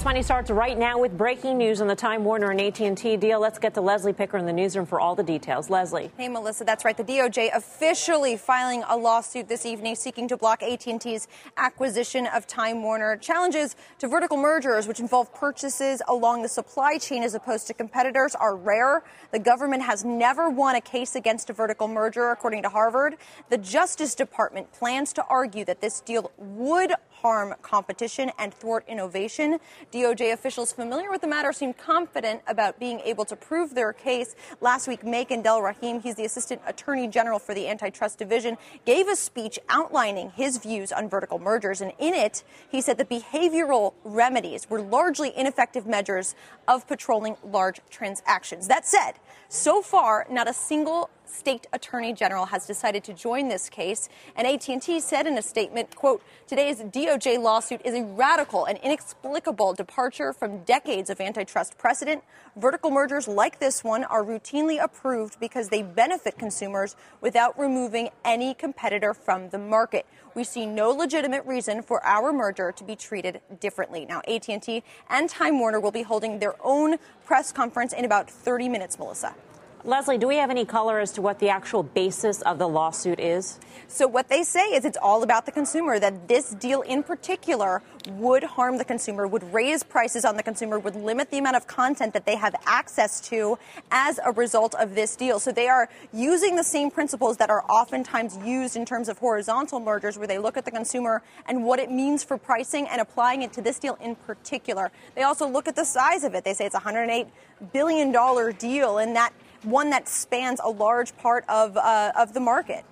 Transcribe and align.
Fast 0.00 0.06
Money 0.06 0.22
starts 0.22 0.50
right 0.50 0.78
now 0.78 0.98
with 0.98 1.18
breaking 1.18 1.58
news 1.58 1.82
on 1.82 1.86
the 1.86 1.94
Time 1.94 2.24
Warner 2.24 2.52
and 2.52 2.58
AT&T 2.58 3.18
deal. 3.18 3.38
Let's 3.38 3.58
get 3.58 3.74
to 3.74 3.82
Leslie 3.82 4.14
Picker 4.14 4.38
in 4.38 4.46
the 4.46 4.52
newsroom 4.52 4.86
for 4.86 4.98
all 4.98 5.14
the 5.14 5.22
details. 5.22 5.68
Leslie. 5.68 6.10
Hey, 6.16 6.26
Melissa, 6.26 6.64
that's 6.64 6.86
right. 6.86 6.96
The 6.96 7.04
DOJ 7.04 7.54
officially 7.54 8.38
filing 8.38 8.82
a 8.88 8.96
lawsuit 8.96 9.46
this 9.46 9.66
evening 9.66 9.94
seeking 9.94 10.26
to 10.28 10.38
block 10.38 10.62
AT&T's 10.62 11.28
acquisition 11.58 12.26
of 12.28 12.46
Time 12.46 12.82
Warner. 12.82 13.18
Challenges 13.18 13.76
to 13.98 14.08
vertical 14.08 14.38
mergers, 14.38 14.88
which 14.88 15.00
involve 15.00 15.34
purchases 15.34 16.00
along 16.08 16.40
the 16.44 16.48
supply 16.48 16.96
chain 16.96 17.22
as 17.22 17.34
opposed 17.34 17.66
to 17.66 17.74
competitors, 17.74 18.34
are 18.34 18.56
rare. 18.56 19.02
The 19.32 19.38
government 19.38 19.82
has 19.82 20.02
never 20.02 20.48
won 20.48 20.76
a 20.76 20.80
case 20.80 21.14
against 21.14 21.50
a 21.50 21.52
vertical 21.52 21.88
merger, 21.88 22.30
according 22.30 22.62
to 22.62 22.70
Harvard. 22.70 23.16
The 23.50 23.58
Justice 23.58 24.14
Department 24.14 24.72
plans 24.72 25.12
to 25.12 25.24
argue 25.28 25.66
that 25.66 25.82
this 25.82 26.00
deal 26.00 26.32
would 26.38 26.94
harm 27.22 27.54
competition 27.62 28.30
and 28.38 28.52
thwart 28.52 28.84
innovation. 28.88 29.58
DOJ 29.92 30.32
officials 30.32 30.72
familiar 30.72 31.10
with 31.10 31.20
the 31.20 31.26
matter 31.26 31.52
seem 31.52 31.72
confident 31.72 32.42
about 32.46 32.78
being 32.78 33.00
able 33.00 33.24
to 33.24 33.36
prove 33.36 33.74
their 33.74 33.92
case. 33.92 34.34
Last 34.60 34.88
week, 34.88 35.04
Makan 35.04 35.42
Delrahim, 35.42 36.02
he's 36.02 36.14
the 36.14 36.24
Assistant 36.24 36.60
Attorney 36.66 37.08
General 37.08 37.38
for 37.38 37.54
the 37.54 37.68
Antitrust 37.68 38.18
Division, 38.18 38.56
gave 38.84 39.08
a 39.08 39.16
speech 39.16 39.58
outlining 39.68 40.30
his 40.30 40.58
views 40.58 40.92
on 40.92 41.08
vertical 41.08 41.38
mergers. 41.38 41.80
And 41.80 41.92
in 41.98 42.14
it, 42.14 42.42
he 42.68 42.80
said 42.80 42.98
that 42.98 43.08
behavioral 43.08 43.94
remedies 44.04 44.68
were 44.68 44.80
largely 44.80 45.32
ineffective 45.36 45.86
measures 45.86 46.34
of 46.66 46.86
patrolling 46.86 47.36
large 47.44 47.80
transactions. 47.90 48.68
That 48.68 48.86
said, 48.86 49.12
so 49.48 49.82
far, 49.82 50.26
not 50.30 50.48
a 50.48 50.52
single 50.52 51.10
state 51.30 51.66
attorney 51.72 52.12
general 52.12 52.46
has 52.46 52.66
decided 52.66 53.04
to 53.04 53.14
join 53.14 53.48
this 53.48 53.68
case. 53.68 54.08
And 54.36 54.46
AT&T 54.46 55.00
said 55.00 55.26
in 55.26 55.38
a 55.38 55.42
statement 55.42 55.94
quote 55.94 56.22
today's 56.46 56.80
DOJ 56.80 57.40
lawsuit 57.40 57.80
is 57.84 57.94
a 57.94 58.02
radical 58.04 58.64
and 58.64 58.78
inexplicable 58.78 59.74
departure 59.74 60.32
from 60.32 60.64
decades 60.64 61.10
of 61.10 61.20
antitrust 61.20 61.78
precedent. 61.78 62.22
Vertical 62.56 62.90
mergers 62.90 63.28
like 63.28 63.60
this 63.60 63.84
one 63.84 64.04
are 64.04 64.24
routinely 64.24 64.82
approved 64.82 65.38
because 65.40 65.68
they 65.68 65.82
benefit 65.82 66.38
consumers 66.38 66.96
without 67.20 67.58
removing 67.58 68.10
any 68.24 68.54
competitor 68.54 69.14
from 69.14 69.48
the 69.50 69.58
market. 69.58 70.06
We 70.34 70.44
see 70.44 70.66
no 70.66 70.90
legitimate 70.90 71.44
reason 71.46 71.82
for 71.82 72.04
our 72.04 72.32
merger 72.32 72.72
to 72.72 72.84
be 72.84 72.96
treated 72.96 73.40
differently. 73.60 74.04
Now 74.04 74.22
AT&T 74.28 74.82
and 75.08 75.30
Time 75.30 75.58
Warner 75.58 75.80
will 75.80 75.90
be 75.90 76.02
holding 76.02 76.38
their 76.38 76.54
own 76.64 76.96
press 77.24 77.52
conference 77.52 77.92
in 77.92 78.04
about 78.04 78.30
30 78.30 78.68
minutes 78.68 78.98
Melissa 78.98 79.34
Leslie, 79.82 80.18
do 80.18 80.28
we 80.28 80.36
have 80.36 80.50
any 80.50 80.66
color 80.66 80.98
as 80.98 81.10
to 81.12 81.22
what 81.22 81.38
the 81.38 81.48
actual 81.48 81.82
basis 81.82 82.42
of 82.42 82.58
the 82.58 82.68
lawsuit 82.68 83.18
is? 83.18 83.58
So, 83.88 84.06
what 84.06 84.28
they 84.28 84.42
say 84.42 84.74
is 84.74 84.84
it's 84.84 84.98
all 85.00 85.22
about 85.22 85.46
the 85.46 85.52
consumer, 85.52 85.98
that 85.98 86.28
this 86.28 86.50
deal 86.50 86.82
in 86.82 87.02
particular 87.02 87.82
would 88.10 88.42
harm 88.42 88.76
the 88.76 88.84
consumer, 88.84 89.26
would 89.26 89.54
raise 89.54 89.82
prices 89.82 90.26
on 90.26 90.36
the 90.36 90.42
consumer, 90.42 90.78
would 90.78 90.96
limit 90.96 91.30
the 91.30 91.38
amount 91.38 91.56
of 91.56 91.66
content 91.66 92.12
that 92.12 92.26
they 92.26 92.36
have 92.36 92.54
access 92.66 93.22
to 93.30 93.58
as 93.90 94.20
a 94.24 94.32
result 94.32 94.74
of 94.74 94.94
this 94.94 95.16
deal. 95.16 95.40
So, 95.40 95.50
they 95.50 95.68
are 95.68 95.88
using 96.12 96.56
the 96.56 96.64
same 96.64 96.90
principles 96.90 97.38
that 97.38 97.48
are 97.48 97.64
oftentimes 97.70 98.36
used 98.44 98.76
in 98.76 98.84
terms 98.84 99.08
of 99.08 99.16
horizontal 99.16 99.80
mergers, 99.80 100.18
where 100.18 100.26
they 100.26 100.38
look 100.38 100.58
at 100.58 100.66
the 100.66 100.70
consumer 100.70 101.22
and 101.46 101.64
what 101.64 101.78
it 101.78 101.90
means 101.90 102.22
for 102.22 102.36
pricing 102.36 102.86
and 102.86 103.00
applying 103.00 103.40
it 103.40 103.54
to 103.54 103.62
this 103.62 103.78
deal 103.78 103.96
in 104.02 104.14
particular. 104.14 104.92
They 105.14 105.22
also 105.22 105.48
look 105.48 105.66
at 105.66 105.74
the 105.74 105.86
size 105.86 106.22
of 106.22 106.34
it. 106.34 106.44
They 106.44 106.52
say 106.52 106.66
it's 106.66 106.74
a 106.74 106.80
$108 106.80 107.28
billion 107.72 108.12
deal, 108.58 108.98
and 108.98 109.16
that 109.16 109.32
one 109.62 109.90
that 109.90 110.08
spans 110.08 110.60
a 110.62 110.70
large 110.70 111.16
part 111.18 111.44
of, 111.48 111.76
uh, 111.76 112.12
of 112.16 112.32
the 112.32 112.40
market. 112.40 112.84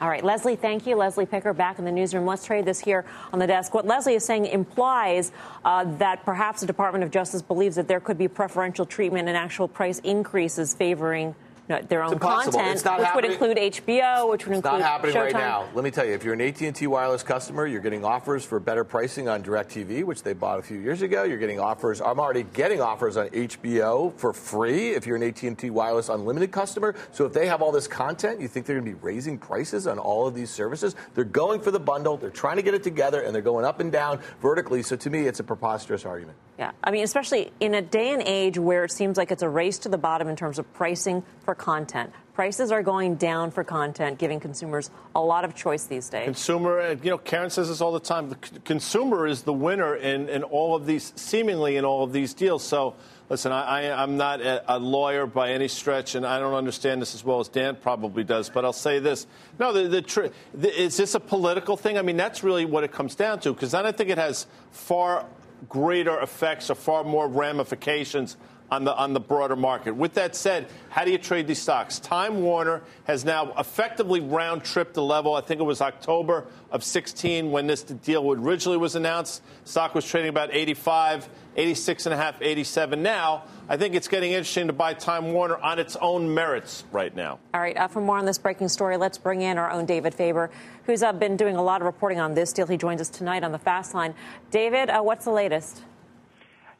All 0.00 0.08
right, 0.08 0.24
Leslie, 0.24 0.56
thank 0.56 0.84
you. 0.86 0.96
Leslie 0.96 1.26
Picker 1.26 1.52
back 1.52 1.78
in 1.78 1.84
the 1.84 1.92
newsroom. 1.92 2.26
Let's 2.26 2.44
trade 2.44 2.64
this 2.64 2.80
here 2.80 3.04
on 3.32 3.38
the 3.38 3.46
desk. 3.46 3.72
What 3.72 3.86
Leslie 3.86 4.14
is 4.14 4.24
saying 4.24 4.46
implies 4.46 5.30
uh, 5.64 5.84
that 5.98 6.24
perhaps 6.24 6.60
the 6.60 6.66
Department 6.66 7.04
of 7.04 7.12
Justice 7.12 7.40
believes 7.40 7.76
that 7.76 7.86
there 7.86 8.00
could 8.00 8.18
be 8.18 8.26
preferential 8.26 8.84
treatment 8.84 9.28
and 9.28 9.36
actual 9.36 9.68
price 9.68 10.00
increases 10.00 10.74
favoring 10.74 11.36
Uh, 11.72 11.80
their 11.88 12.02
own 12.02 12.18
content, 12.18 12.74
which 12.74 12.82
happening. 12.82 13.14
would 13.14 13.24
include 13.24 13.56
HBO, 13.56 14.28
which 14.28 14.46
would 14.46 14.58
it's 14.58 14.64
include 14.64 14.80
not 14.80 14.82
happening 14.82 15.14
Showtime. 15.14 15.22
right 15.22 15.32
now. 15.32 15.68
Let 15.74 15.84
me 15.84 15.90
tell 15.90 16.04
you, 16.04 16.12
if 16.12 16.22
you're 16.22 16.34
an 16.34 16.42
AT&T 16.42 16.86
wireless 16.86 17.22
customer, 17.22 17.66
you're 17.66 17.80
getting 17.80 18.04
offers 18.04 18.44
for 18.44 18.60
better 18.60 18.84
pricing 18.84 19.26
on 19.26 19.42
DirecTV, 19.42 20.04
which 20.04 20.22
they 20.22 20.34
bought 20.34 20.58
a 20.58 20.62
few 20.62 20.78
years 20.78 21.00
ago. 21.00 21.22
You're 21.22 21.38
getting 21.38 21.58
offers. 21.58 22.02
I'm 22.02 22.20
already 22.20 22.42
getting 22.42 22.82
offers 22.82 23.16
on 23.16 23.28
HBO 23.28 24.14
for 24.18 24.34
free 24.34 24.90
if 24.90 25.06
you're 25.06 25.16
an 25.16 25.22
AT&T 25.22 25.70
wireless 25.70 26.10
unlimited 26.10 26.52
customer. 26.52 26.94
So 27.12 27.24
if 27.24 27.32
they 27.32 27.46
have 27.46 27.62
all 27.62 27.72
this 27.72 27.88
content, 27.88 28.40
you 28.40 28.48
think 28.48 28.66
they're 28.66 28.78
going 28.78 28.92
to 28.92 28.98
be 28.98 29.02
raising 29.02 29.38
prices 29.38 29.86
on 29.86 29.98
all 29.98 30.26
of 30.26 30.34
these 30.34 30.50
services? 30.50 30.94
They're 31.14 31.24
going 31.24 31.60
for 31.60 31.70
the 31.70 31.80
bundle. 31.80 32.18
They're 32.18 32.28
trying 32.28 32.56
to 32.56 32.62
get 32.62 32.74
it 32.74 32.82
together, 32.82 33.22
and 33.22 33.34
they're 33.34 33.40
going 33.40 33.64
up 33.64 33.80
and 33.80 33.90
down 33.90 34.20
vertically. 34.42 34.82
So 34.82 34.96
to 34.96 35.08
me, 35.08 35.26
it's 35.26 35.40
a 35.40 35.44
preposterous 35.44 36.04
argument. 36.04 36.36
Yeah, 36.58 36.72
I 36.84 36.90
mean, 36.90 37.02
especially 37.02 37.50
in 37.60 37.74
a 37.74 37.82
day 37.82 38.10
and 38.12 38.22
age 38.22 38.58
where 38.58 38.84
it 38.84 38.92
seems 38.92 39.16
like 39.16 39.30
it's 39.32 39.42
a 39.42 39.48
race 39.48 39.78
to 39.78 39.88
the 39.88 39.98
bottom 39.98 40.28
in 40.28 40.36
terms 40.36 40.58
of 40.58 40.72
pricing 40.74 41.22
for 41.44 41.54
content. 41.62 42.12
Prices 42.34 42.72
are 42.72 42.82
going 42.82 43.14
down 43.14 43.52
for 43.52 43.62
content, 43.62 44.18
giving 44.18 44.40
consumers 44.40 44.90
a 45.14 45.20
lot 45.20 45.44
of 45.44 45.54
choice 45.54 45.84
these 45.84 46.08
days. 46.08 46.24
Consumer, 46.24 46.80
uh, 46.80 46.96
you 47.02 47.10
know, 47.10 47.18
Karen 47.18 47.50
says 47.50 47.68
this 47.68 47.80
all 47.80 47.92
the 47.92 48.00
time. 48.00 48.30
The 48.30 48.36
consumer 48.64 49.26
is 49.28 49.42
the 49.42 49.52
winner 49.52 49.94
in, 49.94 50.28
in 50.28 50.42
all 50.42 50.74
of 50.74 50.84
these, 50.84 51.12
seemingly 51.14 51.76
in 51.76 51.84
all 51.84 52.02
of 52.02 52.12
these 52.12 52.34
deals. 52.34 52.64
So, 52.64 52.96
listen, 53.28 53.52
I, 53.52 53.82
am 54.02 54.16
not 54.16 54.40
a, 54.40 54.76
a, 54.76 54.78
lawyer 54.78 55.26
by 55.26 55.52
any 55.52 55.68
stretch, 55.68 56.16
and 56.16 56.26
I 56.26 56.40
don't 56.40 56.54
understand 56.54 57.00
this 57.00 57.14
as 57.14 57.22
well 57.22 57.38
as 57.38 57.48
Dan 57.48 57.76
probably 57.76 58.24
does. 58.24 58.50
But 58.50 58.64
I'll 58.64 58.72
say 58.72 58.98
this: 58.98 59.28
No, 59.60 59.72
the, 59.72 60.00
the, 60.00 60.32
the 60.54 60.82
is 60.82 60.96
this 60.96 61.14
a 61.14 61.20
political 61.20 61.76
thing? 61.76 61.96
I 61.96 62.02
mean, 62.02 62.16
that's 62.16 62.42
really 62.42 62.64
what 62.64 62.82
it 62.82 62.90
comes 62.90 63.14
down 63.14 63.38
to. 63.40 63.52
Because 63.52 63.70
then 63.70 63.86
I 63.86 63.92
think 63.92 64.10
it 64.10 64.18
has 64.18 64.46
far 64.72 65.26
greater 65.68 66.18
effects 66.20 66.70
or 66.70 66.74
far 66.74 67.04
more 67.04 67.28
ramifications 67.28 68.36
on 68.72 68.84
the 68.84 68.96
on 68.96 69.12
the 69.12 69.20
broader 69.20 69.54
market. 69.54 69.94
With 69.94 70.14
that 70.14 70.34
said, 70.34 70.66
how 70.88 71.04
do 71.04 71.10
you 71.10 71.18
trade 71.18 71.46
these 71.46 71.60
stocks? 71.60 71.98
Time 71.98 72.40
Warner 72.40 72.80
has 73.04 73.22
now 73.22 73.52
effectively 73.58 74.20
round 74.20 74.64
tripped 74.64 74.94
the 74.94 75.02
level. 75.02 75.34
I 75.34 75.42
think 75.42 75.60
it 75.60 75.64
was 75.64 75.82
October 75.82 76.46
of 76.70 76.82
16 76.82 77.50
when 77.50 77.66
this 77.66 77.82
deal 77.82 78.32
originally 78.32 78.78
was 78.78 78.96
announced. 78.96 79.42
Stock 79.64 79.94
was 79.94 80.06
trading 80.06 80.30
about 80.30 80.54
85, 80.54 81.28
86 81.54 82.06
and 82.06 82.14
a 82.14 82.16
half, 82.16 82.40
87 82.40 83.02
now. 83.02 83.44
I 83.68 83.76
think 83.76 83.94
it's 83.94 84.08
getting 84.08 84.32
interesting 84.32 84.68
to 84.68 84.72
buy 84.72 84.94
Time 84.94 85.32
Warner 85.32 85.58
on 85.58 85.78
its 85.78 85.96
own 85.96 86.32
merits 86.32 86.84
right 86.92 87.14
now. 87.14 87.40
All 87.52 87.60
right, 87.60 87.76
uh, 87.76 87.88
for 87.88 88.00
more 88.00 88.16
on 88.16 88.24
this 88.24 88.38
breaking 88.38 88.68
story, 88.68 88.96
let's 88.96 89.18
bring 89.18 89.42
in 89.42 89.58
our 89.58 89.70
own 89.70 89.84
David 89.84 90.14
Faber, 90.14 90.50
who's 90.86 91.02
uh, 91.02 91.12
been 91.12 91.36
doing 91.36 91.56
a 91.56 91.62
lot 91.62 91.82
of 91.82 91.84
reporting 91.84 92.20
on 92.20 92.32
this 92.32 92.54
deal. 92.54 92.66
He 92.66 92.78
joins 92.78 93.02
us 93.02 93.10
tonight 93.10 93.44
on 93.44 93.52
the 93.52 93.58
Fast 93.58 93.92
Line. 93.92 94.14
David, 94.50 94.88
uh, 94.88 95.02
what's 95.02 95.26
the 95.26 95.30
latest? 95.30 95.82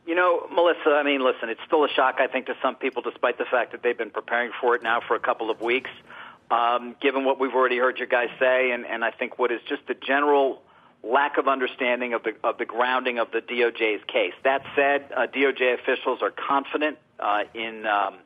You 0.07 0.17
know, 0.17 0.49
Melissa, 0.53 0.91
I 0.91 1.05
mean, 1.05 1.23
listen, 1.23 1.49
it's 1.49 1.61
still 1.67 1.85
a 1.85 1.89
shock, 1.89 2.17
I 2.19 2.27
think, 2.27 2.47
to 2.47 2.55
some 2.61 2.75
people, 2.75 3.03
despite 3.03 3.39
the 3.39 3.45
fact 3.45 3.73
that 3.73 3.83
they've 3.83 3.97
been 3.97 4.11
preparing 4.11 4.51
for 4.61 4.75
it 4.75 4.83
now 4.83 5.01
for 5.01 5.15
a 5.15 5.21
couple 5.21 5.51
of 5.51 5.61
weeks. 5.61 5.91
Um, 6.51 6.97
given 7.01 7.25
what 7.25 7.39
we've 7.39 7.55
already 7.55 7.79
heard 7.79 7.99
you 7.99 8.07
guys 8.07 8.29
say, 8.39 8.73
and, 8.73 8.85
and 8.85 9.05
I 9.05 9.11
think 9.11 9.39
what 9.39 9.53
is 9.53 9.61
just 9.69 9.87
the 9.87 9.95
general 9.95 10.63
lack 11.03 11.39
of 11.39 11.49
understanding 11.49 12.15
of 12.15 12.23
the 12.23 12.35
of 12.45 12.59
the 12.59 12.65
grounding 12.65 13.19
of 13.19 13.31
the 13.33 13.41
DOJ's 13.41 14.05
case. 14.07 14.35
That 14.45 14.63
said, 14.77 15.07
uh, 15.17 15.27
DOJ 15.27 15.75
officials 15.75 16.21
are 16.23 16.31
confident 16.31 16.99
uh, 17.19 17.45
in 17.55 17.87
um, 17.87 18.17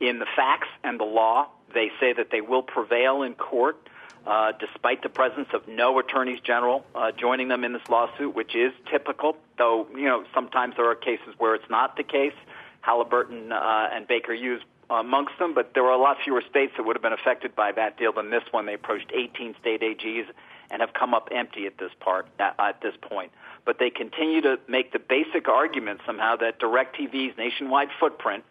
in 0.00 0.18
the 0.18 0.26
facts 0.36 0.68
and 0.84 0.98
the 0.98 1.04
law. 1.04 1.48
They 1.74 1.90
say 2.00 2.12
that 2.12 2.30
they 2.30 2.40
will 2.40 2.62
prevail 2.62 3.22
in 3.22 3.34
court 3.34 3.88
uh, 4.26 4.52
despite 4.58 5.02
the 5.02 5.08
presence 5.08 5.48
of 5.52 5.66
no 5.66 5.98
attorneys 5.98 6.40
general 6.40 6.84
uh, 6.94 7.10
joining 7.12 7.48
them 7.48 7.64
in 7.64 7.72
this 7.72 7.82
lawsuit, 7.88 8.34
which 8.34 8.54
is 8.54 8.72
typical. 8.90 9.36
Though 9.58 9.86
you 9.94 10.04
know 10.04 10.24
sometimes 10.34 10.74
there 10.76 10.88
are 10.90 10.94
cases 10.94 11.34
where 11.38 11.54
it's 11.54 11.68
not 11.70 11.96
the 11.96 12.04
case. 12.04 12.34
Halliburton 12.82 13.52
uh, 13.52 13.88
and 13.92 14.06
Baker 14.08 14.34
Hughes 14.34 14.60
amongst 14.90 15.38
them, 15.38 15.54
but 15.54 15.72
there 15.74 15.82
were 15.82 15.90
a 15.90 15.98
lot 15.98 16.18
fewer 16.22 16.42
states 16.50 16.72
that 16.76 16.84
would 16.84 16.96
have 16.96 17.02
been 17.02 17.12
affected 17.12 17.54
by 17.54 17.72
that 17.72 17.96
deal 17.96 18.12
than 18.12 18.30
this 18.30 18.42
one. 18.50 18.66
They 18.66 18.74
approached 18.74 19.10
18 19.14 19.54
state 19.60 19.80
AGs 19.80 20.26
and 20.70 20.80
have 20.80 20.92
come 20.92 21.14
up 21.14 21.28
empty 21.30 21.66
at 21.66 21.78
this 21.78 21.92
part 22.00 22.26
at, 22.38 22.80
this 22.80 22.94
point. 23.00 23.30
But 23.64 23.78
they 23.78 23.90
continue 23.90 24.40
to 24.42 24.58
make 24.68 24.92
the 24.92 24.98
basic 24.98 25.48
argument 25.48 26.00
somehow 26.06 26.36
that 26.36 26.58
DirecTV's 26.58 27.36
nationwide 27.36 27.88
footprint 28.00 28.44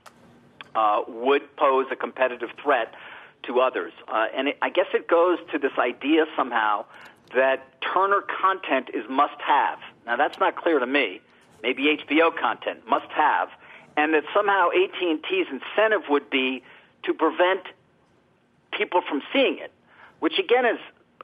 uh, 0.75 1.01
would 1.07 1.55
pose 1.57 1.87
a 1.91 1.95
competitive 1.95 2.49
threat 2.61 2.93
to 3.43 3.59
others. 3.59 3.93
Uh, 4.07 4.27
and 4.35 4.49
it, 4.49 4.57
I 4.61 4.69
guess 4.69 4.87
it 4.93 5.07
goes 5.07 5.39
to 5.51 5.59
this 5.59 5.71
idea 5.77 6.25
somehow 6.35 6.85
that 7.35 7.81
Turner 7.81 8.21
content 8.21 8.89
is 8.93 9.05
must 9.09 9.39
have. 9.41 9.79
Now 10.05 10.15
that's 10.15 10.39
not 10.39 10.55
clear 10.55 10.79
to 10.79 10.85
me. 10.85 11.21
Maybe 11.63 11.97
HBO 11.97 12.35
content 12.35 12.87
must 12.87 13.09
have, 13.11 13.49
and 13.95 14.13
that 14.13 14.23
somehow 14.33 14.69
AT&T's 14.69 15.47
incentive 15.51 16.09
would 16.09 16.29
be 16.29 16.63
to 17.03 17.13
prevent 17.13 17.61
people 18.71 19.01
from 19.07 19.21
seeing 19.31 19.59
it, 19.59 19.71
which 20.19 20.39
again 20.39 20.65
is 20.65 20.79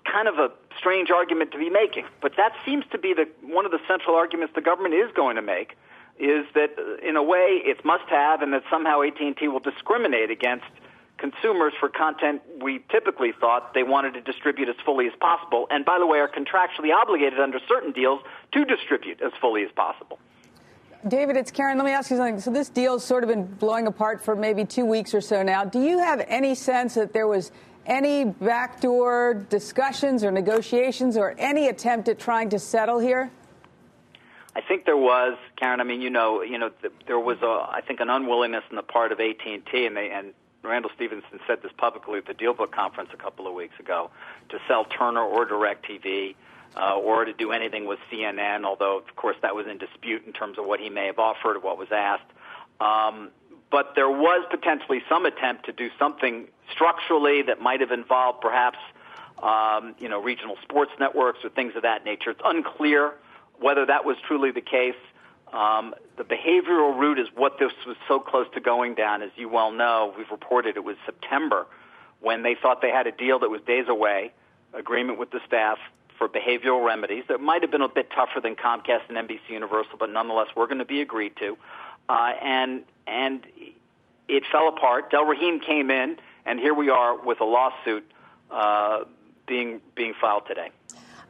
kind 0.06 0.28
of 0.28 0.38
a 0.38 0.52
strange 0.78 1.10
argument 1.10 1.52
to 1.52 1.58
be 1.58 1.70
making. 1.70 2.06
But 2.22 2.34
that 2.38 2.54
seems 2.66 2.86
to 2.92 2.98
be 2.98 3.14
the 3.14 3.28
one 3.42 3.66
of 3.66 3.72
the 3.72 3.80
central 3.88 4.16
arguments 4.16 4.54
the 4.56 4.62
government 4.62 4.94
is 4.94 5.12
going 5.16 5.36
to 5.36 5.42
make 5.42 5.76
is 6.20 6.46
that 6.56 6.72
in 7.04 7.16
a 7.16 7.24
way 7.24 7.62
it's 7.64 7.84
must 7.84 8.10
have 8.10 8.42
and 8.42 8.52
that 8.54 8.64
somehow 8.70 9.02
AT&T 9.04 9.48
will 9.48 9.60
discriminate 9.60 10.32
against 10.32 10.66
consumers 11.18 11.74
for 11.80 11.90
content 11.90 12.42
we 12.62 12.84
typically 12.90 13.32
thought 13.40 13.74
they 13.74 13.84
wanted 13.84 14.14
to 14.14 14.22
distribute 14.22 14.70
as 14.70 14.76
fully 14.86 15.08
as 15.08 15.14
possible 15.20 15.68
and 15.72 15.84
by 15.84 15.98
the 16.00 16.06
way 16.06 16.20
are 16.20 16.28
contractually 16.28 16.94
obligated 16.94 17.40
under 17.40 17.60
certain 17.68 17.92
deals 17.92 18.22
to 18.52 18.66
distribute 18.66 19.22
as 19.22 19.32
fully 19.42 19.64
as 19.64 19.72
possible. 19.76 20.20
David, 21.08 21.38
it's 21.38 21.52
Karen. 21.52 21.78
Let 21.78 21.86
me 21.86 21.92
ask 21.92 22.10
you 22.10 22.18
something. 22.18 22.40
So 22.40 22.52
this 22.52 22.70
deal's 22.70 23.04
sort 23.04 23.24
of 23.24 23.30
been 23.30 23.46
blowing 23.46 23.88
apart 23.88 24.24
for 24.24 24.36
maybe 24.36 24.66
2 24.66 24.84
weeks 24.86 25.14
or 25.14 25.22
so 25.22 25.44
now. 25.44 25.64
Do 25.64 25.82
you 25.82 26.00
have 26.00 26.26
any 26.28 26.56
sense 26.56 26.96
that 26.96 27.14
there 27.14 27.28
was 27.28 27.52
any 27.86 28.26
backdoor 28.26 29.46
discussions 29.50 30.24
or 30.24 30.32
negotiations 30.32 31.16
or 31.16 31.36
any 31.38 31.68
attempt 31.70 32.10
at 32.10 32.20
trying 32.20 32.50
to 32.50 32.60
settle 32.60 33.00
here? 33.00 33.32
I 34.56 34.62
think 34.62 34.86
there 34.86 34.98
was, 34.98 35.38
Karen. 35.56 35.80
I 35.80 35.84
mean, 35.84 36.02
you 36.02 36.10
know, 36.10 36.42
you 36.42 36.58
know, 36.58 36.72
there 37.06 37.20
was, 37.20 37.38
a, 37.44 37.46
I 37.46 37.82
think, 37.88 38.00
an 38.00 38.10
unwillingness 38.10 38.64
on 38.72 38.76
the 38.76 38.82
part 38.82 39.12
of 39.12 39.20
AT 39.20 39.46
and 39.46 39.64
T, 39.72 39.86
and 39.86 39.96
they 39.96 40.10
and 40.10 40.34
Randall 40.68 40.92
Stephenson 40.96 41.40
said 41.48 41.62
this 41.62 41.72
publicly 41.78 42.20
at 42.20 42.26
the 42.26 42.34
DealBook 42.34 42.72
conference 42.72 43.10
a 43.14 43.18
couple 43.18 43.48
of 43.48 43.54
weeks 43.54 43.80
ago, 43.80 44.10
to 44.50 44.60
sell 44.68 44.86
Turner 44.86 45.22
or 45.22 45.46
DirecTV. 45.46 46.36
Uh, 46.76 46.96
or 46.96 47.26
to 47.26 47.34
do 47.34 47.52
anything 47.52 47.88
with 47.88 47.98
CNN, 48.12 48.64
although 48.64 48.98
of 48.98 49.16
course 49.16 49.38
that 49.42 49.56
was 49.56 49.66
in 49.66 49.80
dispute 49.80 50.24
in 50.28 50.34
terms 50.34 50.60
of 50.60 50.66
what 50.66 50.80
he 50.80 50.90
may 50.92 51.08
have 51.08 51.18
offered 51.18 51.56
or 51.56 51.60
what 51.60 51.80
was 51.80 51.88
asked. 51.92 52.30
Um, 52.80 53.32
but 53.72 53.94
there 53.96 54.10
was 54.10 54.46
potentially 54.52 55.02
some 55.10 55.26
attempt 55.26 55.66
to 55.66 55.72
do 55.72 55.90
something 55.98 56.48
structurally 56.72 57.42
that 57.44 57.62
might 57.62 57.80
have 57.82 57.92
involved 57.92 58.42
perhaps 58.42 58.78
um, 59.42 59.96
you 60.00 60.10
know 60.10 60.22
regional 60.22 60.58
sports 60.62 60.92
networks 61.00 61.40
or 61.44 61.50
things 61.50 61.74
of 61.76 61.84
that 61.84 62.06
nature. 62.06 62.32
It's 62.32 62.42
unclear 62.44 63.14
whether 63.60 63.86
that 63.86 64.06
was 64.06 64.18
truly 64.28 64.52
the 64.52 64.62
case. 64.62 64.96
Um, 65.54 65.96
the 66.18 66.24
behavioral 66.24 66.98
route 66.98 67.20
is 67.20 67.28
what 67.36 67.58
this 67.60 67.72
was 67.86 67.96
so 68.08 68.20
close 68.20 68.48
to 68.54 68.60
going 68.60 68.96
down. 68.96 69.22
As 69.22 69.32
you 69.36 69.50
well 69.50 69.72
know, 69.72 70.14
we've 70.18 70.30
reported 70.30 70.76
it 70.76 70.84
was 70.84 70.98
September 71.06 71.66
when 72.20 72.44
they 72.44 72.56
thought 72.56 72.82
they 72.82 72.92
had 72.92 73.08
a 73.08 73.12
deal 73.12 73.40
that 73.40 73.50
was 73.50 73.62
days 73.62 73.86
away, 73.88 74.32
agreement 74.74 75.20
with 75.20 75.32
the 75.32 75.40
staff 75.46 75.78
for 76.18 76.28
behavioral 76.28 76.84
remedies 76.86 77.24
that 77.30 77.40
might 77.40 77.62
have 77.62 77.72
been 77.72 77.82
a 77.82 77.88
bit 77.88 78.10
tougher 78.10 78.42
than 78.42 78.56
Comcast 78.56 79.02
and 79.10 79.18
NBC 79.18 79.50
Universal, 79.50 79.98
but 80.00 80.10
nonetheless 80.10 80.48
were 80.56 80.66
going 80.66 80.80
to 80.80 80.86
be 80.86 81.02
agreed 81.02 81.36
to. 81.38 81.58
Uh, 82.10 82.34
and 82.42 82.84
and 83.06 83.46
it 84.28 84.44
fell 84.52 84.68
apart. 84.68 85.12
Delrahim 85.12 85.64
came 85.66 85.92
in, 85.92 86.18
and 86.46 86.60
here 86.60 86.74
we 86.74 86.90
are 86.90 87.18
with 87.24 87.40
a 87.40 87.46
lawsuit 87.46 88.10
uh, 88.50 89.04
being 89.46 89.82
being 89.96 90.14
filed 90.20 90.44
today. 90.48 90.70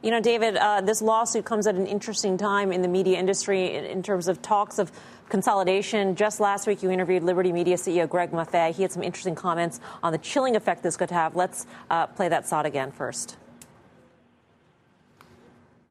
You 0.00 0.12
know, 0.12 0.20
David, 0.20 0.56
uh, 0.56 0.80
this 0.80 1.02
lawsuit 1.02 1.44
comes 1.44 1.66
at 1.66 1.74
an 1.74 1.86
interesting 1.86 2.38
time 2.38 2.70
in 2.70 2.82
the 2.82 2.88
media 2.88 3.18
industry 3.18 3.74
in, 3.74 3.84
in, 3.84 4.02
terms 4.02 4.28
of 4.28 4.40
talks 4.40 4.78
of 4.78 4.92
consolidation. 5.28 6.14
Just 6.14 6.38
last 6.38 6.68
week, 6.68 6.84
you 6.84 6.90
interviewed 6.90 7.24
Liberty 7.24 7.50
Media 7.50 7.76
CEO 7.76 8.08
Greg 8.08 8.30
Maffei. 8.30 8.72
He 8.72 8.82
had 8.82 8.92
some 8.92 9.02
interesting 9.02 9.34
comments 9.34 9.80
on 10.00 10.12
the 10.12 10.18
chilling 10.18 10.54
effect 10.54 10.84
this 10.84 10.96
could 10.96 11.10
have. 11.10 11.34
Let's 11.34 11.66
uh, 11.90 12.06
play 12.06 12.28
that 12.28 12.46
thought 12.46 12.64
again 12.64 12.92
first. 12.92 13.36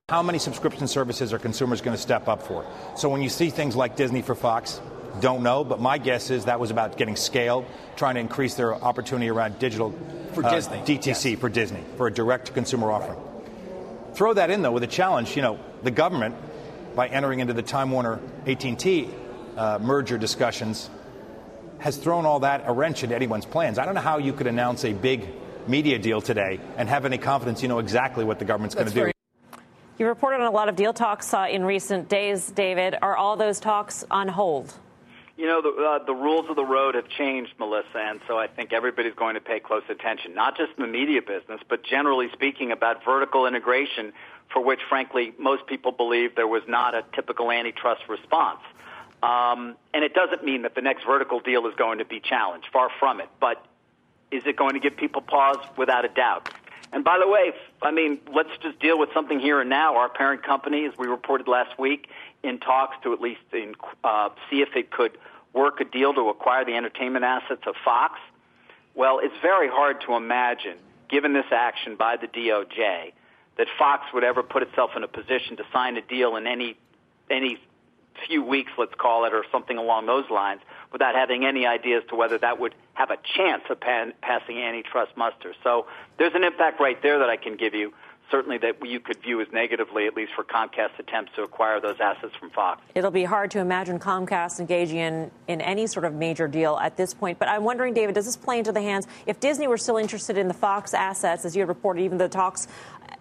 How 0.07 0.24
many 0.24 0.39
subscription 0.39 0.88
services 0.88 1.33
are 1.33 1.39
consumers 1.39 1.81
going 1.81 1.95
to 1.95 2.01
step 2.01 2.30
up 2.30 2.42
for? 2.42 2.65
So 2.95 3.09
when 3.09 3.21
you 3.21 3.27
see 3.27 3.50
things 3.50 3.75
like 3.75 3.98
Disney 3.98 4.21
for 4.21 4.36
Fox, 4.36 4.80
don't 5.19 5.44
know, 5.44 5.65
but 5.65 5.81
my 5.81 5.98
guess 5.98 6.30
is 6.30 6.45
that 6.45 6.62
was 6.62 6.71
about 6.71 6.95
getting 6.95 7.18
scaled, 7.18 7.65
trying 7.98 8.15
to 8.15 8.21
increase 8.21 8.54
their 8.54 8.74
opportunity 8.74 9.30
around 9.30 9.59
digital 9.59 9.94
for 10.31 10.45
uh, 10.45 10.56
Disney, 10.56 10.77
DTC 10.77 11.31
yes. 11.31 11.39
for 11.42 11.50
Disney, 11.50 11.83
for 11.98 12.07
a 12.07 12.13
direct-to-consumer 12.13 12.89
offering. 12.89 13.19
Throw 14.18 14.34
that 14.34 14.50
in 14.50 14.64
though 14.64 14.72
with 14.72 14.81
a 14.81 14.88
challenge. 14.88 15.36
You 15.36 15.44
know, 15.44 15.60
the 15.84 15.92
government, 15.92 16.34
by 16.96 17.08
entering 17.08 17.40
into 17.40 17.54
the 17.54 17.62
Time 17.62 17.92
Warner 17.92 18.19
AT&T 18.48 19.10
uh, 19.56 19.78
merger 19.80 20.18
discussions, 20.18 20.90
has 21.78 21.98
thrown 21.98 22.25
all 22.25 22.40
that 22.40 22.64
a 22.66 22.74
wrench 22.74 23.04
into 23.04 23.16
anyone's 23.16 23.46
plans. 23.46 23.78
I 23.78 23.86
don't 23.86 23.94
know 23.94 24.02
how 24.02 24.18
you 24.18 24.34
could 24.34 24.48
announce 24.48 24.86
a 24.86 24.94
big 24.94 25.30
media 25.68 26.00
deal 26.00 26.19
today 26.19 26.60
and 26.78 26.90
have 26.90 27.06
any 27.06 27.19
confidence 27.19 27.62
you 27.62 27.68
know 27.68 27.78
exactly 27.78 28.24
what 28.25 28.40
the 28.40 28.46
government's 28.46 28.74
going 28.74 28.88
to 28.88 28.94
do. 28.94 29.12
You 30.00 30.08
reported 30.08 30.42
on 30.42 30.48
a 30.48 30.52
lot 30.52 30.68
of 30.68 30.75
deal 30.75 30.94
talks 30.94 31.31
uh, 31.31 31.46
in 31.52 31.64
recent 31.64 32.10
days, 32.10 32.50
David. 32.50 32.96
Are 33.00 33.16
all 33.16 33.38
those 33.38 33.60
talks 33.60 34.04
on 34.10 34.30
hold? 34.30 34.74
You 35.38 35.45
know, 35.45 35.62
the, 35.62 35.69
uh, 35.69 36.04
the 36.04 36.16
rules 36.16 36.50
of 36.50 36.56
the 36.56 36.66
road 36.66 36.95
have 36.95 37.07
changed, 37.10 37.54
Melissa, 37.60 38.00
and 38.00 38.19
so 38.28 38.39
I 38.39 38.48
think 38.48 38.74
everybody's 38.74 39.13
going 39.13 39.36
to 39.36 39.42
pay 39.42 39.60
close 39.60 39.84
attention, 39.88 40.34
not 40.34 40.57
just 40.57 40.72
in 40.78 40.81
the 40.81 40.89
media 40.89 41.22
business, 41.22 41.62
but 41.69 41.84
generally 41.84 42.28
speaking 42.34 42.72
about 42.72 43.06
vertical 43.06 43.45
integration, 43.45 44.13
for 44.51 44.63
which, 44.63 44.80
frankly, 44.89 45.34
most 45.38 45.68
people 45.68 45.92
believe 45.92 46.36
there 46.36 46.48
was 46.48 46.63
not 46.68 46.95
a 46.95 47.04
typical 47.13 47.51
antitrust 47.51 48.01
response. 48.10 48.62
Um, 49.22 49.75
and 49.94 50.04
it 50.04 50.16
doesn't 50.16 50.44
mean 50.44 50.63
that 50.63 50.74
the 50.74 50.81
next 50.81 51.06
vertical 51.06 51.40
deal 51.40 51.68
is 51.68 51.75
going 51.75 52.00
to 52.00 52.06
be 52.06 52.19
challenged, 52.19 52.68
far 52.74 52.90
from 53.00 53.22
it. 53.22 53.30
But 53.40 53.63
is 54.31 54.42
it 54.48 54.56
going 54.56 54.74
to 54.74 54.80
give 54.80 54.98
people 54.98 55.22
pause? 55.22 55.60
Without 55.78 56.04
a 56.04 56.10
doubt. 56.10 56.50
And 56.92 57.04
by 57.04 57.19
the 57.19 57.28
way, 57.28 57.54
I 57.81 57.91
mean, 57.91 58.19
let's 58.33 58.50
just 58.62 58.79
deal 58.79 58.97
with 58.97 59.09
something 59.13 59.39
here 59.39 59.62
and 59.62 59.69
now. 59.69 59.97
Our 59.97 60.09
parent 60.09 60.44
company, 60.44 60.85
as 60.85 60.94
we 60.97 61.07
reported 61.07 61.47
last 61.47 61.77
week, 61.77 62.07
in 62.44 62.59
talks 62.59 62.95
to 63.03 63.13
at 63.13 63.21
least 63.21 63.41
in, 63.53 63.75
uh, 64.03 64.29
see 64.50 64.62
if 64.62 64.75
it 64.75 64.91
could 64.91 65.18
work 65.53 65.79
a 65.79 65.85
deal 65.85 66.13
to 66.13 66.29
acquire 66.29 66.65
the 66.65 66.75
entertainment 66.75 67.24
assets 67.24 67.62
of 67.68 67.75
Fox. 67.85 68.19
Well, 68.95 69.19
it's 69.21 69.35
very 69.41 69.69
hard 69.69 70.01
to 70.07 70.15
imagine, 70.15 70.77
given 71.09 71.33
this 71.33 71.45
action 71.51 71.95
by 71.95 72.18
the 72.18 72.27
DOJ, 72.27 73.13
that 73.57 73.68
Fox 73.77 74.06
would 74.13 74.23
ever 74.23 74.44
put 74.44 74.63
itself 74.63 74.91
in 74.95 75.03
a 75.03 75.07
position 75.07 75.57
to 75.57 75.63
sign 75.71 75.97
a 75.97 76.01
deal 76.01 76.35
in 76.35 76.47
any 76.47 76.77
any 77.30 77.59
few 78.27 78.41
weeks, 78.41 78.71
let's 78.77 78.94
call 78.97 79.25
it, 79.25 79.33
or 79.33 79.44
something 79.51 79.77
along 79.77 80.07
those 80.07 80.27
lines, 80.31 80.62
without 80.91 81.13
having 81.13 81.45
any 81.45 81.68
idea 81.68 81.97
as 81.97 82.03
to 82.09 82.15
whether 82.15 82.38
that 82.39 82.59
would 82.59 82.73
have 82.97 83.11
a 83.11 83.17
chance 83.35 83.61
of 83.69 83.79
pan- 83.79 84.11
passing 84.21 84.57
antitrust 84.57 85.15
muster. 85.15 85.53
So 85.63 85.85
there's 86.17 86.33
an 86.33 86.44
impact 86.44 86.79
right 86.79 86.99
there 87.03 87.19
that 87.19 87.29
I 87.29 87.38
can 87.38 87.55
give 87.55 87.75
you 87.75 87.94
certainly 88.31 88.57
that 88.57 88.75
you 88.85 88.99
could 88.99 89.21
view 89.21 89.39
as 89.39 89.47
negatively, 89.53 90.07
at 90.07 90.15
least 90.15 90.31
for 90.35 90.44
Comcast's 90.44 90.99
attempts 90.99 91.31
to 91.35 91.44
acquire 91.44 91.79
those 91.79 91.97
assets 92.01 92.35
from 92.39 92.49
Fox. 92.49 92.81
It'll 92.95 93.11
be 93.11 93.23
hard 93.23 93.51
to 93.51 93.59
imagine 93.59 93.99
Comcast 93.99 94.59
engaging 94.59 94.97
in, 94.97 95.31
in 95.47 95.61
any 95.61 95.85
sort 95.85 96.06
of 96.06 96.13
major 96.16 96.47
deal 96.47 96.75
at 96.77 96.97
this 96.97 97.13
point. 97.13 97.37
But 97.37 97.49
I'm 97.49 97.63
wondering, 97.63 97.94
David, 97.94 98.16
does 98.16 98.25
this 98.25 98.35
play 98.35 98.57
into 98.57 98.71
the 98.71 98.81
hands? 98.81 99.07
If 99.27 99.39
Disney 99.39 99.68
were 99.68 99.77
still 99.77 99.97
interested 99.97 100.35
in 100.35 100.47
the 100.47 100.54
Fox 100.54 100.94
assets, 100.95 101.45
as 101.45 101.56
you 101.56 101.61
have 101.61 101.69
reported, 101.69 102.01
even 102.01 102.18
though 102.18 102.25
the 102.25 102.33
talks, 102.33 102.68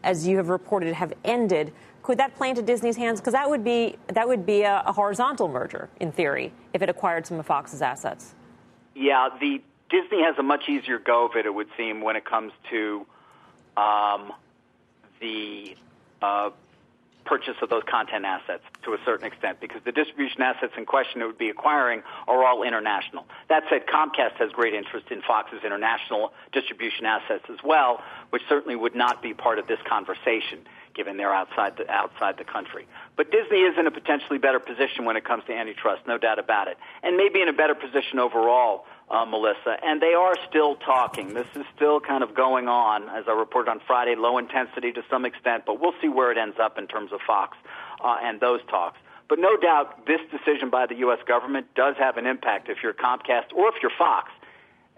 as 0.03 0.27
you 0.27 0.39
have 0.39 0.49
reported, 0.49 0.95
have 0.95 1.13
ended, 1.23 1.73
could 2.03 2.19
that 2.19 2.35
play 2.35 2.49
into 2.49 2.63
Disney's 2.63 2.97
hands? 2.97 3.21
Because 3.21 3.35
that 3.35 3.49
would 3.49 3.63
be 3.63 3.97
that 4.09 4.27
would 4.27 4.47
be 4.47 4.63
a, 4.63 4.83
a 4.87 4.93
horizontal 4.93 5.49
merger 5.49 5.91
in 6.01 6.13
theory 6.13 6.53
if 6.73 6.81
it 6.81 6.89
acquired 6.89 7.27
some 7.27 7.39
of 7.39 7.47
Fox's 7.47 7.83
assets. 7.83 8.35
Yeah, 8.97 9.29
the 9.39 9.61
Disney 9.91 10.23
has 10.23 10.37
a 10.39 10.43
much 10.43 10.69
easier 10.69 10.99
go 10.99 11.27
of 11.27 11.37
it, 11.37 11.45
it 11.45 11.55
would 11.55 11.69
seem, 11.77 12.01
when 12.01 12.17
it 12.17 12.25
comes 12.25 12.53
to 12.71 13.07
um, 13.77 14.33
the 15.21 15.77
uh, 16.23 16.51
purchase 17.27 17.57
of 17.61 17.69
those 17.69 17.83
content 17.89 18.25
assets 18.25 18.63
to 18.85 18.95
a 18.95 18.99
certain 19.05 19.27
extent 19.27 19.61
because 19.61 19.83
the 19.85 19.93
distribution 19.93 20.41
assets 20.41 20.73
in 20.79 20.87
question 20.87 21.21
it 21.21 21.27
would 21.27 21.37
be 21.37 21.51
acquiring 21.51 22.03
are 22.27 22.43
all 22.45 22.63
international. 22.63 23.27
That 23.49 23.65
said, 23.69 23.87
Comcast 23.87 24.37
has 24.39 24.51
great 24.53 24.73
interest 24.73 25.11
in 25.11 25.21
Fox's 25.23 25.63
international 25.65 26.33
distribution 26.53 27.05
assets 27.05 27.45
as 27.51 27.59
well, 27.63 28.03
which 28.31 28.43
certainly 28.49 28.77
would 28.77 28.95
not 28.95 29.23
be 29.23 29.35
part 29.35 29.59
of 29.59 29.67
this 29.67 29.81
conversation 29.87 30.61
given 30.97 31.17
they're 31.19 31.35
outside 31.35 31.77
the, 31.77 31.89
outside 31.91 32.39
the 32.39 32.45
country. 32.45 32.87
But 33.17 33.31
Disney 33.31 33.59
is 33.59 33.79
in 33.79 33.87
a 33.87 33.91
potentially 33.91 34.39
better 34.39 34.59
position 34.59 35.05
when 35.05 35.17
it 35.17 35.25
comes 35.25 35.45
to 35.47 35.53
antitrust, 35.53 36.07
no 36.07 36.19
doubt 36.19 36.39
about 36.39 36.69
it, 36.69 36.79
and 37.03 37.17
maybe 37.17 37.43
in 37.43 37.49
a 37.49 37.53
better 37.53 37.75
position 37.75 38.19
overall 38.19 38.87
uh, 39.11 39.25
Melissa, 39.25 39.77
and 39.85 40.01
they 40.01 40.15
are 40.15 40.35
still 40.49 40.75
talking. 40.77 41.35
This 41.35 41.47
is 41.55 41.65
still 41.77 42.01
kind 42.01 42.25
of 42.25 42.35
going 42.35 42.67
on, 42.67 43.09
as 43.11 43.25
I 43.29 43.33
reported 43.33 43.71
on 43.71 43.81
Friday, 43.87 44.17
low 44.17 44.39
intensity 44.39 44.91
to 44.93 45.03
some 45.09 45.25
extent, 45.25 45.65
but 45.65 45.81
we'll 45.81 45.95
see 46.01 46.09
where 46.09 46.33
it 46.33 46.39
ends 46.39 46.57
up 46.61 46.77
in 46.79 46.89
terms 46.89 47.13
of 47.13 47.21
Fox 47.25 47.57
uh, 48.03 48.17
and 48.23 48.41
those 48.41 48.61
talks. 48.69 48.99
But 49.29 49.39
no 49.39 49.57
doubt, 49.57 50.07
this 50.07 50.21
decision 50.31 50.71
by 50.71 50.87
the 50.87 50.97
U.S. 50.97 51.19
government 51.27 51.67
does 51.75 51.95
have 51.99 52.17
an 52.17 52.27
impact 52.27 52.69
if 52.69 52.79
you're 52.83 52.95
Comcast 52.95 53.53
or 53.55 53.69
if 53.69 53.75
you're 53.83 53.93
Fox, 53.97 54.31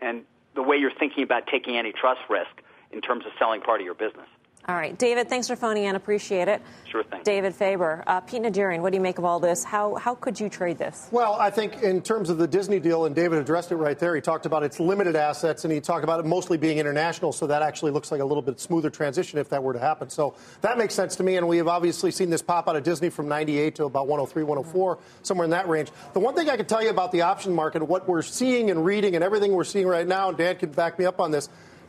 and 0.00 0.22
the 0.54 0.62
way 0.62 0.76
you're 0.76 0.92
thinking 0.98 1.22
about 1.22 1.46
taking 1.46 1.76
antitrust 1.76 2.20
risk 2.28 2.50
in 2.92 3.00
terms 3.00 3.26
of 3.26 3.32
selling 3.38 3.60
part 3.60 3.80
of 3.80 3.84
your 3.84 3.94
business. 3.94 4.28
All 4.68 4.74
right, 4.74 4.98
David, 4.98 5.30
thanks 5.30 5.48
for 5.48 5.56
phoning 5.56 5.84
in. 5.84 5.96
Appreciate 5.96 6.46
it. 6.46 6.60
Sure 6.84 7.02
thing. 7.02 7.22
David 7.24 7.54
Faber, 7.54 8.04
uh, 8.06 8.20
Pete 8.20 8.42
Najarian, 8.42 8.82
what 8.82 8.90
do 8.92 8.98
you 8.98 9.02
make 9.02 9.16
of 9.16 9.24
all 9.24 9.40
this? 9.40 9.64
How 9.64 9.94
how 9.94 10.14
could 10.14 10.38
you 10.38 10.50
trade 10.50 10.76
this? 10.76 11.08
Well, 11.10 11.32
I 11.40 11.48
think 11.48 11.82
in 11.82 12.02
terms 12.02 12.28
of 12.28 12.36
the 12.36 12.46
Disney 12.46 12.78
deal, 12.78 13.06
and 13.06 13.14
David 13.14 13.38
addressed 13.38 13.72
it 13.72 13.76
right 13.76 13.98
there. 13.98 14.14
He 14.14 14.20
talked 14.20 14.44
about 14.44 14.62
its 14.62 14.78
limited 14.78 15.16
assets, 15.16 15.64
and 15.64 15.72
he 15.72 15.80
talked 15.80 16.04
about 16.04 16.20
it 16.20 16.26
mostly 16.26 16.58
being 16.58 16.76
international. 16.76 17.32
So 17.32 17.46
that 17.46 17.62
actually 17.62 17.92
looks 17.92 18.12
like 18.12 18.20
a 18.20 18.24
little 18.26 18.42
bit 18.42 18.60
smoother 18.60 18.90
transition 18.90 19.38
if 19.38 19.48
that 19.48 19.62
were 19.62 19.72
to 19.72 19.78
happen. 19.78 20.10
So 20.10 20.34
that 20.60 20.76
makes 20.76 20.92
sense 20.92 21.16
to 21.16 21.22
me. 21.22 21.38
And 21.38 21.48
we 21.48 21.56
have 21.56 21.68
obviously 21.68 22.10
seen 22.10 22.28
this 22.28 22.42
pop 22.42 22.68
out 22.68 22.76
of 22.76 22.82
Disney 22.82 23.08
from 23.08 23.26
98 23.26 23.74
to 23.76 23.84
about 23.86 24.06
103, 24.06 24.42
104, 24.42 24.98
somewhere 25.22 25.46
in 25.46 25.50
that 25.52 25.66
range. 25.66 25.88
The 26.12 26.20
one 26.20 26.34
thing 26.34 26.50
I 26.50 26.58
can 26.58 26.66
tell 26.66 26.82
you 26.82 26.90
about 26.90 27.10
the 27.12 27.22
option 27.22 27.54
market, 27.54 27.82
what 27.82 28.06
we're 28.06 28.20
seeing 28.20 28.70
and 28.70 28.84
reading, 28.84 29.14
and 29.14 29.24
everything 29.24 29.52
we're 29.52 29.64
seeing 29.64 29.86
right 29.86 30.06
now, 30.06 30.28
and 30.28 30.36
Dan 30.36 30.56
can 30.56 30.72
back 30.72 30.98
me 30.98 31.06
up 31.06 31.20
on 31.20 31.30
this 31.30 31.48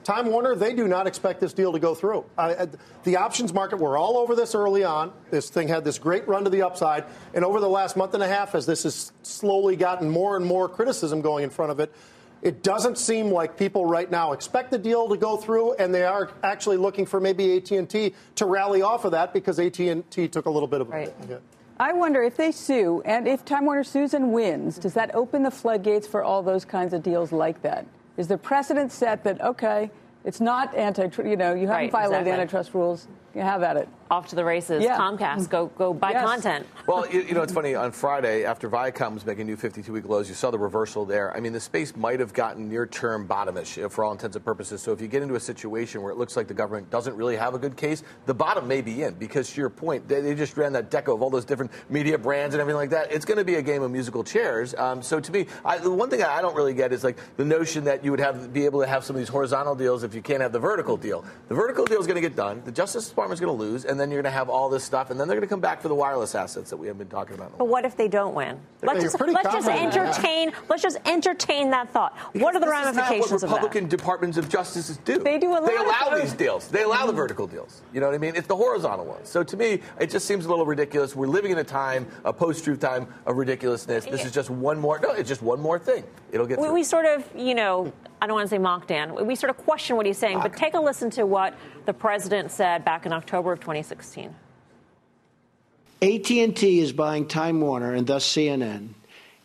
Time 0.09 0.25
Warner, 0.25 0.55
they 0.55 0.73
do 0.73 0.87
not 0.87 1.05
expect 1.05 1.39
this 1.39 1.53
deal 1.53 1.71
to 1.71 1.77
go 1.77 1.93
through. 1.93 2.25
Uh, 2.35 2.65
the 3.03 3.17
options 3.17 3.53
market, 3.53 3.77
we're 3.77 3.95
all 3.95 4.17
over 4.17 4.33
this 4.33 4.55
early 4.55 4.83
on. 4.83 5.13
This 5.29 5.51
thing 5.51 5.67
had 5.67 5.83
this 5.83 5.99
great 5.99 6.27
run 6.27 6.45
to 6.45 6.49
the 6.49 6.63
upside. 6.63 7.05
And 7.35 7.45
over 7.45 7.59
the 7.59 7.69
last 7.69 7.95
month 7.95 8.15
and 8.15 8.23
a 8.23 8.27
half, 8.27 8.55
as 8.55 8.65
this 8.65 8.81
has 8.83 9.11
slowly 9.21 9.75
gotten 9.75 10.09
more 10.09 10.35
and 10.35 10.43
more 10.43 10.67
criticism 10.67 11.21
going 11.21 11.43
in 11.43 11.51
front 11.51 11.71
of 11.71 11.79
it, 11.79 11.93
it 12.41 12.63
doesn't 12.63 12.97
seem 12.97 13.29
like 13.29 13.55
people 13.55 13.85
right 13.85 14.09
now 14.09 14.31
expect 14.31 14.71
the 14.71 14.79
deal 14.79 15.07
to 15.09 15.15
go 15.15 15.37
through, 15.37 15.73
and 15.73 15.93
they 15.93 16.05
are 16.05 16.31
actually 16.41 16.77
looking 16.77 17.05
for 17.05 17.19
maybe 17.19 17.57
AT&T 17.57 18.15
to 18.33 18.45
rally 18.47 18.81
off 18.81 19.05
of 19.05 19.11
that 19.11 19.31
because 19.31 19.59
AT&T 19.59 20.27
took 20.29 20.47
a 20.47 20.49
little 20.49 20.67
bit 20.67 20.81
of 20.81 20.89
right. 20.89 21.13
a 21.21 21.25
hit. 21.27 21.41
I 21.79 21.93
wonder 21.93 22.23
if 22.23 22.35
they 22.35 22.51
sue, 22.51 23.03
and 23.05 23.27
if 23.27 23.45
Time 23.45 23.63
Warner 23.65 23.83
sues 23.83 24.15
and 24.15 24.33
wins, 24.33 24.79
does 24.79 24.95
that 24.95 25.13
open 25.13 25.43
the 25.43 25.51
floodgates 25.51 26.07
for 26.07 26.23
all 26.23 26.41
those 26.41 26.65
kinds 26.65 26.93
of 26.93 27.03
deals 27.03 27.31
like 27.31 27.61
that? 27.61 27.85
Is 28.19 28.27
the 28.27 28.37
precedent 28.37 28.91
set 28.91 29.23
that, 29.23 29.39
okay, 29.39 29.89
it's 30.25 30.41
not 30.41 30.75
anti, 30.75 31.03
you 31.23 31.37
know, 31.37 31.53
you 31.53 31.67
haven't 31.67 31.69
right, 31.69 31.91
violated 31.91 32.27
exactly. 32.27 32.31
antitrust 32.33 32.73
rules. 32.73 33.07
You 33.33 33.39
have 33.39 33.63
at 33.63 33.77
it. 33.77 33.87
Off 34.11 34.27
to 34.29 34.35
the 34.35 34.43
races. 34.43 34.83
Yeah. 34.83 34.97
Comcast, 34.97 35.49
go 35.49 35.67
go 35.67 35.93
buy 35.93 36.11
Yes. 36.11 36.25
content. 36.25 36.65
Well, 36.89 37.07
you, 37.07 37.21
you 37.21 37.35
know, 37.35 37.43
it's 37.43 37.53
funny. 37.53 37.75
On 37.75 37.91
Friday, 37.91 38.43
after 38.45 38.67
Viacom 38.67 39.13
was 39.13 39.23
making 39.23 39.45
new 39.45 39.55
52-week 39.55 40.09
lows, 40.09 40.27
you 40.27 40.33
saw 40.33 40.49
the 40.49 40.57
reversal 40.57 41.05
there. 41.05 41.35
I 41.37 41.39
mean, 41.39 41.53
the 41.53 41.59
space 41.59 41.95
might 41.95 42.19
have 42.19 42.33
gotten 42.33 42.67
near-term 42.67 43.27
bottomish 43.27 43.91
for 43.91 44.03
all 44.03 44.11
intents 44.11 44.35
and 44.35 44.43
purposes. 44.43 44.81
So 44.81 44.91
if 44.91 44.99
you 44.99 45.07
get 45.07 45.21
into 45.21 45.35
a 45.35 45.39
situation 45.39 46.01
where 46.01 46.11
it 46.11 46.17
looks 46.17 46.35
like 46.35 46.47
the 46.47 46.55
government 46.55 46.89
doesn't 46.89 47.15
really 47.15 47.35
have 47.35 47.53
a 47.53 47.59
good 47.59 47.77
case, 47.77 48.01
the 48.25 48.33
bottom 48.33 48.67
may 48.67 48.81
be 48.81 49.03
in. 49.03 49.13
Because 49.13 49.51
to 49.53 49.61
your 49.61 49.69
point, 49.69 50.07
they, 50.07 50.19
they 50.21 50.33
just 50.33 50.57
ran 50.57 50.73
that 50.73 50.89
deco 50.89 51.13
of 51.13 51.21
all 51.21 51.29
those 51.29 51.45
different 51.45 51.69
media 51.91 52.17
brands 52.17 52.55
and 52.55 52.61
everything 52.61 52.77
like 52.79 52.89
that. 52.89 53.11
It's 53.11 53.25
going 53.25 53.37
to 53.37 53.45
be 53.45 53.55
a 53.55 53.61
game 53.61 53.83
of 53.83 53.91
musical 53.91 54.23
chairs. 54.23 54.73
Um, 54.73 55.03
so 55.03 55.19
to 55.19 55.31
me, 55.31 55.45
I, 55.63 55.77
the 55.77 55.91
one 55.91 56.09
thing 56.09 56.23
I 56.23 56.41
don't 56.41 56.55
really 56.55 56.73
get 56.73 56.91
is 56.91 57.03
like 57.03 57.17
the 57.37 57.45
notion 57.45 57.83
that 57.83 58.03
you 58.03 58.09
would 58.09 58.19
have 58.19 58.51
be 58.51 58.65
able 58.65 58.79
to 58.81 58.87
have 58.87 59.03
some 59.03 59.15
of 59.15 59.19
these 59.19 59.29
horizontal 59.29 59.75
deals 59.75 60.01
if 60.03 60.15
you 60.15 60.23
can't 60.23 60.41
have 60.41 60.53
the 60.53 60.59
vertical 60.59 60.97
deal. 60.97 61.23
The 61.49 61.55
vertical 61.55 61.85
deal 61.85 61.99
is 61.99 62.07
going 62.07 62.15
to 62.15 62.27
get 62.27 62.35
done. 62.35 62.63
The 62.65 62.71
Justice 62.71 63.07
Department 63.09 63.35
is 63.37 63.41
going 63.45 63.55
to 63.55 63.63
lose, 63.63 63.85
and 63.85 63.98
then 63.99 64.11
you're 64.11 64.21
going 64.21 64.31
to 64.31 64.37
have 64.37 64.49
all 64.49 64.69
this 64.69 64.83
stuff, 64.83 65.09
and 65.09 65.19
then 65.19 65.27
they're 65.27 65.37
going 65.37 65.47
to 65.47 65.51
come 65.51 65.59
back 65.59 65.81
for 65.81 65.87
the 65.87 65.95
wireless 65.95 66.35
assets 66.35 66.69
that 66.69 66.77
we 66.77 66.87
have 66.87 66.97
been 66.97 67.09
talking 67.09 67.35
about. 67.35 67.57
But 67.57 67.67
what 67.67 67.85
if 67.85 67.97
they 67.97 68.07
don't 68.07 68.33
win? 68.33 68.59
Let's 68.81 69.03
just, 69.03 69.19
let's 69.19 69.51
just 69.51 69.67
entertain. 69.67 70.51
Let's 70.69 70.83
just 70.83 70.97
entertain 71.05 71.71
that 71.71 71.91
thought. 71.91 72.15
what 72.33 72.55
are 72.55 72.59
the 72.59 72.65
This 72.65 72.89
is 72.89 72.95
not 72.95 72.95
ramifications 72.95 73.31
what 73.31 73.43
of 73.43 73.49
that? 73.49 73.55
Republican 73.55 73.87
departments 73.89 74.37
of 74.37 74.47
justice 74.49 74.97
do. 74.97 75.19
They 75.19 75.37
do 75.37 75.53
a 75.55 75.65
They 75.65 75.75
allow 75.75 76.17
these 76.19 76.33
deals. 76.33 76.67
They 76.67 76.83
allow 76.83 77.05
the 77.05 77.11
mm-hmm. 77.11 77.17
vertical 77.17 77.47
deals. 77.47 77.81
You 77.93 77.99
know 77.99 78.07
what 78.07 78.15
I 78.15 78.19
mean? 78.19 78.35
It's 78.35 78.47
the 78.47 78.55
horizontal 78.55 79.05
ones. 79.05 79.29
So 79.29 79.43
to 79.43 79.57
me, 79.57 79.81
it 79.99 80.09
just 80.09 80.25
seems 80.25 80.45
a 80.45 80.49
little 80.49 80.65
ridiculous. 80.65 81.15
We're 81.15 81.27
living 81.27 81.51
in 81.51 81.57
a 81.57 81.63
time, 81.63 82.07
a 82.23 82.31
post-truth 82.31 82.79
time 82.79 83.07
of 83.25 83.37
ridiculousness. 83.37 84.05
This 84.05 84.25
is 84.25 84.31
just 84.31 84.49
one 84.49 84.79
more. 84.79 84.99
No, 84.99 85.11
it's 85.11 85.29
just 85.29 85.41
one 85.41 85.59
more 85.59 85.79
thing. 85.79 86.03
It'll 86.31 86.47
get. 86.47 86.59
We, 86.59 86.69
we 86.69 86.83
sort 86.83 87.05
of, 87.05 87.27
you 87.35 87.55
know, 87.55 87.91
I 88.21 88.27
don't 88.27 88.35
want 88.35 88.49
to 88.49 88.49
say 88.49 88.57
mock 88.57 88.87
Dan. 88.87 89.25
We 89.25 89.35
sort 89.35 89.49
of 89.49 89.57
question 89.57 89.95
what 89.95 90.05
he's 90.05 90.17
saying, 90.17 90.39
but 90.39 90.55
take 90.55 90.73
a 90.73 90.79
listen 90.79 91.09
to 91.11 91.25
what 91.25 91.53
the 91.85 91.93
president 91.93 92.51
said 92.51 92.83
back 92.83 93.05
in 93.05 93.13
October 93.13 93.53
of 93.53 93.59
2016. 93.59 94.35
AT&T 96.01 96.79
is 96.79 96.93
buying 96.93 97.27
Time 97.27 97.61
Warner 97.61 97.93
and 97.93 98.07
thus 98.07 98.25
CNN, 98.25 98.89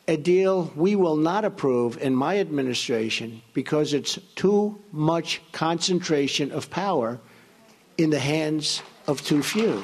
a 0.07 0.17
deal 0.17 0.73
we 0.77 0.97
will 0.97 1.17
not 1.17 1.45
approve 1.45 1.99
in 1.99 2.15
my 2.15 2.39
administration 2.39 3.43
because 3.55 3.93
it's 3.93 4.19
too 4.35 4.81
much 4.93 5.41
concentration 5.53 6.53
of 6.53 6.71
power 6.71 7.19
in 7.99 8.11
the 8.11 8.19
hands 8.19 8.83
of 9.07 9.23
too 9.23 9.43
few. 9.43 9.83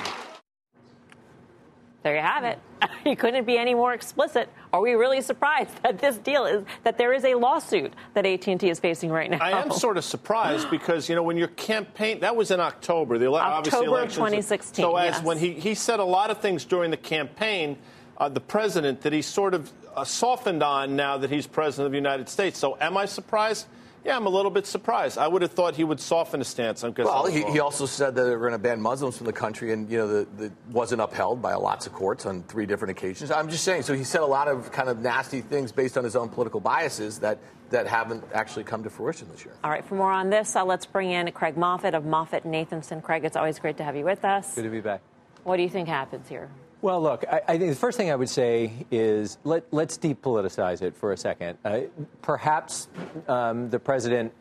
There 2.03 2.15
you 2.15 2.23
have 2.23 2.45
it. 2.45 2.59
you 3.07 3.17
couldn't 3.17 3.45
be 3.45 3.59
any 3.59 3.75
more 3.75 3.93
explicit. 3.93 4.49
Are 4.73 4.81
we 4.81 4.93
really 4.93 5.21
surprised 5.21 5.83
that 5.83 5.99
this 5.99 6.19
deal 6.19 6.47
is 6.47 6.65
that 6.85 6.99
there 6.99 7.13
is 7.13 7.25
a 7.25 7.35
lawsuit 7.35 7.93
that 8.15 8.27
AT&T 8.27 8.69
is 8.69 8.79
facing 8.79 9.11
right 9.11 9.31
now? 9.31 9.39
I 9.41 9.61
am 9.61 9.71
sort 9.71 9.97
of 9.97 10.05
surprised 10.05 10.71
because 10.71 11.09
you 11.09 11.15
know 11.15 11.23
when 11.23 11.37
your 11.37 11.49
campaign 11.49 12.21
that 12.21 12.35
was 12.35 12.51
in 12.51 12.61
October, 12.61 13.19
the 13.19 13.27
ele- 13.27 13.37
obviously 13.37 13.87
October 13.87 14.03
of 14.03 14.13
2016, 14.13 14.83
So 14.83 14.97
as 14.97 15.17
yes. 15.17 15.23
when 15.23 15.39
he 15.39 15.53
he 15.53 15.75
said 15.75 16.01
a 16.01 16.05
lot 16.05 16.31
of 16.31 16.41
things 16.41 16.65
during 16.65 16.91
the 16.91 16.97
campaign, 16.97 17.79
uh, 18.19 18.29
the 18.29 18.41
president 18.41 19.01
that 19.03 19.13
he 19.13 19.23
sort 19.23 19.55
of 19.55 19.73
uh, 19.97 20.05
softened 20.05 20.63
on 20.63 20.95
now 20.95 21.19
that 21.19 21.31
he's 21.31 21.47
president 21.47 21.87
of 21.87 21.93
the 21.93 21.99
United 21.99 22.29
States. 22.29 22.59
So 22.59 22.77
am 22.81 22.97
I 22.97 23.07
surprised? 23.07 23.67
Yeah, 24.04 24.16
I'm 24.16 24.26
a 24.26 24.30
little 24.30 24.50
bit 24.50 24.66
surprised. 24.66 25.19
I 25.19 25.28
would 25.28 25.42
have 25.42 25.52
thought 25.52 25.75
he 25.75 25.85
would 25.85 26.00
soften 26.00 26.40
his 26.40 26.49
stance. 26.49 26.83
I 26.83 26.90
guess 26.90 27.04
Well, 27.04 27.26
he, 27.26 27.42
he 27.45 27.61
also 27.61 27.87
said 27.87 28.14
that 28.14 28.23
they 28.23 28.30
were 28.30 28.38
going 28.38 28.52
to 28.52 28.59
ban 28.59 28.80
Muslims 28.80 29.16
from 29.16 29.26
the 29.26 29.33
country, 29.33 29.73
and 29.73 29.90
you 29.90 29.99
know, 29.99 30.09
the, 30.09 30.28
the 30.37 30.52
wasn't 30.71 31.02
upheld 31.02 31.42
by 31.42 31.54
lots 31.54 31.87
of 31.87 31.92
courts 31.92 32.25
on 32.25 32.42
three 32.45 32.66
different 32.66 32.92
occasions. 32.92 33.30
I'm 33.30 33.50
just 33.50 33.64
saying. 33.64 33.83
So 33.83 33.95
he 33.95 34.04
said 34.04 34.23
a 34.23 34.26
lot 34.26 34.49
of 34.49 34.73
kind 34.73 34.88
of 34.88 35.00
nasty 35.00 35.42
things 35.42 35.71
based 35.71 35.99
on 35.99 36.04
his 36.04 36.16
own 36.16 36.28
political 36.28 36.61
biases 36.61 37.19
that 37.21 37.38
that 37.71 37.87
haven't 37.87 38.25
actually 38.35 38.64
come 38.64 38.83
to 38.83 38.90
fruition 38.90 39.28
this 39.30 39.45
year. 39.45 39.54
All 39.62 39.71
right, 39.71 39.85
for 39.85 39.95
more 39.95 40.11
on 40.11 40.28
this, 40.28 40.57
uh, 40.57 40.64
let's 40.64 40.87
bring 40.87 41.12
in 41.12 41.30
Craig 41.33 41.54
Moffett 41.54 41.95
of 41.95 42.04
Moffett 42.04 42.45
Nathanson. 42.45 43.02
Craig, 43.02 43.25
it's 43.25 43.37
always 43.37 43.59
great 43.59 43.76
to 43.76 43.85
have 43.85 43.95
you 43.97 44.04
with 44.04 44.25
us. 44.25 44.54
Good 44.54 44.64
to 44.64 44.71
be 44.71 44.80
back. 44.80 45.02
What 45.45 45.57
do 45.57 45.62
you 45.62 45.69
think 45.69 45.88
happens 45.88 46.28
here? 46.28 46.49
Well, 46.83 47.03
look, 47.03 47.27
I, 47.31 47.43
I 47.47 47.59
think 47.59 47.71
the 47.71 47.77
first 47.77 47.99
thing 47.99 48.11
I 48.11 48.17
would 48.17 48.31
say 48.31 48.73
is 48.91 49.37
let, 49.45 49.71
let's 49.71 49.99
depoliticize 49.99 50.81
it 50.81 50.97
for 50.97 51.13
a 51.13 51.17
second. 51.17 51.59
Uh, 51.63 51.81
perhaps 52.23 52.89
um, 53.29 53.69
the 53.69 53.79
president 53.79 54.33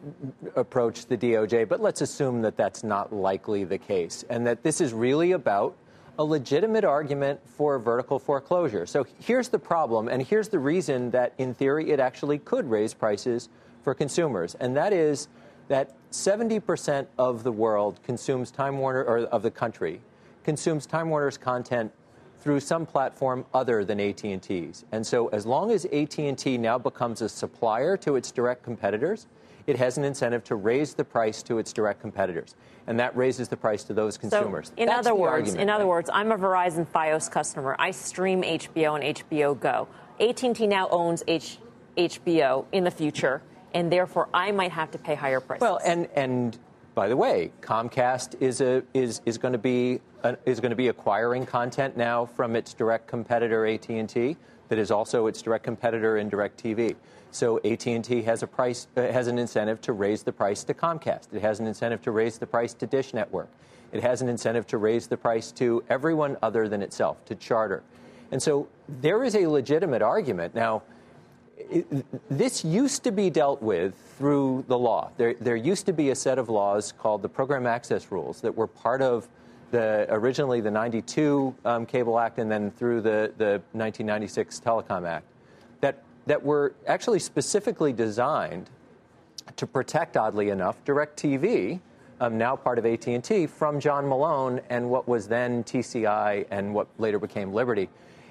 approached 0.55 1.09
the 1.09 1.17
DOJ, 1.17 1.67
but 1.67 1.81
let's 1.81 1.99
assume 1.99 2.41
that 2.43 2.55
that's 2.55 2.81
not 2.81 3.11
likely 3.11 3.65
the 3.65 3.77
case, 3.77 4.23
and 4.29 4.47
that 4.47 4.63
this 4.63 4.79
is 4.79 4.93
really 4.93 5.33
about 5.33 5.75
a 6.17 6.23
legitimate 6.23 6.85
argument 6.85 7.41
for 7.45 7.77
vertical 7.77 8.19
foreclosure. 8.19 8.85
So 8.85 9.05
here's 9.19 9.49
the 9.49 9.59
problem, 9.59 10.07
and 10.07 10.23
here's 10.23 10.47
the 10.47 10.59
reason 10.59 11.11
that, 11.11 11.33
in 11.39 11.53
theory, 11.53 11.91
it 11.91 11.99
actually 11.99 12.39
could 12.39 12.69
raise 12.69 12.93
prices 12.93 13.49
for 13.83 13.93
consumers, 13.93 14.55
and 14.55 14.77
that 14.77 14.93
is 14.93 15.27
that 15.67 15.93
70% 16.11 17.05
of 17.17 17.43
the 17.43 17.51
world 17.51 17.99
consumes 18.03 18.49
Time 18.49 18.77
Warner, 18.77 19.03
or 19.03 19.17
of 19.25 19.43
the 19.43 19.51
country, 19.51 19.99
consumes 20.45 20.85
Time 20.85 21.09
Warner's 21.09 21.37
content 21.37 21.91
through 22.39 22.59
some 22.59 22.85
platform 22.85 23.45
other 23.53 23.83
than 23.83 23.99
AT&T's. 23.99 24.85
And 24.91 25.05
so 25.05 25.27
as 25.27 25.45
long 25.45 25.71
as 25.71 25.85
AT&T 25.85 26.57
now 26.57 26.77
becomes 26.77 27.21
a 27.21 27.29
supplier 27.29 27.97
to 27.97 28.15
its 28.15 28.31
direct 28.31 28.63
competitors, 28.63 29.27
it 29.67 29.77
has 29.77 29.97
an 29.97 30.03
incentive 30.03 30.43
to 30.45 30.55
raise 30.55 30.93
the 30.93 31.03
price 31.03 31.43
to 31.43 31.59
its 31.59 31.73
direct 31.73 32.01
competitors. 32.01 32.55
And 32.87 32.99
that 32.99 33.15
raises 33.15 33.49
the 33.49 33.57
price 33.57 33.83
to 33.83 33.93
those 33.93 34.17
consumers. 34.17 34.69
So, 34.69 34.73
in 34.77 34.87
That's 34.87 35.05
other 35.05 35.15
words, 35.15 35.31
argument, 35.49 35.61
in 35.61 35.69
other 35.69 35.83
right? 35.83 35.89
words, 35.89 36.09
I'm 36.11 36.31
a 36.31 36.37
Verizon 36.37 36.87
FiOS 36.87 37.29
customer. 37.29 37.75
I 37.77 37.91
stream 37.91 38.41
HBO 38.41 38.95
and 38.99 39.17
HBO 39.17 39.59
Go. 39.59 39.87
AT&T 40.19 40.65
now 40.65 40.87
owns 40.89 41.23
H- 41.27 41.59
HBO 41.97 42.65
in 42.71 42.83
the 42.83 42.91
future, 42.91 43.41
and 43.73 43.91
therefore 43.91 44.29
I 44.33 44.51
might 44.51 44.71
have 44.71 44.89
to 44.91 44.97
pay 44.97 45.13
higher 45.15 45.39
prices. 45.39 45.61
Well, 45.61 45.79
and 45.85 46.07
and 46.15 46.57
by 46.95 47.07
the 47.07 47.17
way, 47.17 47.51
Comcast 47.61 48.41
is 48.41 48.61
a 48.61 48.83
is 48.93 49.21
is 49.25 49.37
going 49.37 49.53
to 49.53 49.57
be 49.57 50.01
uh, 50.23 50.35
is 50.45 50.59
going 50.59 50.71
to 50.71 50.75
be 50.75 50.89
acquiring 50.89 51.45
content 51.45 51.95
now 51.95 52.25
from 52.25 52.55
its 52.55 52.73
direct 52.73 53.07
competitor 53.07 53.65
AT 53.65 53.89
and 53.89 54.09
T 54.09 54.35
that 54.69 54.77
is 54.77 54.91
also 54.91 55.27
its 55.27 55.41
direct 55.41 55.63
competitor 55.63 56.17
in 56.17 56.29
DirecTV. 56.29 56.95
So 57.31 57.59
AT 57.63 57.85
and 57.87 58.03
T 58.03 58.21
has 58.23 58.43
a 58.43 58.47
price 58.47 58.87
uh, 58.97 59.01
has 59.01 59.27
an 59.27 59.37
incentive 59.37 59.81
to 59.81 59.93
raise 59.93 60.23
the 60.23 60.31
price 60.31 60.63
to 60.63 60.73
Comcast. 60.73 61.33
It 61.33 61.41
has 61.41 61.59
an 61.59 61.67
incentive 61.67 62.01
to 62.03 62.11
raise 62.11 62.37
the 62.37 62.47
price 62.47 62.73
to 62.75 62.87
Dish 62.87 63.13
Network. 63.13 63.49
It 63.91 64.01
has 64.01 64.21
an 64.21 64.29
incentive 64.29 64.67
to 64.67 64.77
raise 64.77 65.07
the 65.07 65.17
price 65.17 65.51
to 65.53 65.83
everyone 65.89 66.37
other 66.41 66.67
than 66.67 66.81
itself, 66.81 67.23
to 67.25 67.35
Charter. 67.35 67.81
And 68.31 68.41
so 68.41 68.67
there 68.87 69.23
is 69.23 69.35
a 69.35 69.47
legitimate 69.47 70.03
argument 70.03 70.53
now 70.53 70.83
this 72.29 72.63
used 72.65 73.03
to 73.03 73.11
be 73.11 73.29
dealt 73.29 73.61
with 73.61 73.93
through 74.17 74.65
the 74.67 74.77
law. 74.77 75.11
There, 75.17 75.35
there 75.35 75.55
used 75.55 75.85
to 75.85 75.93
be 75.93 76.09
a 76.09 76.15
set 76.15 76.39
of 76.39 76.49
laws 76.49 76.93
called 76.97 77.21
the 77.21 77.29
Program 77.29 77.65
Access 77.65 78.11
Rules 78.11 78.41
that 78.41 78.55
were 78.55 78.67
part 78.67 79.01
of 79.01 79.27
the 79.71 80.07
originally 80.09 80.61
the 80.61 80.71
92 80.71 81.55
um, 81.63 81.85
Cable 81.85 82.19
Act 82.19 82.39
and 82.39 82.49
then 82.51 82.71
through 82.71 83.01
the, 83.01 83.31
the 83.37 83.61
1996 83.73 84.59
Telecom 84.59 85.07
Act 85.07 85.25
that, 85.81 86.03
that 86.25 86.41
were 86.41 86.73
actually 86.87 87.19
specifically 87.19 87.93
designed 87.93 88.69
to 89.55 89.67
protect, 89.67 90.17
oddly 90.17 90.49
enough, 90.49 90.83
DirecTV, 90.85 91.79
um, 92.19 92.37
now 92.37 92.55
part 92.55 92.77
of 92.77 92.85
AT&T, 92.85 93.47
from 93.47 93.79
John 93.79 94.07
Malone 94.07 94.59
and 94.69 94.89
what 94.89 95.07
was 95.07 95.27
then 95.27 95.63
TCI 95.63 96.45
and 96.51 96.73
what 96.73 96.87
later 96.97 97.19
became 97.19 97.53
Liberty 97.53 97.89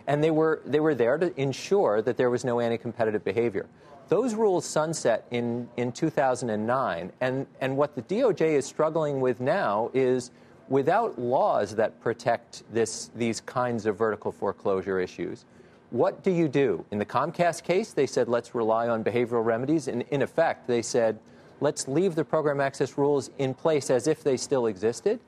and 0.09 0.25
they 0.25 0.33
were 0.33 0.61
they 0.67 0.81
were 0.81 0.97
there 0.97 1.19
to 1.19 1.41
ensure 1.41 2.03
that 2.03 2.17
there 2.17 2.31
was 2.31 2.45
no 2.45 2.59
anti-competitive 2.59 3.25
behavior. 3.25 3.67
Those 4.09 4.35
rules 4.35 4.65
sunset 4.65 5.27
in 5.31 5.69
in 5.77 5.93
2009, 5.93 7.13
and 7.21 7.47
and 7.61 7.77
what 7.77 7.95
the 7.95 8.03
DOJ 8.03 8.41
is 8.41 8.67
struggling 8.67 9.21
with 9.21 9.41
now 9.41 9.91
is 9.95 10.33
without 10.69 11.19
laws 11.19 11.75
that 11.77 12.01
protect 12.01 12.63
this, 12.73 13.11
these 13.15 13.41
kinds 13.41 13.87
of 13.87 13.97
vertical 13.97 14.31
foreclosure 14.31 15.01
issues, 15.01 15.45
what 15.91 16.23
do 16.23 16.31
you 16.31 16.49
do? 16.49 16.85
In 16.91 16.99
the 16.99 17.07
Comcast 17.07 17.63
case, 17.63 17.93
they 17.93 18.07
said, 18.07 18.29
let's 18.29 18.55
rely 18.55 18.89
on 18.89 19.03
behavioral 19.03 19.45
remedies. 19.45 19.89
And 19.89 20.03
in 20.11 20.23
effect, 20.23 20.67
they 20.67 20.83
said, 20.83 21.19
let's 21.61 21.89
leave 21.89 22.15
the 22.15 22.25
program 22.25 22.61
access 22.61 22.99
rules 22.99 23.31
in 23.39 23.55
place 23.55 23.89
as 23.91 24.07
if 24.07 24.23
they 24.23 24.37
still 24.37 24.67
existed. 24.67 25.21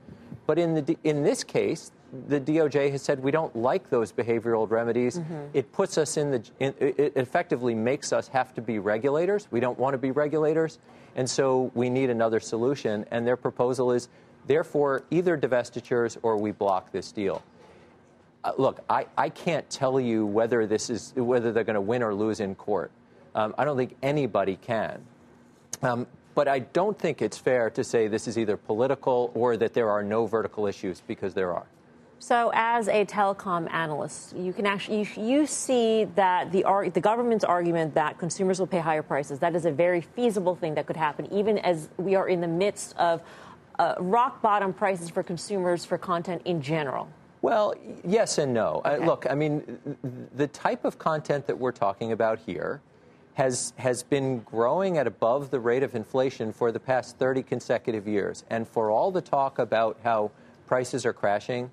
But 0.46 0.58
in, 0.58 0.74
the, 0.74 0.98
in 1.04 1.22
this 1.22 1.42
case, 1.42 1.92
the 2.28 2.40
DOJ 2.40 2.90
has 2.90 3.02
said 3.02 3.22
we 3.22 3.30
don't 3.30 3.54
like 3.54 3.88
those 3.90 4.12
behavioral 4.12 4.68
remedies. 4.68 5.18
Mm-hmm. 5.18 5.46
It 5.54 5.72
puts 5.72 5.98
us 5.98 6.16
in 6.16 6.30
the, 6.30 6.42
in, 6.58 6.74
it 6.78 7.12
effectively 7.16 7.74
makes 7.74 8.12
us 8.12 8.28
have 8.28 8.54
to 8.54 8.60
be 8.60 8.78
regulators. 8.78 9.46
We 9.50 9.60
don't 9.60 9.78
want 9.78 9.94
to 9.94 9.98
be 9.98 10.10
regulators. 10.10 10.78
And 11.16 11.28
so 11.28 11.70
we 11.74 11.90
need 11.90 12.10
another 12.10 12.40
solution. 12.40 13.04
And 13.10 13.26
their 13.26 13.36
proposal 13.36 13.92
is, 13.92 14.08
therefore, 14.46 15.04
either 15.10 15.36
divestitures 15.36 16.18
or 16.22 16.36
we 16.36 16.52
block 16.52 16.92
this 16.92 17.12
deal. 17.12 17.42
Uh, 18.42 18.52
look, 18.56 18.80
I, 18.88 19.06
I 19.16 19.28
can't 19.28 19.68
tell 19.68 20.00
you 20.00 20.24
whether 20.24 20.66
this 20.66 20.88
is 20.90 21.12
whether 21.14 21.52
they're 21.52 21.64
going 21.64 21.74
to 21.74 21.80
win 21.80 22.02
or 22.02 22.14
lose 22.14 22.40
in 22.40 22.54
court. 22.54 22.90
Um, 23.34 23.54
I 23.58 23.64
don't 23.64 23.76
think 23.76 23.96
anybody 24.02 24.56
can. 24.56 25.02
Um, 25.82 26.06
but 26.34 26.48
I 26.48 26.60
don't 26.60 26.98
think 26.98 27.22
it's 27.22 27.36
fair 27.36 27.70
to 27.70 27.84
say 27.84 28.08
this 28.08 28.26
is 28.26 28.38
either 28.38 28.56
political 28.56 29.30
or 29.34 29.56
that 29.56 29.74
there 29.74 29.90
are 29.90 30.02
no 30.02 30.26
vertical 30.26 30.66
issues 30.66 31.02
because 31.06 31.34
there 31.34 31.52
are. 31.52 31.66
So, 32.22 32.50
as 32.52 32.86
a 32.88 33.06
telecom 33.06 33.72
analyst, 33.72 34.36
you 34.36 34.52
can 34.52 34.66
actually 34.66 35.08
you, 35.16 35.22
you 35.22 35.46
see 35.46 36.04
that 36.16 36.52
the 36.52 36.62
the 36.92 37.00
government's 37.00 37.44
argument 37.44 37.94
that 37.94 38.18
consumers 38.18 38.60
will 38.60 38.66
pay 38.66 38.78
higher 38.78 39.02
prices 39.02 39.38
that 39.38 39.56
is 39.56 39.64
a 39.64 39.72
very 39.72 40.02
feasible 40.02 40.54
thing 40.54 40.74
that 40.74 40.86
could 40.86 40.98
happen, 40.98 41.32
even 41.32 41.56
as 41.58 41.88
we 41.96 42.14
are 42.16 42.28
in 42.28 42.42
the 42.42 42.46
midst 42.46 42.94
of 42.98 43.22
uh, 43.78 43.94
rock 43.98 44.42
bottom 44.42 44.74
prices 44.74 45.08
for 45.08 45.22
consumers 45.22 45.86
for 45.86 45.96
content 45.96 46.42
in 46.44 46.60
general. 46.60 47.08
Well, 47.40 47.74
yes 48.04 48.36
and 48.36 48.52
no. 48.52 48.82
Uh, 48.84 48.90
okay. 48.90 49.02
Uh, 49.02 49.06
look, 49.06 49.26
I 49.30 49.34
mean, 49.34 49.78
the 50.36 50.46
type 50.46 50.84
of 50.84 50.98
content 50.98 51.46
that 51.46 51.58
we're 51.58 51.72
talking 51.72 52.12
about 52.12 52.38
here 52.40 52.82
has 53.32 53.72
has 53.78 54.02
been 54.02 54.40
growing 54.40 54.98
at 54.98 55.06
above 55.06 55.50
the 55.50 55.58
rate 55.58 55.82
of 55.82 55.94
inflation 55.94 56.52
for 56.52 56.70
the 56.70 56.80
past 56.80 57.16
30 57.16 57.42
consecutive 57.44 58.06
years, 58.06 58.44
and 58.50 58.68
for 58.68 58.90
all 58.90 59.10
the 59.10 59.22
talk 59.22 59.58
about 59.58 59.98
how 60.04 60.30
prices 60.66 61.06
are 61.06 61.14
crashing 61.14 61.70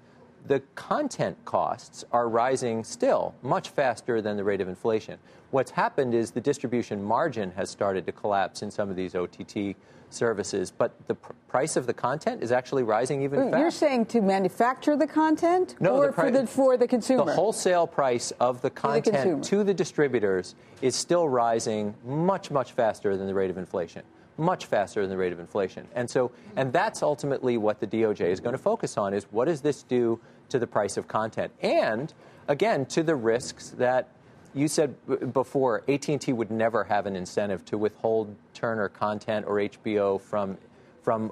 the 0.48 0.62
content 0.76 1.38
costs 1.46 2.06
are 2.12 2.30
rising 2.30 2.84
still 2.84 3.36
much 3.42 3.70
faster 3.70 4.22
than 4.22 4.38
the 4.38 4.44
rate 4.44 4.62
of 4.62 4.68
inflation. 4.68 5.20
What's 5.52 5.72
happened 5.72 6.14
is 6.14 6.32
the 6.32 6.42
distribution 6.42 7.04
margin 7.04 7.52
has 7.52 7.70
started 7.70 8.06
to 8.06 8.12
collapse 8.12 8.62
in 8.62 8.72
some 8.72 8.90
of 8.90 8.96
these 8.96 9.16
OTT 9.16 9.76
services, 10.10 10.72
but 10.72 10.94
the 11.08 11.16
pr- 11.16 11.34
price 11.50 11.76
of 11.76 11.86
the 11.86 11.94
content 11.94 12.42
is 12.42 12.52
actually 12.52 12.84
rising 12.84 13.22
even 13.24 13.44
faster. 13.44 13.60
You're 13.60 13.72
saying 13.72 14.06
to 14.08 14.22
manufacture 14.22 14.96
the 14.96 15.08
content 15.08 15.76
no, 15.82 15.98
or 15.98 16.08
the 16.08 16.14
pri- 16.14 16.26
for, 16.26 16.32
the, 16.32 16.48
for 16.48 16.78
the 16.78 16.88
consumer? 16.88 17.26
The 17.26 17.34
wholesale 17.34 17.88
price 17.88 18.32
of 18.40 18.62
the 18.62 18.70
content 18.70 19.44
the, 19.44 19.50
to 19.50 19.64
the 19.66 19.74
distributors 19.74 20.56
is 20.82 20.96
still 20.96 21.28
rising 21.28 21.94
much, 22.06 22.52
much 22.52 22.72
faster 22.72 23.18
than 23.18 23.28
the 23.28 23.34
rate 23.34 23.50
of 23.50 23.58
inflation 23.58 24.04
much 24.38 24.66
faster 24.66 25.02
than 25.02 25.10
the 25.10 25.18
rate 25.18 25.34
of 25.34 25.40
inflation. 25.40 25.88
And 25.96 26.10
so, 26.10 26.32
and 26.56 26.72
that's 26.72 27.02
ultimately 27.02 27.58
what 27.58 27.80
the 27.80 27.88
DOJ 27.88 28.22
is 28.22 28.40
going 28.40 28.54
to 28.54 28.62
focus 28.62 28.98
on 28.98 29.14
is 29.14 29.26
what 29.32 29.46
does 29.46 29.62
this 29.62 29.84
do 29.84 30.20
to 30.50 30.60
the 30.60 30.68
price 30.68 30.98
of 30.98 31.08
content? 31.08 31.52
And 31.62 32.14
again, 32.48 32.86
to 32.88 33.04
the 33.04 33.16
risks 33.16 33.72
that 33.78 34.10
you 34.54 34.68
said 34.68 34.96
before, 35.34 35.84
AT&T 35.88 36.32
would 36.34 36.52
never 36.52 36.84
have 36.84 37.06
an 37.06 37.16
incentive 37.16 37.66
to 37.66 37.78
withhold 37.78 38.36
Turner 38.54 38.90
content 38.90 39.46
or 39.48 39.56
HBO 39.56 40.20
from, 40.20 40.58
from 41.02 41.32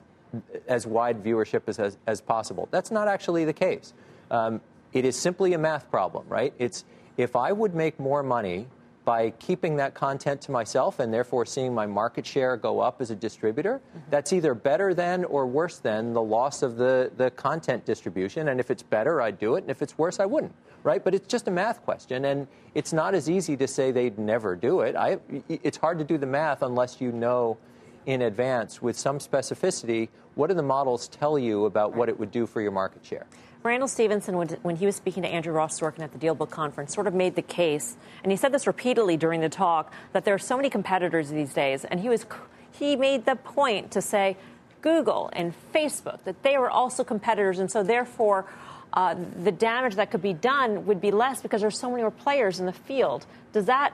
as 0.68 0.86
wide 0.86 1.24
viewership 1.24 1.64
as, 1.68 1.80
as, 1.80 1.98
as 2.08 2.22
possible. 2.22 2.68
That's 2.72 2.92
not 2.92 3.08
actually 3.08 3.46
the 3.46 3.54
case. 3.54 3.94
Um, 4.30 4.62
it 4.94 5.06
is 5.06 5.16
simply 5.16 5.54
a 5.54 5.58
math 5.58 5.90
problem, 5.90 6.26
right? 6.28 6.54
It's 6.58 6.86
if 7.18 7.36
I 7.36 7.52
would 7.52 7.74
make 7.74 8.00
more 8.00 8.24
money 8.24 8.68
by 9.06 9.30
keeping 9.32 9.78
that 9.78 9.94
content 9.94 10.42
to 10.42 10.52
myself 10.52 11.00
and 11.00 11.14
therefore 11.14 11.46
seeing 11.46 11.74
my 11.74 11.86
market 11.86 12.26
share 12.26 12.58
go 12.58 12.80
up 12.80 13.02
as 13.02 13.12
a 13.12 13.16
distributor, 13.16 13.80
mm-hmm. 13.80 14.10
that's 14.10 14.34
either 14.34 14.54
better 14.54 14.94
than 14.94 15.24
or 15.26 15.46
worse 15.46 15.78
than 15.78 16.14
the 16.14 16.22
loss 16.22 16.64
of 16.64 16.76
the, 16.76 17.12
the 17.16 17.30
content 17.32 17.86
distribution. 17.86 18.50
And 18.50 18.60
if 18.60 18.72
it's 18.72 18.84
better, 18.84 19.22
I'd 19.22 19.40
do 19.40 19.56
it. 19.56 19.64
And 19.64 19.72
if 19.72 19.82
it's 19.82 19.98
worse, 19.98 20.20
I 20.20 20.26
wouldn't. 20.26 20.54
Right? 20.84 21.04
But 21.04 21.16
it's 21.16 21.28
just 21.28 21.48
a 21.48 21.52
math 21.52 21.82
question. 21.84 22.26
And 22.26 22.48
it's 22.76 22.94
not 22.94 23.16
as 23.16 23.30
easy 23.30 23.56
to 23.58 23.68
say 23.68 23.92
they'd 23.92 24.20
never 24.20 24.56
do 24.56 24.82
it. 24.82 24.96
I, 24.96 25.18
it's 25.50 25.78
hard 25.78 25.98
to 26.00 26.04
do 26.04 26.18
the 26.18 26.28
math 26.28 26.62
unless 26.62 27.00
you 27.00 27.12
know 27.12 27.58
in 28.06 28.24
advance 28.24 28.82
with 28.82 28.98
some 28.98 29.18
specificity 29.18 30.10
what 30.36 30.48
do 30.48 30.54
the 30.54 30.62
models 30.62 31.08
tell 31.08 31.40
you 31.40 31.66
about 31.66 31.96
what 31.96 32.10
it 32.10 32.20
would 32.20 32.32
do 32.32 32.46
for 32.46 32.62
your 32.62 32.72
market 32.72 33.04
share. 33.06 33.26
Randall 33.66 33.88
Stephenson, 33.88 34.36
when 34.36 34.76
he 34.76 34.86
was 34.86 34.96
speaking 34.96 35.24
to 35.24 35.30
Andrew 35.30 35.52
Ross 35.52 35.80
Sorkin 35.80 36.02
at 36.02 36.12
the 36.12 36.20
DealBook 36.20 36.52
conference, 36.52 36.94
sort 36.94 37.08
of 37.08 37.16
made 37.16 37.36
the 37.36 37.42
case, 37.42 37.98
and 38.22 38.32
he 38.32 38.38
said 38.38 38.52
this 38.52 38.68
repeatedly 38.68 39.18
during 39.18 39.42
the 39.42 39.50
talk, 39.50 39.92
that 40.14 40.24
there 40.24 40.36
are 40.36 40.40
so 40.40 40.56
many 40.56 40.70
competitors 40.70 41.32
these 41.32 41.52
days. 41.52 41.84
And 41.84 42.00
he 42.00 42.08
was 42.08 42.28
he 42.72 42.96
made 42.96 43.26
the 43.26 43.36
point 43.36 43.90
to 43.92 44.04
say 44.04 44.38
Google 44.82 45.32
and 45.34 45.56
Facebook 45.74 46.24
that 46.26 46.44
they 46.44 46.60
were 46.60 46.70
also 46.70 47.04
competitors, 47.04 47.60
and 47.60 47.70
so 47.70 47.84
therefore. 47.84 48.46
Uh, 48.94 49.14
the 49.44 49.52
damage 49.52 49.96
that 49.96 50.10
could 50.10 50.22
be 50.22 50.32
done 50.32 50.86
would 50.86 51.02
be 51.02 51.12
less 51.12 51.42
because 51.42 51.60
there's 51.60 51.78
so 51.78 51.90
many 51.90 52.02
more 52.02 52.12
players 52.12 52.62
in 52.62 52.66
the 52.66 52.72
field. 52.72 53.26
Does 53.52 53.66
that 53.66 53.92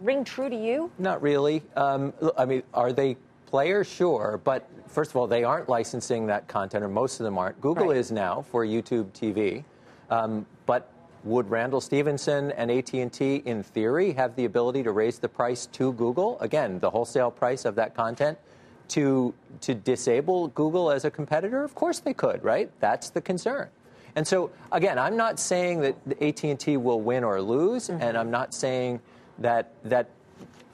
ring 0.00 0.22
true 0.22 0.48
to 0.48 0.54
you? 0.54 0.92
Not 0.96 1.22
really. 1.22 1.64
Um, 1.74 2.12
I 2.38 2.44
mean, 2.44 2.62
are 2.72 2.92
they 2.92 3.16
players? 3.46 3.88
Sure, 3.88 4.40
but 4.42 4.68
first 4.88 5.10
of 5.10 5.16
all, 5.16 5.26
they 5.26 5.44
aren't 5.44 5.68
licensing 5.68 6.26
that 6.26 6.48
content, 6.48 6.84
or 6.84 6.88
most 6.88 7.20
of 7.20 7.24
them 7.24 7.38
aren't. 7.38 7.60
Google 7.60 7.88
right. 7.88 7.96
is 7.96 8.12
now 8.12 8.42
for 8.42 8.64
YouTube 8.64 9.10
TV, 9.12 9.64
um, 10.10 10.46
but 10.66 10.90
would 11.24 11.48
Randall 11.50 11.80
Stephenson 11.80 12.50
and 12.52 12.70
AT&T, 12.70 13.36
in 13.44 13.62
theory, 13.62 14.12
have 14.12 14.36
the 14.36 14.44
ability 14.44 14.82
to 14.82 14.92
raise 14.92 15.18
the 15.18 15.28
price 15.28 15.66
to 15.66 15.92
Google? 15.94 16.38
Again, 16.40 16.78
the 16.80 16.90
wholesale 16.90 17.30
price 17.30 17.64
of 17.64 17.74
that 17.76 17.94
content 17.94 18.38
to 18.88 19.32
to 19.62 19.74
disable 19.74 20.48
Google 20.48 20.90
as 20.90 21.04
a 21.04 21.10
competitor? 21.10 21.64
Of 21.64 21.74
course 21.74 22.00
they 22.00 22.14
could, 22.14 22.44
right? 22.44 22.70
That's 22.80 23.10
the 23.10 23.20
concern. 23.20 23.68
And 24.16 24.26
so, 24.26 24.50
again, 24.70 24.98
I'm 24.98 25.16
not 25.16 25.40
saying 25.40 25.80
that 25.80 25.96
AT&T 26.20 26.76
will 26.76 27.00
win 27.00 27.24
or 27.24 27.40
lose, 27.40 27.88
mm-hmm. 27.88 28.02
and 28.02 28.16
I'm 28.16 28.30
not 28.30 28.54
saying 28.54 29.00
that 29.38 29.72
that 29.84 30.08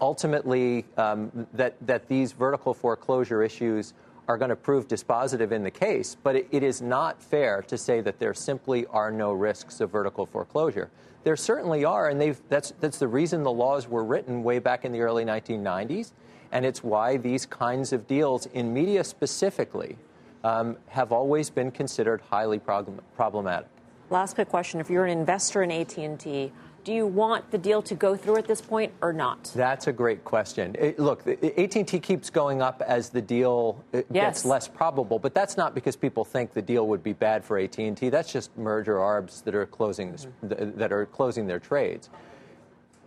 ultimately 0.01 0.87
um, 0.97 1.47
that 1.53 1.75
that 1.87 2.09
these 2.09 2.33
vertical 2.33 2.75
foreclosure 2.75 3.43
issues 3.43 3.95
are 4.31 4.39
going 4.39 4.49
to 4.49 4.57
prove 4.57 4.87
dispositive 4.87 5.51
in 5.51 5.65
the 5.65 5.71
case, 5.71 6.17
but 6.23 6.37
it, 6.37 6.49
it 6.53 6.63
is 6.63 6.81
not 6.81 7.21
fair 7.21 7.63
to 7.63 7.77
say 7.77 8.01
that 8.01 8.21
there 8.21 8.33
simply 8.33 8.87
are 8.87 9.11
no 9.11 9.33
risks 9.33 9.81
of 9.81 9.91
vertical 9.91 10.25
foreclosure. 10.25 10.89
There 11.25 11.37
certainly 11.37 11.85
are, 11.85 12.09
and 12.09 12.37
that's, 12.49 12.73
that's 12.79 12.99
the 12.99 13.09
reason 13.09 13.43
the 13.43 13.51
laws 13.51 13.89
were 13.89 14.05
written 14.05 14.45
way 14.45 14.61
back 14.61 14.85
in 14.85 14.93
the 14.93 15.01
early 15.01 15.25
1990s, 15.25 16.13
and 16.53 16.65
it's 16.65 16.85
why 16.85 17.17
these 17.17 17.45
kinds 17.45 17.93
of 17.93 18.07
deals 18.07 18.47
in 18.47 18.73
media 18.73 19.03
specifically 19.03 19.97
um, 20.45 20.77
have 20.87 21.13
always 21.13 21.51
been 21.51 21.73
considered 21.73 22.23
highly 22.31 22.61
problem- 22.61 23.01
problematic. 23.17 23.69
Last 24.11 24.35
quick 24.35 24.49
question: 24.49 24.81
If 24.81 24.89
you're 24.89 25.05
an 25.05 25.19
investor 25.19 25.63
in 25.63 25.71
AT&T, 25.71 26.53
do 26.85 26.93
you 26.93 27.07
want 27.07 27.51
the 27.51 27.59
deal 27.59 27.83
to 27.83 27.95
go 27.95 28.17
through 28.17 28.37
at 28.37 28.47
this 28.47 28.61
point 28.61 28.93
or 29.03 29.13
not? 29.13 29.51
That's 29.55 29.87
a 29.87 29.93
great 29.93 30.25
question. 30.25 30.75
It, 30.79 30.99
look, 30.99 31.27
AT&T 31.27 31.99
keeps 32.01 32.31
going 32.31 32.63
up 32.63 32.83
as 32.87 33.11
the 33.11 33.21
deal 33.23 33.83
yes. 33.93 34.05
gets 34.11 34.45
less 34.45 34.69
probable, 34.69 35.19
but 35.19 35.35
that's 35.35 35.57
not 35.57 35.75
because 35.75 35.97
people 35.97 36.25
think 36.25 36.53
the 36.53 36.63
deal 36.63 36.87
would 36.89 37.03
be 37.03 37.13
bad 37.13 37.45
for 37.45 37.59
AT&T. 37.59 38.09
That's 38.09 38.33
just 38.33 38.57
merger 38.57 38.99
arbs 38.99 39.43
that 39.43 39.55
are 39.55 39.67
closing 39.67 40.13
mm-hmm. 40.13 40.79
that 40.79 40.93
are 40.93 41.07
closing 41.07 41.47
their 41.47 41.61
trades. 41.61 42.09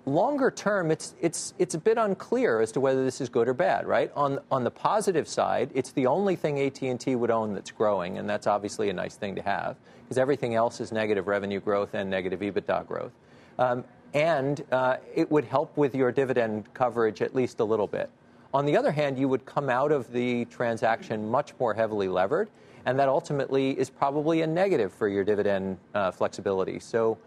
Longer 0.06 0.52
term, 0.52 0.92
it's 0.92 1.16
it's 1.22 1.54
it's 1.58 1.76
a 1.76 1.78
bit 1.78 1.98
unclear 1.98 2.60
as 2.60 2.74
to 2.74 2.82
whether 2.82 3.06
this 3.06 3.22
is 3.22 3.30
good 3.30 3.48
or 3.48 3.54
bad, 3.54 3.88
right? 3.88 4.12
On 4.16 4.38
on 4.52 4.66
the 4.66 4.72
positive 4.72 5.30
side, 5.30 5.72
it's 5.74 5.94
the 5.94 6.08
only 6.08 6.36
thing 6.36 6.60
AT&T 6.60 7.16
would 7.16 7.32
own 7.32 7.54
that's 7.54 7.72
growing, 7.72 8.18
and 8.18 8.30
that's 8.30 8.46
obviously 8.46 8.90
a 8.90 8.94
nice 8.94 9.16
thing 9.16 9.34
to 9.36 9.42
have 9.42 9.78
because 10.04 10.18
everything 10.18 10.56
else 10.56 10.82
is 10.82 10.92
negative 10.92 11.28
revenue 11.28 11.62
growth 11.62 11.94
and 11.94 12.10
negative 12.10 12.42
EBITDA 12.42 12.86
growth. 12.86 13.14
Um, 13.60 13.84
and 14.14 14.64
uh, 14.72 14.98
it 15.14 15.30
would 15.32 15.46
help 15.46 15.76
with 15.76 15.96
your 15.96 16.12
dividend 16.12 16.72
coverage 16.74 17.22
at 17.22 17.34
least 17.34 17.60
a 17.60 17.64
little 17.64 17.88
bit. 17.88 18.10
On 18.54 18.66
the 18.66 18.78
other 18.78 18.92
hand, 18.92 19.18
you 19.18 19.28
would 19.28 19.46
come 19.46 19.70
out 19.70 19.92
of 19.92 20.12
the 20.12 20.46
transaction 20.46 21.30
much 21.30 21.54
more 21.60 21.74
heavily 21.74 22.08
levered, 22.08 22.50
and 22.86 23.00
that 23.00 23.10
ultimately 23.10 23.72
is 23.80 23.90
probably 23.90 24.42
a 24.42 24.48
negative 24.48 24.94
for 24.94 25.08
your 25.08 25.24
dividend 25.24 25.78
uh, 25.96 26.12
flexibility. 26.12 26.80
So 26.80 27.18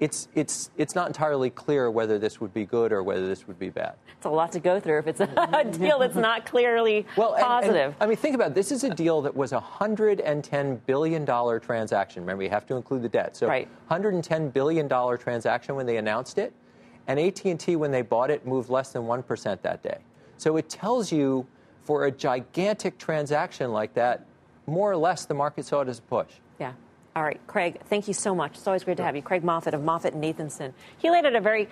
it's, 0.00 0.28
it's, 0.34 0.70
it's 0.78 0.94
not 0.94 1.06
entirely 1.06 1.50
clear 1.50 1.90
whether 1.90 2.18
this 2.18 2.40
would 2.40 2.54
be 2.54 2.64
good 2.64 2.90
or 2.90 3.02
whether 3.02 3.28
this 3.28 3.46
would 3.46 3.58
be 3.58 3.68
bad. 3.68 3.94
It's 4.16 4.24
a 4.24 4.30
lot 4.30 4.50
to 4.52 4.60
go 4.60 4.80
through 4.80 4.98
if 5.00 5.06
it's 5.06 5.20
a 5.20 5.64
deal 5.78 5.98
that's 5.98 6.16
not 6.16 6.46
clearly 6.46 7.06
well, 7.16 7.36
positive. 7.38 7.74
And, 7.74 7.94
and, 7.94 7.94
I 8.00 8.06
mean, 8.06 8.16
think 8.16 8.34
about 8.34 8.48
it. 8.48 8.54
This 8.54 8.72
is 8.72 8.82
a 8.82 8.90
deal 8.90 9.20
that 9.22 9.36
was 9.36 9.52
a 9.52 9.60
$110 9.60 10.80
billion 10.86 11.26
transaction. 11.60 12.22
Remember, 12.22 12.42
you 12.42 12.50
have 12.50 12.66
to 12.66 12.76
include 12.76 13.02
the 13.02 13.10
debt. 13.10 13.36
So 13.36 13.46
right. 13.46 13.68
$110 13.90 14.52
billion 14.52 14.88
transaction 14.88 15.76
when 15.76 15.84
they 15.84 15.98
announced 15.98 16.38
it. 16.38 16.54
And 17.06 17.20
AT&T, 17.20 17.76
when 17.76 17.90
they 17.90 18.02
bought 18.02 18.30
it, 18.30 18.46
moved 18.46 18.70
less 18.70 18.92
than 18.92 19.02
1% 19.02 19.62
that 19.62 19.82
day. 19.82 19.98
So 20.38 20.56
it 20.56 20.70
tells 20.70 21.12
you 21.12 21.46
for 21.84 22.06
a 22.06 22.10
gigantic 22.10 22.96
transaction 22.96 23.72
like 23.72 23.92
that, 23.94 24.26
more 24.66 24.90
or 24.90 24.96
less 24.96 25.26
the 25.26 25.34
market 25.34 25.66
saw 25.66 25.80
it 25.80 25.88
as 25.88 25.98
a 25.98 26.02
push. 26.02 26.28
Yeah. 26.58 26.72
All 27.16 27.24
right, 27.24 27.40
Craig, 27.46 27.80
thank 27.86 28.06
you 28.06 28.14
so 28.14 28.34
much. 28.34 28.52
It's 28.56 28.66
always 28.66 28.84
great 28.84 28.96
to 28.98 29.02
have 29.02 29.16
you. 29.16 29.22
Craig 29.22 29.42
Moffett 29.42 29.74
of 29.74 29.80
Moffett 29.80 30.14
and 30.14 30.22
Nathanson. 30.22 30.72
He 30.98 31.10
laid 31.10 31.24
out 31.24 31.34
a 31.34 31.40
very 31.40 31.68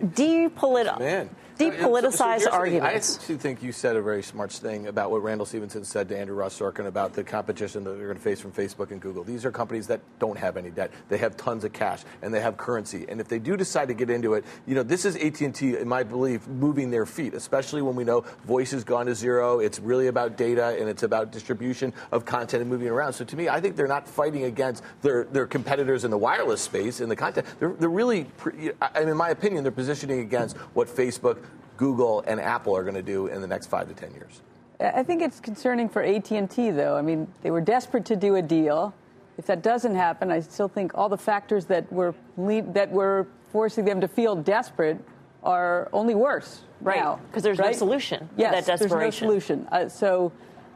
depolitical, 0.00 0.98
Man. 1.00 1.28
Depoliticized 1.58 2.12
So 2.12 2.28
here's 2.28 2.44
the 2.44 2.50
thing. 2.50 2.52
argument. 2.52 2.84
I 2.84 2.92
actually 2.94 3.36
think 3.36 3.62
you 3.62 3.72
said 3.72 3.96
a 3.96 4.02
very 4.02 4.22
smart 4.22 4.52
thing 4.52 4.86
about 4.86 5.10
what 5.10 5.22
Randall 5.22 5.46
Stephenson 5.46 5.84
said 5.84 6.08
to 6.08 6.18
Andrew 6.18 6.36
Ross 6.36 6.58
Sorkin 6.58 6.86
about 6.86 7.12
the 7.14 7.24
competition 7.24 7.84
that 7.84 7.90
they're 7.96 8.06
going 8.06 8.16
to 8.16 8.22
face 8.22 8.40
from 8.40 8.52
Facebook 8.52 8.90
and 8.90 9.00
Google. 9.00 9.24
These 9.24 9.44
are 9.44 9.50
companies 9.50 9.86
that 9.88 10.00
don't 10.18 10.38
have 10.38 10.56
any 10.56 10.70
debt. 10.70 10.90
They 11.08 11.18
have 11.18 11.36
tons 11.36 11.64
of 11.64 11.72
cash 11.72 12.02
and 12.22 12.32
they 12.32 12.40
have 12.40 12.56
currency. 12.56 13.06
And 13.08 13.20
if 13.20 13.28
they 13.28 13.38
do 13.38 13.56
decide 13.56 13.88
to 13.88 13.94
get 13.94 14.08
into 14.10 14.34
it, 14.34 14.44
you 14.66 14.74
know, 14.74 14.82
this 14.82 15.04
is 15.04 15.16
AT&T, 15.16 15.76
in 15.76 15.88
my 15.88 16.02
belief, 16.02 16.46
moving 16.46 16.90
their 16.90 17.06
feet, 17.06 17.34
especially 17.34 17.82
when 17.82 17.96
we 17.96 18.04
know 18.04 18.24
voice 18.46 18.70
has 18.70 18.84
gone 18.84 19.06
to 19.06 19.14
zero. 19.14 19.58
It's 19.58 19.80
really 19.80 20.06
about 20.06 20.36
data 20.36 20.76
and 20.78 20.88
it's 20.88 21.02
about 21.02 21.32
distribution 21.32 21.92
of 22.12 22.24
content 22.24 22.60
and 22.60 22.70
moving 22.70 22.88
around. 22.88 23.14
So 23.14 23.24
to 23.24 23.36
me, 23.36 23.48
I 23.48 23.60
think 23.60 23.76
they're 23.76 23.86
not 23.88 24.06
fighting 24.08 24.44
against 24.44 24.82
their, 25.02 25.24
their 25.24 25.46
competitors 25.46 26.04
in 26.04 26.10
the 26.10 26.18
wireless 26.18 26.60
space, 26.60 27.00
in 27.00 27.08
the 27.08 27.16
content. 27.16 27.46
They're, 27.58 27.72
they're 27.72 27.88
really, 27.88 28.24
pre- 28.24 28.70
I 28.80 29.00
mean, 29.00 29.08
in 29.08 29.16
my 29.16 29.30
opinion, 29.30 29.64
they're 29.64 29.72
positioning 29.72 30.20
against 30.20 30.56
what 30.74 30.88
Facebook, 30.88 31.38
Google, 31.76 32.24
and 32.26 32.40
Apple 32.40 32.76
are 32.76 32.82
going 32.82 32.94
to 32.94 33.02
do 33.02 33.28
in 33.28 33.40
the 33.40 33.46
next 33.46 33.66
five 33.66 33.88
to 33.88 33.94
10 33.94 34.12
years. 34.12 34.42
I 34.80 35.02
think 35.02 35.22
it's 35.22 35.40
concerning 35.40 35.88
for 35.88 36.02
AT&T, 36.02 36.70
though. 36.70 36.96
I 36.96 37.02
mean, 37.02 37.26
they 37.42 37.50
were 37.50 37.60
desperate 37.60 38.04
to 38.06 38.16
do 38.16 38.36
a 38.36 38.42
deal. 38.42 38.94
If 39.36 39.46
that 39.46 39.62
doesn't 39.62 39.94
happen, 39.94 40.30
I 40.30 40.40
still 40.40 40.68
think 40.68 40.92
all 40.94 41.08
the 41.08 41.16
factors 41.16 41.66
that 41.66 41.90
were 41.92 42.14
lead, 42.36 42.74
that 42.74 42.90
were 42.90 43.26
forcing 43.50 43.84
them 43.84 44.00
to 44.00 44.08
feel 44.08 44.36
desperate 44.36 44.98
are 45.42 45.88
only 45.92 46.14
worse 46.14 46.62
Right, 46.80 47.00
now 47.00 47.20
because 47.28 47.42
there's 47.42 47.58
no 47.58 47.66
right? 47.66 47.76
solution 47.76 48.20
to 48.20 48.26
yes, 48.36 48.52
that 48.52 48.78
desperation. 48.78 48.98
There's 48.98 49.20
no 49.20 49.26
solution. 49.26 49.68
Uh, 49.70 49.88
so 49.88 50.32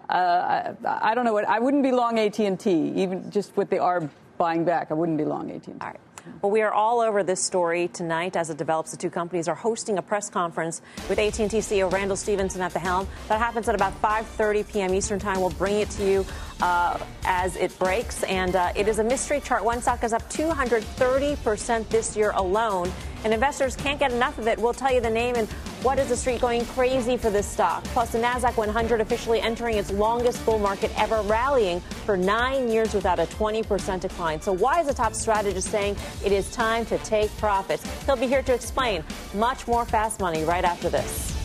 uh, 0.09 0.75
I, 0.85 1.11
I 1.11 1.15
don't 1.15 1.25
know 1.25 1.33
what 1.33 1.49
I 1.49 1.59
wouldn't 1.59 1.83
be 1.83 1.93
long 1.93 2.19
AT&T, 2.19 2.71
even 2.71 3.31
just 3.31 3.57
what 3.57 3.71
they 3.71 3.79
are 3.79 4.09
buying 4.39 4.65
back. 4.65 4.91
I 4.91 4.95
wouldn't 4.95 5.19
be 5.19 5.25
long 5.25 5.51
AT&T. 5.51 5.73
All 5.81 5.89
right. 5.89 6.01
Well, 6.41 6.53
we 6.53 6.63
are 6.63 6.73
all 6.73 7.01
over 7.01 7.23
this 7.23 7.43
story 7.43 7.89
tonight 7.89 8.37
as 8.37 8.51
it 8.51 8.57
develops. 8.57 8.93
The 8.93 8.97
two 8.97 9.11
companies 9.11 9.49
are 9.49 9.55
hosting 9.55 9.99
a 9.99 10.03
press 10.03 10.31
conference 10.31 10.81
with 11.09 11.19
AT&T 11.19 11.49
CEO 11.49 11.91
Randall 11.93 12.17
Stephenson 12.17 12.61
at 12.61 12.73
the 12.73 12.79
helm. 12.79 13.09
That 13.29 13.39
happens 13.39 13.69
at 13.69 13.75
about 13.75 14.01
5:30 14.01 14.69
p.m. 14.69 14.95
Eastern 14.95 15.19
Time. 15.19 15.41
We'll 15.41 15.51
bring 15.51 15.81
it 15.81 15.91
to 15.91 16.09
you 16.09 16.27
uh, 16.61 16.99
as 17.25 17.57
it 17.57 17.77
breaks, 17.79 18.23
and 18.25 18.55
uh, 18.55 18.73
it 18.77 18.87
is 18.87 18.99
a 18.99 19.05
mystery 19.05 19.41
chart. 19.41 19.65
One 19.65 19.83
stock 19.83 20.05
is 20.05 20.13
up 20.13 20.29
230 20.31 21.37
percent 21.37 21.91
this 21.91 22.17
year 22.17 22.31
alone, 22.37 22.93
and 23.25 23.33
investors 23.33 23.77
can't 23.77 23.99
get 23.99 24.13
enough 24.13 24.39
of 24.39 24.47
it. 24.47 24.59
We'll 24.59 24.73
tell 24.73 24.93
you 24.93 25.01
the 25.01 25.11
name 25.11 25.37
and 25.37 25.49
what 25.83 25.99
is 25.99 26.09
the 26.09 26.17
street 26.17 26.41
going 26.41 26.65
crazy 26.67 27.17
for 27.17 27.31
this 27.31 27.47
stock. 27.47 27.83
Plus, 27.85 28.11
the 28.13 28.19
Nasdaq 28.19 28.57
100 28.57 29.01
officially 29.01 29.41
entering 29.41 29.77
its 29.77 29.91
longest 29.91 30.45
bull 30.47 30.59
market 30.59 30.93
ever, 30.97 31.23
rallying 31.23 31.81
for 32.07 32.17
nine 32.17 32.71
years 32.71 32.95
without 32.95 33.19
a 33.19 33.27
20 33.27 33.63
percent 33.65 34.03
decline. 34.03 34.41
So, 34.41 34.53
why 34.53 34.81
is 34.81 34.87
the 34.87 34.95
top 34.95 35.15
strategist 35.15 35.69
saying 35.69 35.97
it 36.25 36.33
is 36.33 36.51
time 36.53 36.87
to 36.87 36.99
take 36.99 37.37
profits? 37.39 37.85
He'll 38.07 38.17
be 38.17 38.29
here 38.29 38.43
to 38.43 38.55
explain 38.55 39.03
much 39.35 39.67
more 39.67 39.85
fast 39.85 40.21
money 40.21 40.45
right 40.45 40.65
after 40.65 40.89
this. 40.89 41.42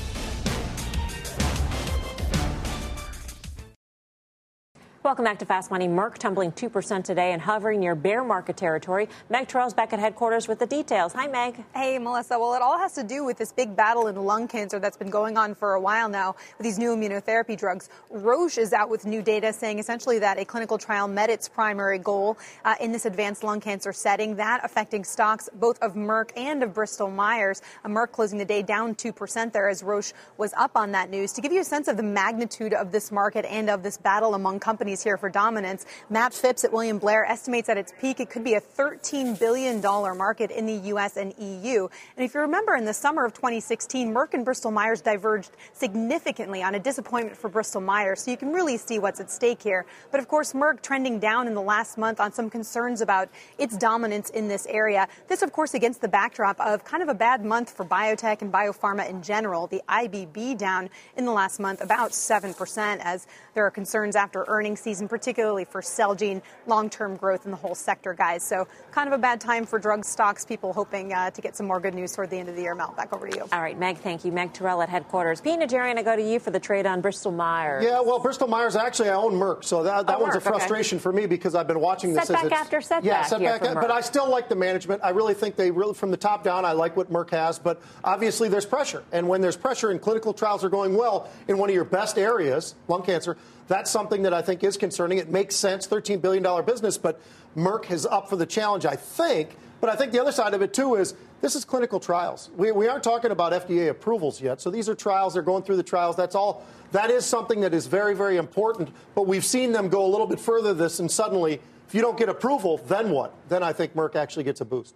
Welcome 5.04 5.26
back 5.26 5.38
to 5.40 5.46
Fast 5.46 5.70
Money. 5.70 5.88
Merck 5.88 6.18
tumbling 6.18 6.52
2% 6.52 7.04
today 7.04 7.32
and 7.32 7.42
hovering 7.42 7.80
near 7.80 7.96
bear 7.96 8.24
market 8.24 8.58
territory. 8.58 9.08
Meg 9.30 9.48
Terrell's 9.48 9.74
back 9.74 9.94
at 9.94 10.00
headquarters 10.00 10.48
with 10.48 10.60
the 10.60 10.66
details. 10.66 11.14
Hi, 11.14 11.28
Meg. 11.28 11.64
Hey, 11.74 11.98
Melissa. 12.00 12.38
Well, 12.38 12.56
it 12.56 12.62
all 12.62 12.78
has 12.78 12.94
to 12.94 13.04
do 13.04 13.24
with 13.24 13.38
this 13.38 13.54
big 13.54 13.76
battle 13.76 14.08
in 14.08 14.16
lung 14.16 14.48
cancer 14.48 14.80
that's 14.80 14.98
been 14.98 15.10
going 15.10 15.38
on 15.38 15.56
for 15.56 15.76
a 15.76 15.80
while 15.80 16.10
now 16.10 16.36
with 16.58 16.66
these 16.66 16.78
new 16.78 16.96
immunotherapy 16.96 17.58
drugs. 17.58 17.90
Roche 18.10 18.58
is 18.58 18.74
out 18.74 18.90
with 18.90 19.06
new 19.06 19.22
data 19.22 19.54
saying 19.54 19.80
essentially 19.80 20.20
that 20.20 20.40
a 20.40 20.46
clinical 20.46 20.78
trial 20.78 21.08
met 21.08 21.30
its 21.30 21.48
primary 21.48 22.00
goal 22.00 22.38
uh, 22.66 22.76
in 22.82 22.92
this 22.92 23.06
advanced 23.06 23.44
lung 23.44 23.62
cancer 23.62 23.94
setting, 23.94 24.36
that 24.36 24.60
affecting 24.66 25.04
stocks 25.04 25.48
both 25.54 25.82
of 25.82 25.94
Merck 25.94 26.32
and 26.36 26.64
of 26.64 26.74
Bristol 26.74 27.10
Myers. 27.10 27.62
Uh, 27.86 27.88
Merck 27.88 28.12
closing 28.12 28.40
the 28.40 28.46
day 28.46 28.62
down 28.62 28.94
2% 28.96 29.54
there 29.54 29.70
as 29.70 29.84
Roche 29.84 30.12
was 30.38 30.54
up 30.58 30.72
on 30.76 30.92
that 30.92 31.10
news. 31.10 31.32
To 31.34 31.42
give 31.42 31.54
you 31.54 31.62
a 31.62 31.66
sense 31.66 31.88
of 31.88 31.98
the 31.98 32.04
magnitude 32.04 32.74
of 32.74 32.92
this 32.92 33.12
market 33.12 33.46
and 33.46 33.70
of 33.70 33.84
this 33.84 33.98
battle 33.98 34.34
among 34.34 34.60
companies 34.60 34.97
here 35.04 35.18
for 35.18 35.30
dominance, 35.30 35.86
Matt 36.10 36.34
Phipps 36.34 36.64
at 36.64 36.72
William 36.72 36.98
Blair 36.98 37.26
estimates 37.26 37.70
at 37.70 37.78
its 37.78 37.94
peak 38.00 38.20
it 38.20 38.30
could 38.30 38.44
be 38.44 38.54
a 38.54 38.62
$13 38.62 39.40
billion 39.40 39.82
market 39.82 40.52
in 40.52 40.66
the 40.66 40.88
U.S. 40.90 41.18
and 41.18 41.34
EU. 41.38 41.88
And 42.16 42.26
if 42.26 42.34
you 42.34 42.42
remember, 42.42 42.76
in 42.76 42.86
the 42.86 42.94
summer 42.94 43.26
of 43.26 43.34
2016, 43.34 44.14
Merck 44.14 44.34
and 44.34 44.44
Bristol 44.44 44.72
Myers 44.72 45.02
diverged 45.02 45.52
significantly 45.74 46.64
on 46.64 46.76
a 46.76 46.80
disappointment 46.80 47.38
for 47.38 47.50
Bristol 47.50 47.82
Myers. 47.82 48.22
So 48.22 48.32
you 48.32 48.38
can 48.38 48.54
really 48.54 48.78
see 48.78 49.00
what's 49.00 49.20
at 49.20 49.32
stake 49.32 49.62
here. 49.62 49.86
But 50.12 50.20
of 50.20 50.28
course, 50.28 50.54
Merck 50.54 50.82
trending 50.82 51.20
down 51.20 51.48
in 51.48 51.54
the 51.54 51.62
last 51.62 51.98
month 51.98 52.20
on 52.20 52.32
some 52.32 52.50
concerns 52.50 53.02
about 53.02 53.30
its 53.58 53.78
dominance 53.78 54.30
in 54.30 54.48
this 54.48 54.66
area. 54.68 55.08
This, 55.28 55.42
of 55.42 55.52
course, 55.52 55.74
against 55.74 56.02
the 56.02 56.08
backdrop 56.08 56.60
of 56.60 56.84
kind 56.84 57.04
of 57.04 57.10
a 57.10 57.14
bad 57.14 57.44
month 57.44 57.70
for 57.70 57.86
biotech 57.86 58.42
and 58.42 58.52
biopharma 58.52 59.10
in 59.10 59.22
general. 59.22 59.68
The 59.68 59.82
IBB 59.88 60.58
down 60.58 60.90
in 61.16 61.26
the 61.26 61.32
last 61.32 61.60
month 61.60 61.82
about 61.82 62.12
7% 62.12 63.00
as 63.02 63.28
there 63.54 63.66
are 63.66 63.72
concerns 63.72 64.16
after 64.16 64.46
earnings 64.48 64.77
season, 64.78 65.08
particularly 65.08 65.66
for 65.66 65.82
Celgene, 65.82 66.42
long-term 66.66 67.18
growth 67.18 67.46
in 67.46 67.52
the 67.52 67.58
whole 67.58 67.76
sector, 67.76 68.14
guys. 68.14 68.44
So 68.44 68.68
kind 68.92 69.08
of 69.08 69.14
a 69.14 69.18
bad 69.18 69.42
time 69.42 69.66
for 69.66 69.80
drug 69.80 70.06
stocks. 70.06 70.46
People 70.46 70.74
hoping 70.74 71.14
uh, 71.14 71.32
to 71.32 71.42
get 71.42 71.56
some 71.56 71.66
more 71.66 71.80
good 71.80 71.94
news 71.94 72.14
toward 72.14 72.30
the 72.30 72.38
end 72.38 72.50
of 72.50 72.56
the 72.56 72.62
year. 72.62 72.76
Mel, 72.76 72.94
back 72.96 73.14
over 73.14 73.28
to 73.28 73.36
you. 73.36 73.44
All 73.52 73.62
right, 73.62 73.78
Meg, 73.78 73.98
thank 73.98 74.24
you. 74.24 74.32
Meg 74.32 74.54
Terrell 74.54 74.82
at 74.82 74.90
headquarters. 74.90 75.42
Pete 75.42 75.60
Najarian, 75.60 75.98
I 75.98 76.04
go 76.04 76.16
to 76.16 76.22
you 76.22 76.40
for 76.40 76.52
the 76.52 76.60
trade 76.60 76.86
on 76.86 77.02
Bristol 77.02 77.32
Myers. 77.32 77.84
Yeah, 77.84 78.02
well, 78.02 78.20
Bristol 78.20 78.48
Myers 78.48 78.76
actually 78.76 79.10
I 79.10 79.16
own 79.16 79.34
Merck, 79.34 79.64
so 79.64 79.84
that, 79.84 80.08
that 80.08 80.18
Oh, 80.18 80.22
one's 80.22 80.34
Merck, 80.34 80.38
a 80.38 80.40
okay. 80.42 80.50
frustration 80.50 81.00
for 81.00 81.12
me 81.12 81.26
because 81.26 81.56
I've 81.56 81.68
been 81.68 81.80
watching 81.80 82.14
this. 82.14 82.28
Setback 82.28 82.46
as 82.46 82.52
it's, 82.52 82.62
after 82.62 82.82
setback 82.82 83.04
Yeah, 83.06 83.18
here 83.18 83.26
setback. 83.26 83.60
for 83.62 83.68
Merck. 83.68 83.82
But 83.82 83.92
I 83.92 84.02
still 84.02 84.30
like 84.30 84.50
the 84.50 84.56
management. 84.56 85.02
I 85.04 85.10
really 85.10 85.34
think 85.34 85.56
they 85.56 85.72
really, 85.72 85.94
from 85.94 86.12
the 86.12 86.18
top 86.18 86.44
down, 86.44 86.66
I 86.66 86.72
like 86.74 86.96
what 86.96 87.12
Merck 87.12 87.32
has. 87.32 87.60
But 87.60 87.82
obviously, 88.04 88.50
there's 88.50 88.66
pressure, 88.66 89.04
and 89.12 89.28
when 89.28 89.42
there's 89.42 89.58
pressure 89.58 89.90
and 89.90 90.02
clinical 90.02 90.34
trials 90.34 90.64
are 90.64 90.70
going 90.70 90.96
well 90.96 91.30
in 91.48 91.58
one 91.58 91.70
of 91.70 91.76
your 91.76 91.86
best 91.86 92.18
areas, 92.18 92.76
lung 92.88 93.04
cancer, 93.04 93.38
that's 93.68 93.92
something 93.92 94.24
that 94.24 94.34
I 94.34 94.42
think 94.42 94.64
is 94.64 94.78
concerning. 94.78 95.18
It 95.18 95.30
makes 95.30 95.56
sense, 95.56 95.88
$13 95.88 96.22
billion 96.22 96.66
business, 96.66 96.98
but 96.98 97.20
Merck 97.56 97.92
is 97.92 98.06
up 98.06 98.30
for 98.30 98.36
the 98.36 98.46
challenge, 98.46 98.86
I 98.86 98.96
think. 98.96 99.58
But 99.80 99.90
I 99.90 99.96
think 99.96 100.12
the 100.12 100.22
other 100.22 100.32
side 100.32 100.54
of 100.54 100.62
it, 100.62 100.74
too, 100.74 100.96
is 100.96 101.14
this 101.42 101.56
is 101.56 101.66
clinical 101.66 102.00
trials. 102.00 102.50
We, 102.56 102.72
we 102.72 102.88
aren't 102.88 103.04
talking 103.04 103.32
about 103.32 103.52
FDA 103.52 103.90
approvals 103.90 104.42
yet. 104.42 104.60
So 104.60 104.70
these 104.70 104.90
are 104.90 104.96
trials. 104.96 105.34
They're 105.34 105.44
going 105.44 105.64
through 105.64 105.78
the 105.78 105.84
trials. 105.84 106.16
That's 106.16 106.36
all. 106.36 106.66
That 106.94 107.12
is 107.12 107.26
something 107.26 107.62
that 107.62 107.74
is 107.74 107.88
very, 107.88 108.16
very 108.16 108.38
important. 108.38 108.90
But 109.14 109.28
we've 109.28 109.46
seen 109.46 109.72
them 109.72 109.90
go 109.90 110.06
a 110.06 110.08
little 110.08 110.28
bit 110.28 110.40
further 110.40 110.74
this, 110.74 111.00
and 111.00 111.12
suddenly, 111.12 111.62
if 111.88 111.94
you 111.94 112.02
don't 112.02 112.18
get 112.18 112.30
approval, 112.30 112.78
then 112.88 113.12
what? 113.12 113.34
Then 113.50 113.62
I 113.62 113.74
think 113.74 113.94
Merck 113.94 114.16
actually 114.16 114.46
gets 114.46 114.62
a 114.62 114.66
boost. 114.66 114.96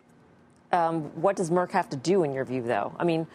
Um, 0.72 1.04
what 1.22 1.36
does 1.36 1.50
Merck 1.50 1.72
have 1.72 1.90
to 1.90 1.98
do, 1.98 2.24
in 2.24 2.34
your 2.34 2.46
view, 2.46 2.62
though? 2.62 2.96
I 2.98 3.04
mean, 3.04 3.28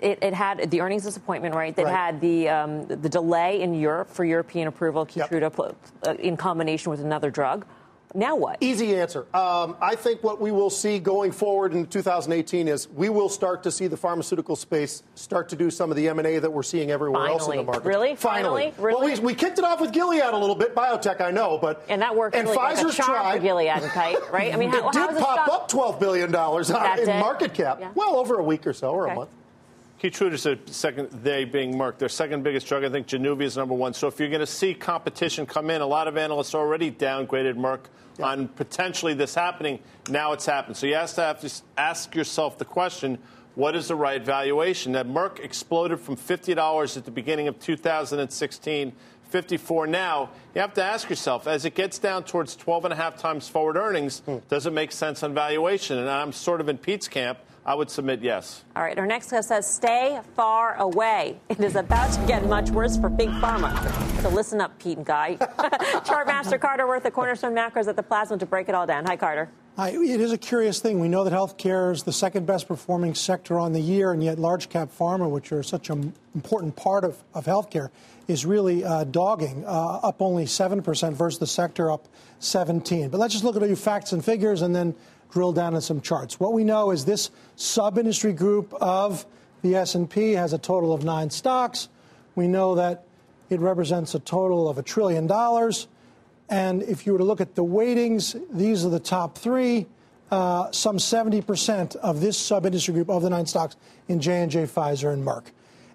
it, 0.00 0.18
it 0.22 0.34
had 0.34 0.70
the 0.70 0.80
earnings 0.80 1.02
disappointment, 1.04 1.54
right? 1.54 1.74
That 1.76 1.84
Right. 1.86 1.94
had 1.94 2.20
the 2.20 2.48
um, 2.48 2.86
the 2.86 3.08
delay 3.08 3.62
in 3.62 3.74
Europe 3.74 4.10
for 4.10 4.24
European 4.24 4.68
approval 4.68 5.06
Keytruda 5.06 5.52
pl- 5.52 5.74
uh, 6.06 6.14
in 6.14 6.36
combination 6.36 6.90
with 6.90 7.00
another 7.00 7.30
drug. 7.30 7.64
Now 8.16 8.36
what? 8.36 8.58
Easy 8.60 8.94
answer. 8.96 9.26
Um, 9.34 9.76
I 9.80 9.96
think 9.96 10.22
what 10.22 10.40
we 10.40 10.52
will 10.52 10.70
see 10.70 11.00
going 11.00 11.32
forward 11.32 11.72
in 11.74 11.84
2018 11.84 12.68
is 12.68 12.88
we 12.90 13.08
will 13.08 13.28
start 13.28 13.64
to 13.64 13.72
see 13.72 13.88
the 13.88 13.96
pharmaceutical 13.96 14.54
space 14.54 15.02
start 15.16 15.48
to 15.48 15.56
do 15.56 15.68
some 15.68 15.90
of 15.90 15.96
the 15.96 16.08
M&A 16.10 16.38
that 16.38 16.52
we're 16.52 16.62
seeing 16.62 16.92
everywhere 16.92 17.26
else 17.26 17.48
in 17.48 17.56
the 17.56 17.64
market. 17.64 17.82
Really? 17.82 18.14
Finally? 18.14 18.72
Well, 18.78 18.86
Really? 19.00 19.14
we, 19.14 19.18
we 19.20 19.34
kicked 19.34 19.58
it 19.58 19.64
off 19.64 19.80
with 19.80 19.90
Gilead 19.90 20.20
a 20.22 20.36
little 20.38 20.54
bit, 20.54 20.76
biotech, 20.76 21.20
I 21.20 21.32
know, 21.32 21.58
but 21.58 21.84
And 21.88 22.00
that 22.02 22.14
worked 22.14 22.36
and 22.36 22.46
really 22.46 22.56
like 22.56 22.76
Pfizer's 22.76 22.94
charm 22.96 23.08
tried. 23.10 23.42
Gilead 23.42 23.66
and 23.68 23.84
Kite, 23.90 24.30
right? 24.32 24.54
I 24.54 24.56
mean, 24.58 24.70
how, 24.70 24.90
it 24.90 24.92
did 24.92 25.16
the 25.16 25.20
pop 25.20 25.46
stock- 25.46 25.62
up 25.62 25.70
$12 25.72 25.98
billion 25.98 26.30
That 26.30 26.98
in 27.00 27.06
did? 27.06 27.18
market 27.18 27.52
cap. 27.52 27.78
Yeah. 27.80 27.90
Well, 27.96 28.14
over 28.14 28.38
a 28.38 28.44
week 28.44 28.64
or 28.68 28.72
so, 28.72 28.90
or 28.90 29.06
Okay. 29.06 29.12
a 29.12 29.16
month. 29.16 29.30
Keytruda's 30.04 30.42
the 30.42 30.58
second, 30.70 31.08
they 31.22 31.46
being 31.46 31.72
Merck, 31.72 31.96
their 31.96 32.10
second 32.10 32.42
biggest 32.42 32.66
drug. 32.66 32.84
I 32.84 32.90
think 32.90 33.06
Januvia 33.06 33.44
is 33.44 33.56
number 33.56 33.72
one. 33.72 33.94
So 33.94 34.06
if 34.06 34.20
you're 34.20 34.28
going 34.28 34.40
to 34.40 34.46
see 34.46 34.74
competition 34.74 35.46
come 35.46 35.70
in, 35.70 35.80
a 35.80 35.86
lot 35.86 36.08
of 36.08 36.18
analysts 36.18 36.54
already 36.54 36.90
downgraded 36.90 37.54
Merck 37.54 37.86
on 38.22 38.48
potentially 38.48 39.14
this 39.14 39.34
happening. 39.34 39.78
Now 40.10 40.34
it's 40.34 40.44
happened. 40.44 40.76
So 40.76 40.86
you 40.86 40.96
have 40.96 41.14
to 41.14 41.22
have 41.22 41.40
to 41.40 41.50
ask 41.78 42.14
yourself 42.14 42.58
the 42.58 42.66
question. 42.66 43.16
What 43.54 43.74
is 43.74 43.88
the 43.88 43.96
right 43.96 44.22
valuation? 44.22 44.92
That 44.92 45.06
Merck 45.06 45.40
exploded 45.40 45.98
from 46.00 46.18
$50 46.18 46.98
at 46.98 47.04
the 47.06 47.10
beginning 47.10 47.48
of 47.48 47.58
2016, 47.58 48.92
54 49.30 49.86
now. 49.86 50.28
You 50.54 50.60
have 50.60 50.74
to 50.74 50.84
ask 50.84 51.08
yourself, 51.08 51.46
as 51.46 51.64
it 51.64 51.74
gets 51.74 51.98
down 51.98 52.24
towards 52.24 52.56
12 52.56 52.84
and 52.84 52.92
a 52.92 52.96
half 52.96 53.16
times 53.16 53.48
forward 53.48 53.78
earnings, 53.78 54.18
hmm. 54.18 54.36
does 54.50 54.66
it 54.66 54.74
make 54.74 54.92
sense 54.92 55.22
on 55.22 55.32
valuation? 55.32 55.96
And 55.96 56.10
I'm 56.10 56.32
sort 56.32 56.60
of 56.60 56.68
in 56.68 56.76
Pete's 56.76 57.08
camp. 57.08 57.38
I 57.66 57.74
would 57.74 57.90
submit 57.90 58.20
yes. 58.20 58.62
All 58.76 58.82
right, 58.82 58.98
our 58.98 59.06
next 59.06 59.30
guest 59.30 59.48
says, 59.48 59.66
stay 59.66 60.20
far 60.36 60.74
away. 60.74 61.38
It 61.48 61.60
is 61.60 61.76
about 61.76 62.12
to 62.12 62.26
get 62.26 62.46
much 62.46 62.70
worse 62.70 62.98
for 62.98 63.08
Big 63.08 63.30
Pharma. 63.30 63.72
So 64.20 64.28
listen 64.28 64.60
up, 64.60 64.78
Pete 64.78 64.98
and 64.98 65.06
Guy. 65.06 65.36
Chartmaster 65.40 66.60
Carter 66.60 66.86
Worth, 66.86 67.04
the 67.04 67.10
Cornerstone 67.10 67.54
Macros 67.54 67.88
at 67.88 67.96
the 67.96 68.02
Plasma 68.02 68.36
to 68.36 68.46
break 68.46 68.68
it 68.68 68.74
all 68.74 68.86
down. 68.86 69.06
Hi, 69.06 69.16
Carter. 69.16 69.48
I, 69.76 69.90
it 69.90 70.20
is 70.20 70.30
a 70.30 70.38
curious 70.38 70.78
thing. 70.80 71.00
We 71.00 71.08
know 71.08 71.24
that 71.24 71.32
healthcare 71.32 71.90
is 71.92 72.04
the 72.04 72.12
second 72.12 72.46
best 72.46 72.68
performing 72.68 73.14
sector 73.14 73.58
on 73.58 73.72
the 73.72 73.80
year, 73.80 74.12
and 74.12 74.22
yet 74.22 74.38
large 74.38 74.68
cap 74.68 74.90
pharma, 74.96 75.28
which 75.28 75.50
are 75.50 75.62
such 75.62 75.90
an 75.90 76.12
important 76.34 76.76
part 76.76 77.02
of, 77.02 77.16
of 77.32 77.46
healthcare, 77.46 77.88
is 78.28 78.46
really 78.46 78.84
uh, 78.84 79.04
dogging, 79.04 79.64
uh, 79.66 80.00
up 80.02 80.22
only 80.22 80.44
7% 80.44 81.12
versus 81.14 81.40
the 81.40 81.46
sector 81.46 81.90
up 81.90 82.06
17. 82.38 83.08
But 83.08 83.18
let's 83.18 83.32
just 83.32 83.44
look 83.44 83.56
at 83.56 83.62
a 83.62 83.66
few 83.66 83.74
facts 83.74 84.12
and 84.12 84.24
figures 84.24 84.62
and 84.62 84.76
then 84.76 84.94
drill 85.34 85.52
down 85.52 85.74
on 85.74 85.80
some 85.80 86.00
charts. 86.00 86.38
What 86.38 86.52
we 86.52 86.62
know 86.62 86.92
is 86.92 87.04
this 87.04 87.32
sub-industry 87.56 88.32
group 88.32 88.72
of 88.74 89.26
the 89.62 89.74
S&P 89.74 90.32
has 90.32 90.52
a 90.52 90.58
total 90.58 90.94
of 90.94 91.02
nine 91.02 91.28
stocks. 91.28 91.88
We 92.36 92.46
know 92.46 92.76
that 92.76 93.04
it 93.50 93.58
represents 93.58 94.14
a 94.14 94.20
total 94.20 94.68
of 94.68 94.78
a 94.78 94.82
trillion 94.82 95.26
dollars. 95.26 95.88
And 96.48 96.84
if 96.84 97.04
you 97.04 97.12
were 97.12 97.18
to 97.18 97.24
look 97.24 97.40
at 97.40 97.56
the 97.56 97.64
weightings, 97.64 98.36
these 98.52 98.84
are 98.84 98.90
the 98.90 99.00
top 99.00 99.36
three. 99.36 99.86
Uh, 100.30 100.70
some 100.70 100.98
70% 100.98 101.96
of 101.96 102.20
this 102.20 102.38
sub-industry 102.38 102.94
group 102.94 103.10
of 103.10 103.22
the 103.22 103.30
nine 103.30 103.46
stocks 103.46 103.74
in 104.06 104.20
J&J, 104.20 104.64
Pfizer, 104.64 105.12
and 105.12 105.26
Merck. 105.26 105.46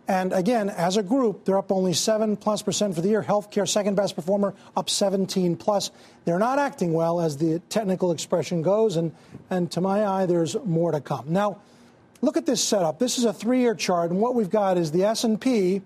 And 0.10 0.34
again, 0.34 0.72
as 0.72 0.98
a 0.98 1.04
group, 1.04 1.46
they're 1.46 1.60
up 1.60 1.72
only 1.72 1.94
7 1.94 2.36
plus 2.36 2.64
percent 2.64 2.96
for 2.96 3.02
the 3.02 3.10
year. 3.10 3.22
Healthcare, 3.22 3.70
second 3.70 3.94
best 3.94 4.16
performer, 4.16 4.56
up 4.76 4.90
17 4.90 5.56
plus. 5.56 5.92
They're 6.26 6.40
not 6.40 6.58
acting 6.58 6.94
well, 6.94 7.22
as 7.22 7.38
the 7.38 7.60
technical 7.70 8.12
expression 8.12 8.64
goes. 8.64 8.98
And, 8.98 9.14
and 9.52 9.72
to 9.72 9.82
my 9.82 10.04
eye, 10.08 10.26
there's 10.26 10.58
more 10.66 10.92
to 10.92 11.00
come. 11.00 11.26
Now, 11.32 11.62
look 12.22 12.38
at 12.38 12.48
this 12.48 12.64
setup. 12.64 12.98
This 12.98 13.20
is 13.20 13.26
a 13.26 13.32
three-year 13.32 13.76
chart, 13.76 14.10
and 14.10 14.20
what 14.20 14.34
we've 14.34 14.50
got 14.50 14.80
is 14.80 14.92
the 14.92 15.04
S&P 15.04 15.84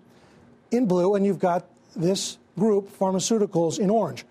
in 0.71 0.85
blue, 0.85 1.15
and 1.15 1.25
you've 1.25 1.39
got 1.39 1.67
this 1.93 2.37
group, 2.57 2.97
pharmaceuticals, 2.97 3.77
in 3.77 3.89
orange. 3.89 4.23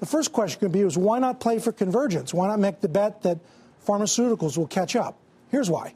The 0.00 0.06
first 0.06 0.30
question 0.30 0.60
could 0.60 0.72
be 0.72 0.80
is 0.80 0.98
why 0.98 1.20
not 1.20 1.40
play 1.40 1.58
for 1.58 1.72
convergence? 1.72 2.34
Why 2.34 2.48
not 2.48 2.58
make 2.58 2.82
the 2.82 2.88
bet 2.88 3.22
that 3.22 3.38
pharmaceuticals 3.86 4.58
will 4.58 4.66
catch 4.66 4.94
up? 4.94 5.16
Here's 5.50 5.70
why. 5.70 5.94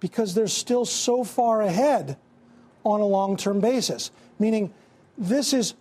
Because 0.00 0.34
they're 0.34 0.48
still 0.48 0.84
so 0.84 1.24
far 1.24 1.62
ahead 1.62 2.18
on 2.84 3.00
a 3.00 3.06
long-term 3.06 3.60
basis, 3.60 4.10
meaning 4.38 4.72
this 5.18 5.52
is 5.52 5.74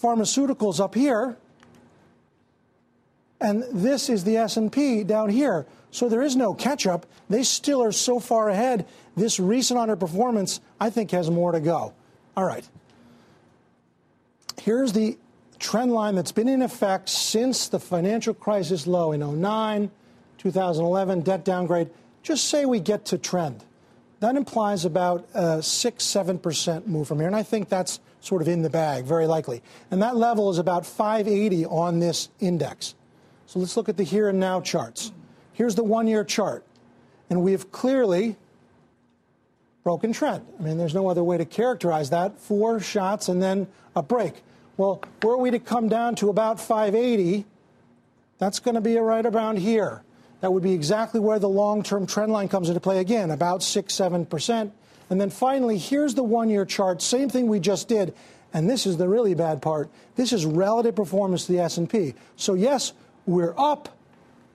pharmaceuticals 0.00 0.80
up 0.80 0.94
here 0.94 1.36
and 3.44 3.62
this 3.72 4.08
is 4.08 4.24
the 4.24 4.38
S&P 4.38 5.04
down 5.04 5.28
here. 5.28 5.66
So 5.90 6.08
there 6.08 6.22
is 6.22 6.34
no 6.34 6.54
catch 6.54 6.86
up. 6.86 7.06
They 7.28 7.42
still 7.42 7.82
are 7.82 7.92
so 7.92 8.18
far 8.18 8.48
ahead. 8.48 8.86
This 9.16 9.38
recent 9.38 9.78
underperformance, 9.78 10.60
I 10.80 10.90
think, 10.90 11.10
has 11.10 11.30
more 11.30 11.52
to 11.52 11.60
go. 11.60 11.92
All 12.36 12.44
right. 12.44 12.66
Here's 14.60 14.92
the 14.92 15.18
trend 15.58 15.92
line 15.92 16.14
that's 16.14 16.32
been 16.32 16.48
in 16.48 16.62
effect 16.62 17.08
since 17.10 17.68
the 17.68 17.78
financial 17.78 18.34
crisis 18.34 18.86
low 18.86 19.12
in 19.12 19.20
09, 19.20 19.90
2011, 20.38 21.20
debt 21.20 21.44
downgrade. 21.44 21.90
Just 22.22 22.48
say 22.48 22.64
we 22.64 22.80
get 22.80 23.04
to 23.06 23.18
trend. 23.18 23.62
That 24.24 24.36
implies 24.36 24.86
about 24.86 25.28
a 25.34 25.62
6 25.62 26.02
7% 26.02 26.86
move 26.86 27.06
from 27.06 27.18
here. 27.18 27.26
And 27.26 27.36
I 27.36 27.42
think 27.42 27.68
that's 27.68 28.00
sort 28.20 28.40
of 28.40 28.48
in 28.48 28.62
the 28.62 28.70
bag, 28.70 29.04
very 29.04 29.26
likely. 29.26 29.62
And 29.90 30.00
that 30.00 30.16
level 30.16 30.48
is 30.48 30.56
about 30.56 30.86
580 30.86 31.66
on 31.66 31.98
this 31.98 32.30
index. 32.40 32.94
So 33.44 33.58
let's 33.58 33.76
look 33.76 33.90
at 33.90 33.98
the 33.98 34.02
here 34.02 34.30
and 34.30 34.40
now 34.40 34.62
charts. 34.62 35.12
Here's 35.52 35.74
the 35.74 35.84
one 35.84 36.06
year 36.06 36.24
chart. 36.24 36.64
And 37.28 37.42
we 37.42 37.52
have 37.52 37.70
clearly 37.70 38.36
broken 39.82 40.14
trend. 40.14 40.46
I 40.58 40.62
mean, 40.62 40.78
there's 40.78 40.94
no 40.94 41.06
other 41.10 41.22
way 41.22 41.36
to 41.36 41.44
characterize 41.44 42.08
that. 42.08 42.40
Four 42.40 42.80
shots 42.80 43.28
and 43.28 43.42
then 43.42 43.68
a 43.94 44.02
break. 44.02 44.42
Well, 44.78 45.02
were 45.22 45.36
we 45.36 45.50
to 45.50 45.58
come 45.58 45.90
down 45.90 46.14
to 46.14 46.30
about 46.30 46.58
580, 46.58 47.44
that's 48.38 48.58
going 48.58 48.76
to 48.76 48.80
be 48.80 48.96
right 48.96 49.26
around 49.26 49.58
here. 49.58 50.02
That 50.44 50.52
would 50.52 50.62
be 50.62 50.74
exactly 50.74 51.20
where 51.20 51.38
the 51.38 51.48
long 51.48 51.82
term 51.82 52.06
trend 52.06 52.30
line 52.30 52.48
comes 52.48 52.68
into 52.68 52.78
play 52.78 52.98
again, 52.98 53.30
about 53.30 53.62
6 53.62 53.90
7%. 53.90 54.70
And 55.08 55.18
then 55.18 55.30
finally, 55.30 55.78
here's 55.78 56.14
the 56.14 56.22
one 56.22 56.50
year 56.50 56.66
chart, 56.66 57.00
same 57.00 57.30
thing 57.30 57.46
we 57.46 57.60
just 57.60 57.88
did. 57.88 58.12
And 58.52 58.68
this 58.68 58.84
is 58.84 58.98
the 58.98 59.08
really 59.08 59.32
bad 59.32 59.62
part. 59.62 59.88
This 60.16 60.34
is 60.34 60.44
relative 60.44 60.96
performance 60.96 61.46
to 61.46 61.52
the 61.52 61.60
S&P. 61.60 62.12
So 62.36 62.52
yes, 62.52 62.92
we're 63.24 63.54
up 63.56 63.96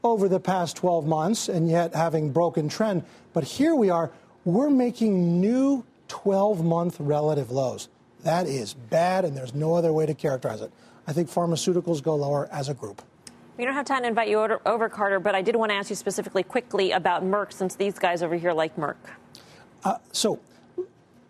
over 0.04 0.30
the 0.30 0.39
past 0.39 0.78
12 0.78 1.08
months 1.08 1.49
and 1.49 1.67
yet 1.67 1.95
having 1.95 2.30
broken 2.30 2.69
trend, 2.69 3.04
but 3.34 3.43
here 3.43 3.73
we 3.73 3.89
are, 3.89 4.12
we're 4.45 4.69
making 4.69 5.41
new 5.41 5.84
12 6.08 6.63
month 6.63 6.97
relative 6.99 7.49
lows. 7.49 7.89
That 8.21 8.45
is 8.45 8.75
bad, 8.75 9.25
and 9.25 9.36
there's 9.36 9.56
no 9.56 9.73
other 9.73 9.91
way 9.91 10.06
to 10.06 10.13
characterize 10.13 10.62
it. 10.62 10.71
I 11.08 11.13
think 11.13 11.32
pharmaceuticals 11.32 12.04
go 12.04 12.13
lower 12.13 12.47
as 12.52 12.69
a 12.69 12.75
group. 12.75 13.02
We 13.60 13.65
don't 13.65 13.74
have 13.74 13.86
time 13.86 14.04
to 14.04 14.08
invite 14.08 14.30
you 14.30 14.39
over, 14.65 14.88
Carter, 14.88 15.19
but 15.19 15.36
I 15.36 15.41
did 15.41 15.54
want 15.54 15.69
to 15.72 15.76
ask 15.76 15.89
you 15.89 15.95
specifically 15.98 16.43
quickly 16.43 16.91
about 16.93 17.26
Merck, 17.26 17.52
since 17.52 17.76
these 17.76 18.00
guys 18.00 18.24
over 18.24 18.36
here 18.36 18.54
like 18.54 18.74
Merck. 18.78 18.95
Uh, 19.84 19.98
so, 20.13 20.39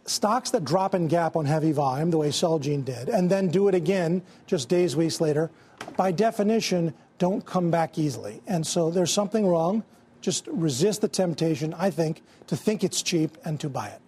stocks 0.05 0.51
that 0.51 0.63
drop 0.63 0.93
in 0.93 1.07
gap 1.07 1.35
on 1.35 1.45
heavy 1.45 1.71
volume, 1.71 2.11
the 2.11 2.19
way 2.19 2.29
Celgene 2.29 2.85
did, 2.85 3.09
and 3.09 3.31
then 3.31 3.47
do 3.47 3.67
it 3.67 3.73
again 3.73 4.21
just 4.45 4.69
days, 4.69 4.95
weeks 4.95 5.19
later, 5.19 5.49
by 5.97 6.11
definition, 6.11 6.93
don't 7.17 7.43
come 7.47 7.71
back 7.71 7.97
easily. 7.97 8.43
And 8.45 8.65
so 8.65 8.91
there's 8.91 9.11
something 9.11 9.47
wrong. 9.47 9.83
Just 10.21 10.45
resist 10.49 11.01
the 11.01 11.07
temptation, 11.07 11.73
I 11.73 11.89
think, 11.89 12.21
to 12.45 12.55
think 12.55 12.83
it's 12.83 13.01
cheap 13.01 13.39
and 13.43 13.59
to 13.59 13.69
buy 13.69 13.87
it. 13.87 14.01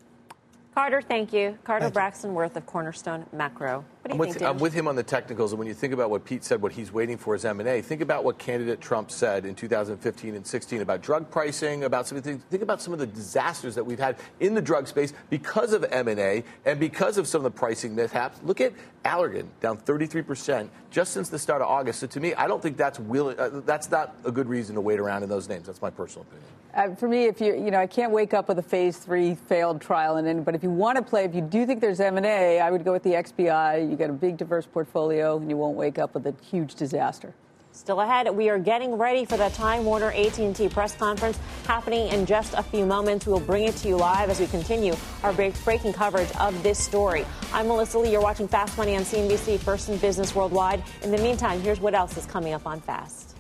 Carter, 0.74 1.02
thank 1.02 1.34
you. 1.34 1.58
Carter 1.66 1.86
thank 1.86 1.94
Braxton 1.94 2.34
Worth 2.34 2.56
of 2.56 2.66
Cornerstone 2.66 3.26
Macro. 3.34 3.84
I'm 4.10 4.18
with, 4.18 4.42
I'm 4.42 4.58
with, 4.58 4.74
him 4.74 4.88
on 4.88 4.96
the 4.96 5.04
technicals, 5.04 5.52
and 5.52 5.60
when 5.60 5.68
you 5.68 5.74
think 5.74 5.94
about 5.94 6.10
what 6.10 6.24
Pete 6.24 6.46
said, 6.46 6.62
what 6.62 6.72
he's 6.72 6.94
waiting 6.94 7.18
for 7.18 7.36
is 7.36 7.44
M&A. 7.44 7.82
Think 7.82 8.02
about 8.02 8.24
what 8.24 8.38
candidate 8.38 8.80
Trump 8.80 9.12
said 9.12 9.46
in 9.46 9.54
2015 9.54 10.34
and 10.34 10.48
16 10.48 10.82
about 10.82 11.02
drug 11.02 11.30
pricing, 11.30 11.84
about 11.84 12.08
some 12.08 12.18
of 12.18 12.24
the, 12.24 12.36
think 12.50 12.64
about 12.64 12.82
some 12.82 12.94
of 12.94 13.00
the 13.00 13.06
disasters 13.06 13.76
that 13.76 13.86
we've 13.86 14.00
had 14.00 14.16
in 14.40 14.54
the 14.54 14.62
drug 14.62 14.88
space 14.88 15.14
because 15.30 15.74
of 15.74 15.86
M&A 15.92 16.44
and 16.66 16.80
because 16.80 17.18
of 17.18 17.28
some 17.28 17.40
of 17.40 17.44
the 17.44 17.58
pricing 17.58 17.94
mishaps. 17.94 18.40
Look 18.42 18.62
at 18.62 18.72
Allergan 19.04 19.48
down 19.60 19.78
33 19.78 20.22
percent 20.22 20.72
just 20.92 21.14
since 21.14 21.30
the 21.30 21.40
start 21.40 21.62
of 21.62 21.70
August. 21.70 22.00
So 22.02 22.08
to 22.08 22.20
me, 22.20 22.34
I 22.36 22.48
don't 22.48 22.62
think 22.62 22.78
that's 22.78 23.00
willing, 23.00 23.40
uh, 23.40 23.62
that's 23.66 23.90
not 23.90 24.16
a 24.26 24.32
good 24.32 24.48
reason 24.48 24.76
to 24.76 24.82
wait 24.82 25.00
around 25.00 25.24
in 25.24 25.30
those 25.30 25.50
names. 25.50 25.66
That's 25.66 25.82
my 25.82 25.90
personal 25.90 26.28
opinion. 26.30 26.48
Uh, 26.74 26.96
for 26.96 27.08
me, 27.08 27.26
if 27.26 27.42
you 27.42 27.54
you 27.54 27.72
know, 27.72 27.80
I 27.80 27.88
can't 27.88 28.12
wake 28.12 28.34
up 28.34 28.48
with 28.48 28.60
a 28.60 28.64
phase 28.64 28.98
three 28.98 29.36
failed 29.36 29.82
trial, 29.82 30.18
and 30.18 30.46
but 30.46 30.56
if 30.56 30.64
you 30.64 30.70
want 30.70 30.98
to 30.98 31.02
play, 31.02 31.26
if 31.26 31.36
you 31.36 31.42
do 31.42 31.66
think 31.66 31.82
there's 31.82 32.00
M 32.00 32.16
and 32.16 32.26
A, 32.26 32.60
I 32.62 32.72
would 32.72 32.86
go 32.86 32.94
with 32.94 33.04
the 33.04 33.12
XBI. 33.12 33.90
You 33.90 33.98
got 33.98 34.10
a 34.10 34.14
big 34.14 34.38
diverse 34.38 34.66
portfolio, 34.66 35.38
and 35.38 35.50
you 35.50 35.58
won't 35.58 35.76
wake 35.76 36.00
up 36.00 36.14
with 36.14 36.26
a 36.28 36.36
huge 36.42 36.76
disaster. 36.76 37.34
Still 37.74 38.02
ahead, 38.02 38.30
we 38.30 38.50
are 38.50 38.60
getting 38.60 38.96
ready 38.96 39.24
for 39.24 39.38
the 39.38 39.50
Time 39.50 39.86
Warner 39.86 40.12
AT&T 40.12 40.68
press 40.70 40.94
conference 40.96 41.40
happening 41.66 42.10
in 42.10 42.26
just 42.26 42.54
a 42.54 42.62
few 42.62 42.86
moments. 42.86 43.26
We'll 43.26 43.40
bring 43.40 43.64
it 43.64 43.78
to 43.78 43.88
you 43.88 43.96
live 43.96 44.30
as 44.30 44.42
we 44.42 44.48
continue 44.48 44.94
our 45.24 45.32
breaking 45.32 45.94
coverage 45.94 46.30
of 46.40 46.62
this 46.64 46.78
story. 46.78 47.26
I'm 47.54 47.70
Melissa 47.70 47.98
Lee. 48.00 48.12
You're 48.12 48.22
watching 48.22 48.48
Fast 48.48 48.78
Money 48.78 48.98
on 48.98 49.04
CNBC, 49.04 49.58
First 49.60 49.88
in 49.88 49.98
Business 49.98 50.36
Worldwide. 50.36 50.84
In 51.02 51.12
the 51.12 51.18
meantime, 51.18 51.62
here's 51.62 51.80
what 51.80 51.94
else 51.94 52.18
is 52.18 52.26
coming 52.26 52.54
up 52.54 52.68
on 52.68 52.82
Fast. 52.82 53.38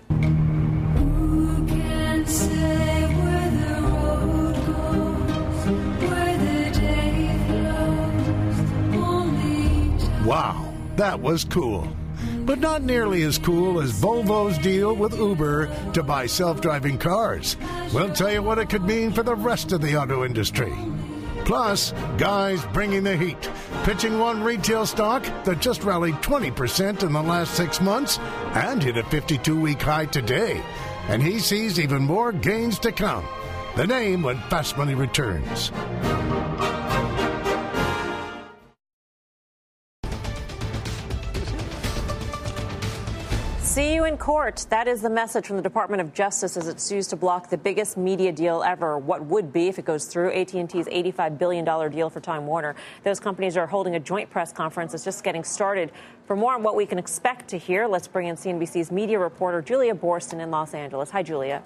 Wow, 10.26 10.74
that 10.96 11.20
was 11.20 11.44
cool. 11.44 11.94
But 12.45 12.60
not 12.60 12.84
nearly 12.84 13.23
as 13.23 13.38
cool 13.38 13.80
as 13.80 13.91
Volvo's 13.91 14.58
deal 14.58 14.95
with 14.95 15.17
Uber 15.17 15.91
to 15.93 16.04
buy 16.04 16.25
self 16.25 16.62
driving 16.62 16.97
cars. 16.97 17.58
We'll 17.93 18.13
tell 18.13 18.32
you 18.32 18.41
what 18.41 18.60
it 18.60 18.69
could 18.69 18.84
mean 18.84 19.12
for 19.12 19.23
the 19.23 19.36
rest 19.36 19.71
of 19.71 19.82
the 19.82 19.95
auto 19.95 20.25
industry. 20.25 20.73
Plus, 21.45 21.93
Guy's 22.17 22.63
bringing 22.67 23.04
the 23.04 23.17
heat, 23.17 23.49
pitching 23.84 24.19
one 24.19 24.43
retail 24.43 24.86
stock 24.86 25.23
that 25.43 25.60
just 25.60 25.84
rallied 25.84 26.15
20% 26.15 27.04
in 27.04 27.13
the 27.13 27.21
last 27.21 27.56
six 27.56 27.82
months 27.82 28.19
and 28.54 28.82
hit 28.82 28.97
a 28.97 29.04
52 29.04 29.60
week 29.60 29.82
high 29.82 30.06
today. 30.06 30.62
And 31.08 31.21
he 31.21 31.39
sees 31.39 31.80
even 31.80 32.04
more 32.04 32.32
gains 32.32 32.80
to 32.80 32.91
come. 32.91 33.25
The 33.75 33.88
name 33.88 34.21
when 34.21 34.38
Fast 34.49 34.77
Money 34.77 34.95
returns. 34.95 35.71
See 43.71 43.95
you 43.95 44.03
in 44.03 44.17
court. 44.17 44.65
That 44.67 44.89
is 44.89 45.01
the 45.01 45.10
message 45.10 45.45
from 45.45 45.55
the 45.55 45.62
Department 45.62 46.01
of 46.01 46.13
Justice 46.13 46.57
as 46.57 46.67
it 46.67 46.81
sues 46.81 47.07
to 47.07 47.15
block 47.15 47.49
the 47.49 47.57
biggest 47.57 47.95
media 47.95 48.34
deal 48.34 48.63
ever. 48.63 48.97
What 48.97 49.23
would 49.27 49.53
be 49.53 49.69
if 49.69 49.79
it 49.79 49.86
goes 49.86 50.07
through 50.07 50.34
AT&T's 50.34 50.88
$85 50.88 51.38
billion 51.38 51.89
deal 51.89 52.10
for 52.10 52.19
Time 52.19 52.45
Warner. 52.45 52.75
Those 53.05 53.21
companies 53.21 53.55
are 53.55 53.65
holding 53.65 53.95
a 53.95 53.99
joint 54.01 54.29
press 54.29 54.51
conference. 54.51 54.93
It's 54.93 55.05
just 55.05 55.23
getting 55.23 55.45
started. 55.45 55.93
For 56.25 56.36
more 56.36 56.53
on 56.53 56.63
what 56.63 56.75
we 56.75 56.86
can 56.86 56.99
expect 56.99 57.47
to 57.47 57.57
hear, 57.57 57.88
let's 57.88 58.10
bring 58.10 58.27
in 58.27 58.36
CNBC's 58.36 58.91
media 58.91 59.17
reporter 59.17 59.62
Julia 59.62 59.95
Boorstin 59.95 60.41
in 60.41 60.51
Los 60.51 60.73
Angeles. 60.73 61.10
Hi, 61.12 61.23
Julia. 61.23 61.63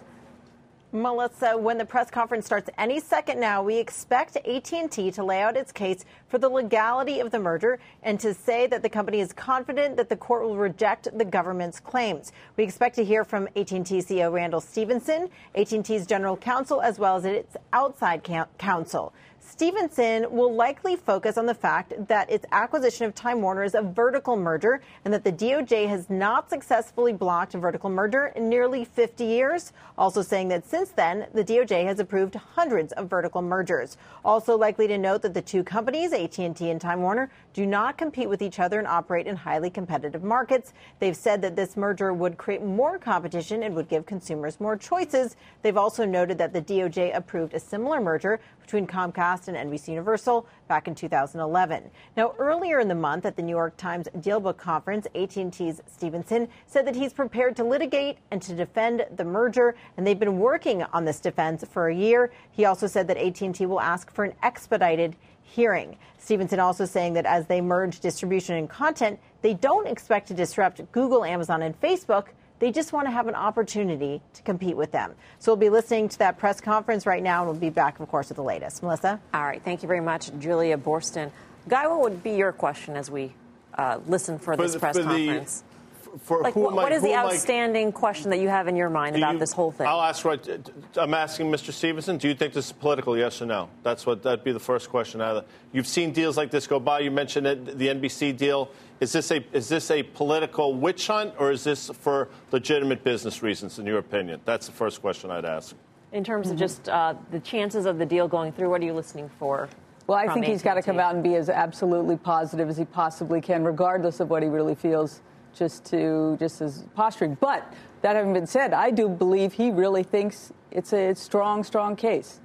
Melissa, 0.96 1.58
when 1.58 1.78
the 1.78 1.84
press 1.84 2.10
conference 2.10 2.46
starts 2.46 2.70
any 2.78 3.02
second 3.02 3.38
now, 3.38 3.62
we 3.62 3.76
expect 3.76 4.38
AT&T 4.38 5.12
to 5.12 5.24
lay 5.24 5.42
out 5.42 5.58
its 5.58 5.74
case 5.74 6.06
for 6.30 6.38
the 6.38 6.48
legality 6.48 7.20
of 7.20 7.32
the 7.32 7.40
merger 7.40 7.80
and 8.02 8.18
to 8.22 8.34
say 8.34 8.66
that 8.68 8.82
the 8.82 8.88
company 8.88 9.20
is 9.20 9.34
confident 9.34 9.98
that 9.98 10.08
the 10.08 10.16
court 10.16 10.44
will 10.44 10.56
reject 10.56 11.10
the 11.18 11.26
government's 11.26 11.82
claims. 11.82 12.32
We 12.56 12.64
expect 12.64 12.96
to 12.96 13.04
hear 13.04 13.26
from 13.26 13.50
AT&T 13.58 13.84
CEO 13.84 14.32
Randall 14.32 14.62
Stephenson, 14.62 15.30
AT&T's 15.54 16.08
general 16.08 16.38
counsel, 16.38 16.82
as 16.82 16.98
well 16.98 17.18
as 17.18 17.26
its 17.26 17.58
outside 17.74 18.24
counsel. 18.58 19.14
Stephenson 19.48 20.26
will 20.32 20.54
likely 20.54 20.96
focus 20.96 21.38
on 21.38 21.46
the 21.46 21.54
fact 21.54 21.94
that 22.08 22.30
its 22.30 22.46
acquisition 22.52 23.06
of 23.06 23.14
Time 23.14 23.42
Warner 23.42 23.64
is 23.64 23.76
a 23.76 23.82
vertical 23.82 24.36
merger 24.36 24.82
and 25.06 25.14
that 25.14 25.24
the 25.24 25.32
DOJ 25.32 25.88
has 25.88 26.10
not 26.10 26.50
successfully 26.50 27.14
blocked 27.14 27.54
a 27.54 27.60
vertical 27.60 27.90
merger 27.90 28.34
in 28.36 28.50
nearly 28.50 28.84
50 28.84 29.24
years. 29.24 29.72
Also 29.98 30.22
saying 30.22 30.48
that 30.50 30.66
since 30.66 30.90
then, 30.90 31.28
the 31.34 31.44
DOJ 31.44 31.86
has 31.86 32.00
approved 32.00 32.36
hundreds 32.36 32.92
of 32.94 33.08
vertical 33.08 33.42
mergers. 33.42 33.98
Also 34.26 34.58
likely 34.58 34.88
to 34.88 34.98
note 34.98 35.22
that 35.22 35.34
the 35.34 35.42
two 35.42 35.64
companies, 35.64 36.12
AT&T 36.12 36.70
and 36.70 36.82
Time 36.82 37.02
Warner, 37.02 37.30
do 37.56 37.66
not 37.66 37.98
compete 37.98 38.28
with 38.28 38.42
each 38.42 38.60
other 38.60 38.80
and 38.80 38.88
operate 38.88 39.28
in 39.28 39.36
highly 39.38 39.70
competitive 39.70 40.22
markets. 40.22 40.74
They've 41.00 41.16
said 41.16 41.42
that 41.42 41.56
this 41.56 41.78
merger 41.78 42.12
would 42.12 42.36
create 42.36 42.62
more 42.62 43.00
competition 43.00 43.64
and 43.64 43.74
would 43.76 43.88
give 43.88 44.06
consumers 44.06 44.60
more 44.60 44.76
choices. 44.76 45.38
They've 45.62 45.78
also 45.78 46.04
noted 46.04 46.38
that 46.38 46.52
the 46.52 46.62
DOJ 46.62 47.16
approved 47.16 47.54
a 47.54 47.60
similar 47.62 48.02
merger 48.02 48.42
between 48.62 48.86
Comcast 48.86 49.48
and 49.48 49.56
NBC 49.72 49.88
Universal 49.88 50.46
back 50.68 50.90
in 50.90 50.96
2011. 50.96 51.90
Now, 52.18 52.36
earlier 52.40 52.82
in 52.82 52.90
the 52.90 52.96
month 52.96 53.26
at 53.26 53.38
the 53.38 53.42
New 53.42 53.56
York 53.56 53.78
Times 53.78 54.10
Dealbook 54.18 54.58
Conference, 54.58 55.08
AT&T's 55.16 55.82
Stephenson 55.88 56.50
said 56.68 56.86
that 56.86 56.96
he's 56.96 57.14
prepared 57.14 57.56
to 57.56 57.64
litigate 57.64 58.18
and 58.32 58.42
to 58.42 58.54
defend 58.54 59.06
the 59.16 59.24
merger, 59.24 59.76
and 59.96 60.06
they've 60.06 60.20
been 60.20 60.40
working 60.40 60.84
on 60.92 61.06
this 61.06 61.22
defense 61.22 61.64
for 61.64 61.88
a 61.88 61.96
year. 61.96 62.34
He 62.52 62.66
also 62.66 62.86
said 62.86 63.08
that 63.08 63.16
AT&T 63.16 63.66
will 63.66 63.80
ask 63.80 64.12
for 64.12 64.26
an 64.26 64.34
expedited 64.44 65.16
hearing. 65.56 65.98
Stephenson 66.18 66.60
also 66.60 66.86
saying 66.86 67.14
that 67.14 67.26
as 67.26 67.46
they 67.48 67.62
merge 67.62 68.00
distribution 68.00 68.56
and 68.56 68.70
content, 68.70 69.20
they 69.42 69.54
don't 69.54 69.88
expect 69.88 70.28
to 70.28 70.34
disrupt 70.34 70.82
Google, 70.92 71.24
Amazon, 71.24 71.62
and 71.62 71.80
Facebook 71.80 72.28
they 72.60 72.72
just 72.72 72.94
want 72.94 73.08
to 73.08 73.12
have 73.12 73.28
an 73.28 73.36
opportunity 73.36 74.22
to 74.34 74.42
compete 74.44 74.78
with 74.78 74.92
them. 74.92 75.14
So 75.40 75.52
we'll 75.52 75.58
be 75.58 75.70
listening 75.70 76.10
to 76.10 76.20
that 76.20 76.38
press 76.38 76.62
conference 76.62 77.06
right 77.06 77.22
now, 77.22 77.42
and 77.42 77.52
we'll 77.52 77.60
be 77.60 77.70
back, 77.70 78.00
of 78.00 78.08
course, 78.08 78.30
with 78.30 78.38
the 78.38 78.44
latest. 78.44 78.82
Melissa? 78.82 79.20
All 79.34 79.44
right. 79.44 79.62
Thank 79.62 79.84
you 79.84 79.88
very 79.88 80.02
much, 80.02 80.32
Julia 80.40 80.78
Boorstin. 80.78 81.32
Guy, 81.68 81.88
what 81.88 82.02
would 82.02 82.24
be 82.24 82.32
your 82.32 82.52
question 82.52 82.96
as 82.96 83.12
we 83.12 83.34
uh, 83.78 84.00
listen 84.08 84.40
for, 84.40 84.56
for 84.56 84.64
this 84.64 84.74
the, 84.74 84.80
press 84.80 84.98
for 84.98 85.04
conference? 85.04 85.62
The- 85.62 85.75
for 86.20 86.42
like, 86.42 86.56
what, 86.56 86.74
what 86.74 86.92
is 86.92 87.02
the 87.02 87.16
outstanding 87.16 87.90
I, 87.90 87.92
question 87.92 88.30
that 88.30 88.40
you 88.40 88.50
have 88.50 88.68
in 88.68 88.76
your 88.76 88.90
mind 88.90 89.16
about 89.16 89.34
you, 89.34 89.40
this 89.40 89.52
whole 89.52 89.72
thing? 89.72 89.88
I'll 89.88 90.02
ask 90.02 90.24
right. 90.26 90.48
I'm 90.96 91.14
asking 91.14 91.52
Mr. 91.52 91.72
Stephenson. 91.72 92.18
Do 92.18 92.28
you 92.28 92.36
think 92.36 92.54
this 92.54 92.68
is 92.68 92.72
political? 92.72 93.18
Yes 93.18 93.42
or 93.42 93.46
no? 93.46 93.70
That's 93.84 94.06
what 94.06 94.24
that'd 94.24 94.44
be 94.44 94.52
the 94.52 94.60
first 94.60 94.90
question. 94.90 95.22
Either 95.22 95.46
You've 95.72 95.88
seen 95.88 96.12
deals 96.12 96.38
like 96.38 96.52
this 96.52 96.68
go 96.68 96.80
by. 96.80 97.00
You 97.00 97.12
mentioned 97.12 97.48
it, 97.48 97.78
the 97.78 97.88
NBC 97.88 98.38
deal. 98.38 98.70
Is 99.00 99.12
this 99.12 99.32
a 99.32 99.44
is 99.52 99.68
this 99.68 99.92
a 99.92 100.04
political 100.04 100.74
witch 100.74 101.08
hunt 101.08 101.34
or 101.38 101.52
is 101.52 101.64
this 101.64 101.90
for 102.00 102.30
legitimate 102.52 103.04
business 103.04 103.44
reasons? 103.44 103.80
In 103.80 103.86
your 103.86 103.98
opinion, 103.98 104.40
that's 104.46 104.68
the 104.68 104.74
first 104.74 105.02
question 105.02 105.32
I'd 105.32 105.46
ask. 105.46 105.76
In 106.14 106.24
terms 106.24 106.50
of 106.50 106.58
just 106.58 106.88
uh, 106.88 107.14
the 107.32 107.42
chances 107.42 107.86
of 107.86 107.98
the 107.98 108.06
deal 108.06 108.28
going 108.28 108.54
through, 108.54 108.70
what 108.70 108.82
are 108.82 108.86
you 108.86 108.94
listening 108.94 109.30
for? 109.38 109.68
Well, 110.08 110.18
I 110.18 110.32
think 110.34 110.46
he's 110.46 110.62
got 110.62 110.76
to 110.76 110.84
come 110.84 111.00
out 111.00 111.16
and 111.16 111.24
be 111.24 111.36
as 111.36 111.50
absolutely 111.50 112.16
positive 112.16 112.70
as 112.70 112.78
he 112.78 112.86
possibly 112.86 113.42
can, 113.42 113.64
regardless 113.64 114.20
of 114.20 114.30
what 114.30 114.44
he 114.44 114.50
really 114.50 114.76
feels 114.76 115.22
just 115.56 115.86
to 115.86 116.38
just 116.40 116.62
as 116.62 116.86
posturing. 116.96 117.38
But 117.40 117.74
that 118.02 118.16
having 118.16 118.34
been 118.34 118.48
said, 118.48 118.74
I 118.74 118.92
do 118.92 119.10
believe 119.10 119.54
he 119.54 119.72
really 119.72 120.04
thinks 120.04 120.52
it's 120.72 120.94
a 120.94 121.16
strong, 121.16 121.64
strong 121.64 121.96
case. 121.96 122.40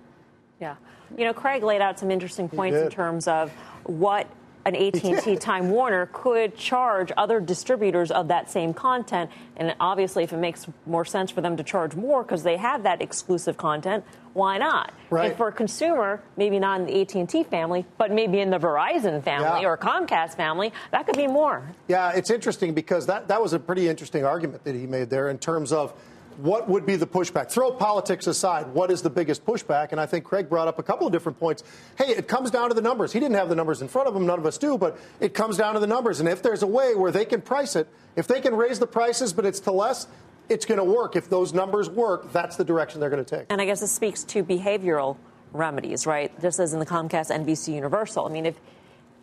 Yeah, 0.61 0.77
you 1.17 1.25
know, 1.25 1.33
Craig 1.33 1.63
laid 1.63 1.81
out 1.81 1.99
some 1.99 2.11
interesting 2.11 2.49
points 2.49 2.79
in 2.79 2.91
terms 2.91 3.29
of 3.29 3.51
what 3.85 4.27
an 4.75 4.77
AT&T 5.15 5.37
Time 5.37 5.71
Warner 5.71 6.09
could 6.13 6.57
charge 6.57 7.13
other 7.17 7.41
distributors 7.41 8.11
of 8.11 8.29
that 8.29 8.51
same 8.51 8.73
content. 8.73 9.31
And 9.57 9.75
obviously, 9.81 10.25
if 10.25 10.33
it 10.33 10.39
makes 10.39 10.67
more 10.87 11.05
sense 11.05 11.31
for 11.31 11.41
them 11.41 11.57
to 11.57 11.63
charge 11.63 11.95
more 11.95 12.23
because 12.23 12.43
they 12.43 12.57
have 12.57 12.83
that 12.85 13.03
exclusive 13.03 13.57
content, 13.57 14.05
why 14.33 14.59
not? 14.59 14.93
Right. 15.11 15.29
And 15.29 15.37
for 15.37 15.49
a 15.49 15.53
consumer, 15.53 16.23
maybe 16.37 16.59
not 16.59 16.81
in 16.81 16.87
the 16.87 17.01
AT&T 17.01 17.45
family, 17.45 17.85
but 17.99 18.13
maybe 18.13 18.41
in 18.41 18.51
the 18.51 18.59
Verizon 18.59 19.23
family 19.23 19.63
yeah. 19.63 19.69
or 19.69 19.77
Comcast 19.77 20.37
family, 20.37 20.73
that 20.93 21.07
could 21.07 21.17
be 21.17 21.27
more. 21.27 21.63
Yeah, 21.89 22.13
it's 22.13 22.31
interesting 22.31 22.73
because 22.73 23.07
that, 23.07 23.29
that 23.29 23.43
was 23.43 23.53
a 23.53 23.59
pretty 23.59 23.89
interesting 23.89 24.25
argument 24.25 24.65
that 24.65 24.75
he 24.75 24.87
made 24.87 25.11
there 25.11 25.29
in 25.29 25.39
terms 25.39 25.73
of– 25.73 25.93
what 26.39 26.69
would 26.69 26.87
be 26.87 26.97
the 26.97 27.07
pushback? 27.07 27.51
Throw 27.51 27.71
politics 27.73 28.27
aside. 28.27 28.69
What 28.69 28.91
is 28.91 29.03
the 29.03 29.11
biggest 29.11 29.45
pushback? 29.45 29.93
And 29.93 30.01
I 30.01 30.07
think 30.07 30.25
Craig 30.25 30.49
brought 30.49 30.69
up 30.69 30.79
a 30.79 30.83
couple 30.83 31.07
of 31.07 31.13
different 31.13 31.39
points. 31.39 31.63
Hey, 31.97 32.09
it 32.09 32.29
comes 32.29 32.51
down 32.51 32.69
to 32.69 32.75
the 32.75 32.83
numbers. 32.83 33.13
He 33.13 33.21
didn't 33.21 33.37
have 33.37 33.49
the 33.49 33.55
numbers 33.55 33.83
in 33.83 33.89
front 33.89 34.09
of 34.09 34.17
him. 34.17 34.27
None 34.27 34.39
of 34.39 34.47
us 34.47 34.59
do, 34.59 34.79
but 34.79 34.99
it 35.21 35.35
comes 35.35 35.57
down 35.57 35.75
to 35.75 35.81
the 35.81 35.87
numbers. 35.87 36.21
And 36.21 36.29
if 36.29 36.43
there's 36.43 36.63
a 36.63 36.67
way 36.67 36.95
where 36.95 37.13
they 37.13 37.25
can 37.25 37.41
price 37.41 37.77
it, 37.77 37.89
if 38.17 38.27
they 38.27 38.41
can 38.41 38.55
raise 38.55 38.79
the 38.79 38.87
prices, 38.87 39.33
but 39.33 39.45
it's 39.45 39.61
to 39.61 39.73
less, 39.73 40.07
it's 40.49 40.67
going 40.67 40.79
to 40.79 40.85
work. 40.85 41.17
If 41.17 41.29
those 41.29 41.53
numbers 41.53 41.89
work, 41.89 42.33
that's 42.33 42.57
the 42.57 42.65
direction 42.65 43.01
they're 43.01 43.11
going 43.11 43.25
to 43.25 43.37
take. 43.39 43.47
And 43.51 43.61
I 43.61 43.65
guess 43.65 43.81
this 43.81 43.93
speaks 43.93 44.25
to 44.25 44.43
behavioral 44.43 45.17
remedies, 45.53 46.07
right? 46.07 46.33
Just 46.41 46.61
as 46.61 46.73
in 46.73 46.81
the 46.81 46.87
Comcast 46.87 47.31
NBC 47.31 47.75
Universal. 47.75 48.27
I 48.27 48.31
mean, 48.31 48.47
if 48.47 48.57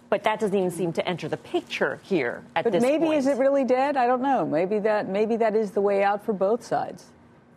but 0.09 0.23
that 0.23 0.39
doesn't 0.39 0.57
even 0.57 0.71
seem 0.71 0.93
to 0.93 1.07
enter 1.07 1.27
the 1.27 1.37
picture 1.37 1.99
here 2.03 2.43
at 2.55 2.63
this 2.63 2.71
but 2.71 2.79
this 2.79 2.81
maybe 2.81 3.05
point. 3.05 3.19
is 3.19 3.27
it 3.27 3.37
really 3.37 3.65
dead? 3.65 3.97
I 3.97 4.07
don't 4.07 4.21
know. 4.21 4.45
Maybe 4.45 4.79
that 4.79 5.09
maybe 5.09 5.35
that 5.37 5.55
is 5.55 5.71
the 5.71 5.81
way 5.81 6.03
out 6.03 6.23
for 6.23 6.33
both 6.33 6.63
sides 6.63 7.05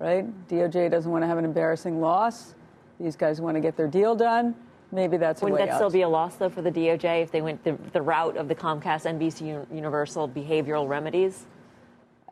right? 0.01 0.49
DOJ 0.49 0.91
doesn't 0.91 1.11
want 1.11 1.23
to 1.23 1.29
have 1.29 1.39
an 1.39 1.45
embarrassing 1.45 2.01
loss. 2.01 2.55
These 2.99 3.15
guys 3.15 3.41
want 3.41 3.55
to 3.55 3.61
get 3.61 3.77
their 3.77 3.87
deal 3.87 4.17
done. 4.17 4.57
Maybe 4.91 5.17
that's 5.17 5.41
Wouldn't 5.41 5.61
that 5.61 5.69
out. 5.69 5.77
still 5.77 5.91
be 5.91 6.03
a 6.03 6.09
loss, 6.09 6.35
though, 6.35 6.49
for 6.49 6.63
the 6.63 6.73
DOJ 6.73 7.23
if 7.23 7.31
they 7.31 7.43
went 7.43 7.63
the, 7.63 7.79
the 7.93 8.03
route 8.03 8.37
of 8.37 8.49
the 8.49 8.55
Comcast 8.57 9.07
NBC 9.07 9.67
Universal 9.73 10.31
behavioral 10.31 10.89
remedies? 10.89 11.47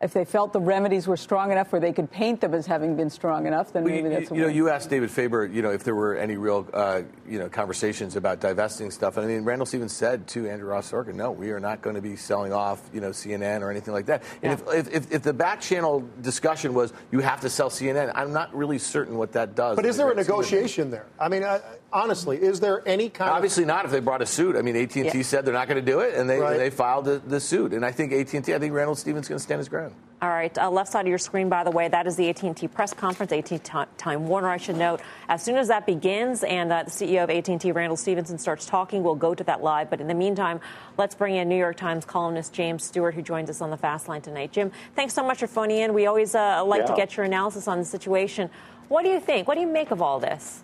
If 0.01 0.13
they 0.13 0.23
felt 0.23 0.53
the 0.53 0.61
remedies 0.61 1.07
were 1.07 1.17
strong 1.17 1.51
enough 1.51 1.71
where 1.71 1.81
they 1.81 1.91
could 1.91 2.09
paint 2.09 2.39
them 2.39 2.53
as 2.53 2.65
having 2.65 2.95
been 2.95 3.09
strong 3.09 3.45
enough, 3.45 3.73
then 3.73 3.83
maybe 3.83 4.07
that's 4.07 4.31
you, 4.31 4.37
you 4.37 4.41
know. 4.43 4.47
You 4.47 4.69
asked 4.69 4.89
David 4.89 5.11
Faber, 5.11 5.45
you 5.45 5.61
know, 5.61 5.71
if 5.71 5.83
there 5.83 5.95
were 5.95 6.15
any 6.15 6.37
real, 6.37 6.67
uh, 6.73 7.01
you 7.27 7.37
know, 7.37 7.49
conversations 7.49 8.15
about 8.15 8.39
divesting 8.39 8.91
stuff. 8.91 9.17
And 9.17 9.25
I 9.25 9.29
mean, 9.29 9.43
Randall 9.43 9.65
Stevens 9.65 9.91
said 9.91 10.25
to 10.29 10.49
Andrew 10.49 10.69
Ross 10.69 10.89
Sorkin, 10.89 11.15
"No, 11.15 11.31
we 11.31 11.51
are 11.51 11.59
not 11.59 11.81
going 11.81 11.95
to 11.95 12.01
be 12.01 12.15
selling 12.15 12.53
off, 12.53 12.81
you 12.93 13.01
know, 13.01 13.09
CNN 13.09 13.61
or 13.61 13.71
anything 13.71 13.93
like 13.93 14.05
that." 14.05 14.23
And 14.41 14.57
yeah. 14.57 14.73
if, 14.73 14.87
if, 14.87 15.11
if, 15.11 15.21
the 15.21 15.33
back 15.33 15.59
channel 15.59 16.07
discussion 16.21 16.73
was 16.73 16.93
you 17.11 17.19
have 17.19 17.41
to 17.41 17.49
sell 17.49 17.69
CNN, 17.69 18.11
I'm 18.15 18.31
not 18.31 18.55
really 18.55 18.79
certain 18.79 19.17
what 19.17 19.33
that 19.33 19.55
does. 19.55 19.75
But 19.75 19.85
is 19.85 19.97
there 19.97 20.09
a 20.09 20.15
negotiation 20.15 20.91
there? 20.91 21.07
I 21.19 21.27
mean, 21.27 21.43
uh, 21.43 21.59
honestly, 21.91 22.37
is 22.37 22.59
there 22.59 22.87
any 22.87 23.09
kind? 23.09 23.29
Of 23.29 23.35
Obviously 23.35 23.63
of... 23.63 23.67
not. 23.67 23.85
If 23.85 23.91
they 23.91 23.99
brought 23.99 24.21
a 24.21 24.25
suit, 24.25 24.55
I 24.55 24.61
mean, 24.61 24.75
AT 24.75 24.95
and 24.95 25.11
T 25.11 25.17
yeah. 25.17 25.23
said 25.23 25.45
they're 25.45 25.53
not 25.53 25.67
going 25.67 25.83
to 25.83 25.91
do 25.91 25.99
it, 25.99 26.15
and 26.15 26.29
they 26.29 26.39
right. 26.39 26.53
and 26.53 26.59
they 26.59 26.69
filed 26.69 27.05
the, 27.05 27.19
the 27.19 27.39
suit. 27.39 27.73
And 27.73 27.85
I 27.85 27.91
think 27.91 28.13
AT 28.13 28.33
and 28.33 28.43
T, 28.43 28.53
I 28.53 28.59
think 28.59 28.73
Randall 28.73 28.95
Stevens 28.95 29.25
is 29.25 29.29
going 29.29 29.39
to 29.39 29.43
stand 29.43 29.59
his 29.59 29.69
ground. 29.69 29.93
All 30.21 30.27
right, 30.27 30.55
uh, 30.57 30.69
left 30.69 30.91
side 30.91 31.01
of 31.01 31.07
your 31.07 31.17
screen, 31.17 31.47
by 31.47 31.63
the 31.63 31.71
way, 31.71 31.87
that 31.87 32.05
is 32.05 32.17
the 32.17 32.27
AT&T 32.27 32.67
press 32.67 32.93
conference. 32.93 33.31
AT&T 33.31 33.57
Time 33.97 34.27
Warner, 34.27 34.49
I 34.49 34.57
should 34.57 34.75
note. 34.75 34.99
As 35.29 35.41
soon 35.41 35.55
as 35.55 35.69
that 35.69 35.85
begins 35.85 36.43
and 36.43 36.73
uh, 36.73 36.83
the 36.83 36.91
CEO 36.91 37.23
of 37.23 37.29
AT&T, 37.29 37.71
Randall 37.71 37.95
Stephenson, 37.95 38.37
starts 38.37 38.65
talking, 38.65 39.01
we'll 39.01 39.15
go 39.15 39.33
to 39.33 39.45
that 39.45 39.63
live. 39.63 39.89
But 39.89 40.01
in 40.01 40.09
the 40.09 40.13
meantime, 40.13 40.59
let's 40.97 41.15
bring 41.15 41.35
in 41.35 41.47
New 41.47 41.55
York 41.55 41.77
Times 41.77 42.03
columnist 42.03 42.51
James 42.51 42.83
Stewart, 42.83 43.15
who 43.15 43.21
joins 43.21 43.49
us 43.49 43.61
on 43.61 43.69
the 43.69 43.77
Fast 43.77 44.09
Line 44.09 44.21
tonight. 44.21 44.51
Jim, 44.51 44.73
thanks 44.93 45.13
so 45.13 45.23
much 45.23 45.39
for 45.39 45.47
phoning 45.47 45.77
in. 45.77 45.93
We 45.93 46.05
always 46.05 46.35
uh, 46.35 46.65
like 46.65 46.81
yeah. 46.81 46.87
to 46.87 46.95
get 46.97 47.15
your 47.15 47.25
analysis 47.25 47.69
on 47.69 47.79
the 47.79 47.85
situation. 47.85 48.49
What 48.89 49.03
do 49.03 49.09
you 49.09 49.21
think? 49.21 49.47
What 49.47 49.55
do 49.55 49.61
you 49.61 49.67
make 49.67 49.91
of 49.91 50.01
all 50.01 50.19
this? 50.19 50.63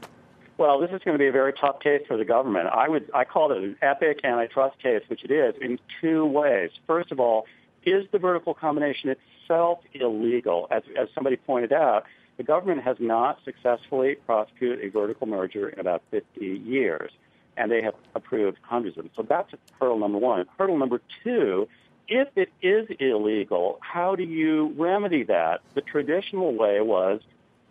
Well, 0.58 0.80
this 0.80 0.90
is 0.92 1.02
going 1.04 1.16
to 1.16 1.20
be 1.20 1.28
a 1.28 1.34
very 1.34 1.52
tough 1.52 1.82
case 1.82 2.04
for 2.08 2.16
the 2.16 2.24
government. 2.24 2.68
I 2.68 2.88
would 2.88 3.12
I 3.14 3.26
call 3.26 3.52
it 3.52 3.58
an 3.58 3.76
epic 3.82 4.22
antitrust 4.24 4.80
case, 4.80 5.02
which 5.08 5.24
it 5.26 5.32
is 5.32 5.54
in 5.60 5.80
two 6.00 6.26
ways. 6.26 6.72
First 6.88 7.12
of 7.12 7.20
all, 7.20 7.46
is 7.86 8.06
the 8.12 8.20
vertical 8.20 8.54
combination 8.54 9.10
itself 9.10 9.80
illegal? 9.94 10.68
As, 10.72 10.84
as 10.98 11.10
somebody 11.14 11.36
pointed 11.36 11.74
out, 11.74 12.06
the 12.38 12.44
government 12.44 12.84
has 12.84 12.96
not 13.00 13.40
successfully 13.44 14.16
prosecuted 14.26 14.84
a 14.86 14.90
vertical 14.90 15.28
merger 15.28 15.70
in 15.70 15.80
about 15.80 16.04
50 16.12 16.46
years, 16.46 17.12
and 17.58 17.70
they 17.70 17.82
have 17.82 17.94
approved 18.16 18.58
hundreds 18.62 18.98
of 18.98 19.04
them. 19.04 19.12
So 19.16 19.24
that's 19.28 19.52
hurdle 19.80 20.00
number 20.00 20.18
one. 20.18 20.46
Hurdle 20.58 20.78
number 20.78 21.02
two, 21.24 21.68
if 22.08 22.30
it 22.38 22.50
is 22.62 22.88
illegal, 23.00 23.78
how 23.82 24.16
do 24.16 24.24
you 24.24 24.74
remedy 24.78 25.24
that? 25.24 25.62
The 25.74 25.82
traditional 25.82 26.56
way 26.56 26.80
was 26.80 27.20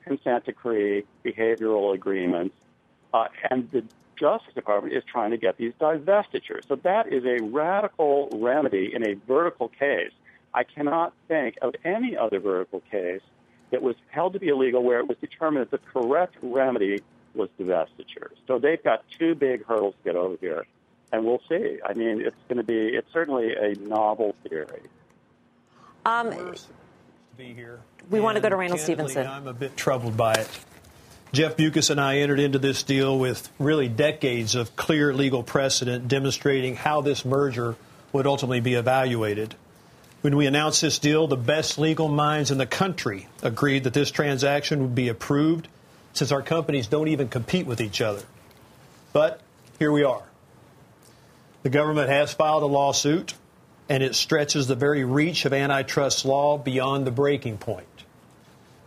consent 0.04 0.44
decree, 0.44 1.04
behavioral 1.24 1.94
agreements, 1.94 2.54
uh, 3.14 3.28
and 3.48 3.70
the 3.70 3.84
Justice 4.16 4.52
Department 4.54 4.94
is 4.94 5.04
trying 5.04 5.30
to 5.30 5.36
get 5.36 5.56
these 5.56 5.72
divestitures. 5.80 6.66
So 6.68 6.76
that 6.76 7.12
is 7.12 7.24
a 7.24 7.42
radical 7.42 8.28
remedy 8.32 8.92
in 8.92 9.08
a 9.08 9.14
vertical 9.14 9.68
case. 9.68 10.10
I 10.52 10.64
cannot 10.64 11.14
think 11.28 11.56
of 11.62 11.74
any 11.84 12.16
other 12.16 12.40
vertical 12.40 12.80
case 12.90 13.22
that 13.70 13.82
was 13.82 13.96
held 14.08 14.34
to 14.34 14.40
be 14.40 14.48
illegal 14.48 14.82
where 14.82 14.98
it 14.98 15.08
was 15.08 15.16
determined 15.18 15.62
that 15.62 15.70
the 15.70 15.78
correct 15.78 16.36
remedy 16.42 17.02
was 17.34 17.48
divestiture. 17.58 18.30
So 18.46 18.58
they've 18.58 18.82
got 18.82 19.04
two 19.18 19.34
big 19.34 19.64
hurdles 19.64 19.94
to 20.02 20.10
get 20.10 20.16
over 20.16 20.36
here. 20.40 20.66
And 21.12 21.24
we'll 21.24 21.42
see. 21.48 21.78
I 21.84 21.94
mean, 21.94 22.20
it's 22.20 22.36
going 22.48 22.58
to 22.58 22.64
be, 22.64 22.88
it's 22.88 23.12
certainly 23.12 23.54
a 23.54 23.74
novel 23.78 24.34
theory. 24.48 24.82
Um, 26.04 26.54
be 27.36 27.52
here. 27.52 27.80
We 28.10 28.18
and 28.18 28.24
want 28.24 28.36
to 28.36 28.40
go 28.40 28.48
to 28.48 28.56
Randall 28.56 28.78
Stephenson. 28.78 29.26
I'm 29.26 29.46
a 29.46 29.52
bit 29.52 29.76
troubled 29.76 30.16
by 30.16 30.34
it. 30.34 30.48
Jeff 31.34 31.56
Bewkes 31.56 31.90
and 31.90 32.00
I 32.00 32.18
entered 32.18 32.38
into 32.38 32.60
this 32.60 32.84
deal 32.84 33.18
with 33.18 33.50
really 33.58 33.88
decades 33.88 34.54
of 34.54 34.76
clear 34.76 35.12
legal 35.12 35.42
precedent 35.42 36.06
demonstrating 36.06 36.76
how 36.76 37.00
this 37.00 37.24
merger 37.24 37.74
would 38.12 38.24
ultimately 38.24 38.60
be 38.60 38.74
evaluated. 38.74 39.56
When 40.20 40.36
we 40.36 40.46
announced 40.46 40.80
this 40.80 41.00
deal, 41.00 41.26
the 41.26 41.36
best 41.36 41.76
legal 41.76 42.06
minds 42.06 42.52
in 42.52 42.58
the 42.58 42.66
country 42.66 43.26
agreed 43.42 43.82
that 43.82 43.94
this 43.94 44.12
transaction 44.12 44.80
would 44.80 44.94
be 44.94 45.08
approved 45.08 45.66
since 46.12 46.30
our 46.30 46.40
companies 46.40 46.86
don't 46.86 47.08
even 47.08 47.26
compete 47.26 47.66
with 47.66 47.80
each 47.80 48.00
other. 48.00 48.22
But 49.12 49.40
here 49.80 49.90
we 49.90 50.04
are. 50.04 50.22
The 51.64 51.70
government 51.70 52.10
has 52.10 52.32
filed 52.32 52.62
a 52.62 52.66
lawsuit, 52.66 53.34
and 53.88 54.04
it 54.04 54.14
stretches 54.14 54.68
the 54.68 54.76
very 54.76 55.02
reach 55.02 55.46
of 55.46 55.52
antitrust 55.52 56.24
law 56.24 56.58
beyond 56.58 57.08
the 57.08 57.10
breaking 57.10 57.58
point. 57.58 57.88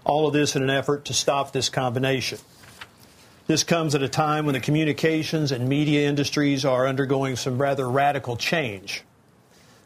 All 0.08 0.26
of 0.26 0.34
this 0.34 0.56
in 0.56 0.64
an 0.64 0.70
effort 0.70 1.06
to 1.06 1.14
stop 1.14 1.52
this 1.52 1.68
combination. 1.68 2.40
This 3.46 3.64
comes 3.64 3.94
at 3.94 4.02
a 4.02 4.08
time 4.08 4.46
when 4.46 4.54
the 4.54 4.62
communications 4.62 5.52
and 5.52 5.68
media 5.68 6.08
industries 6.08 6.64
are 6.64 6.88
undergoing 6.88 7.36
some 7.36 7.62
rather 7.62 7.90
radical 7.90 8.38
change. 8.38 9.04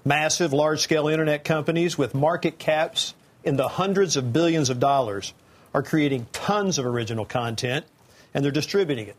Massive, 0.06 0.54
large 0.54 0.82
scale 0.82 1.08
internet 1.08 1.44
companies 1.44 1.98
with 1.98 2.14
market 2.14 2.60
caps 2.60 3.16
in 3.44 3.56
the 3.56 3.68
hundreds 3.68 4.16
of 4.16 4.32
billions 4.32 4.70
of 4.70 4.80
dollars 4.80 5.34
are 5.74 5.82
creating 5.82 6.28
tons 6.32 6.78
of 6.78 6.86
original 6.86 7.26
content 7.26 7.86
and 8.32 8.46
they're 8.46 8.52
distributing 8.52 9.08
it 9.08 9.18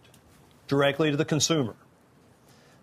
directly 0.68 1.11
to 1.11 1.16
the 1.16 1.24
consumer. 1.24 1.74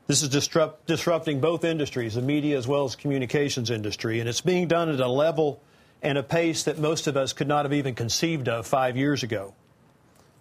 This 0.08 0.24
is 0.24 0.28
disrupt, 0.28 0.88
disrupting 0.88 1.40
both 1.40 1.64
industries, 1.64 2.16
the 2.16 2.22
media 2.22 2.58
as 2.58 2.68
well 2.68 2.84
as 2.84 2.98
communications 2.98 3.70
industry, 3.70 4.20
and 4.20 4.28
it's 4.28 4.42
being 4.42 4.68
done 4.68 4.90
at 4.90 5.00
a 5.00 5.08
level 5.08 5.62
and 6.02 6.18
a 6.18 6.24
pace 6.24 6.64
that 6.64 6.78
most 6.78 7.08
of 7.08 7.18
us 7.18 7.34
could 7.34 7.48
not 7.48 7.66
have 7.66 7.74
even 7.74 7.96
conceived 7.96 8.48
of 8.48 8.66
five 8.66 8.96
years 8.96 9.24
ago. 9.24 9.54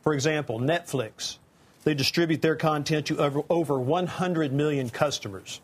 For 0.02 0.14
example, 0.14 0.61
Netflix. 0.61 1.38
They 1.84 1.94
distribute 1.94 2.42
their 2.42 2.56
content 2.56 3.06
to 3.06 3.18
over, 3.18 3.42
over 3.48 3.78
100 3.78 4.52
million 4.52 4.90
customers. 4.90 5.61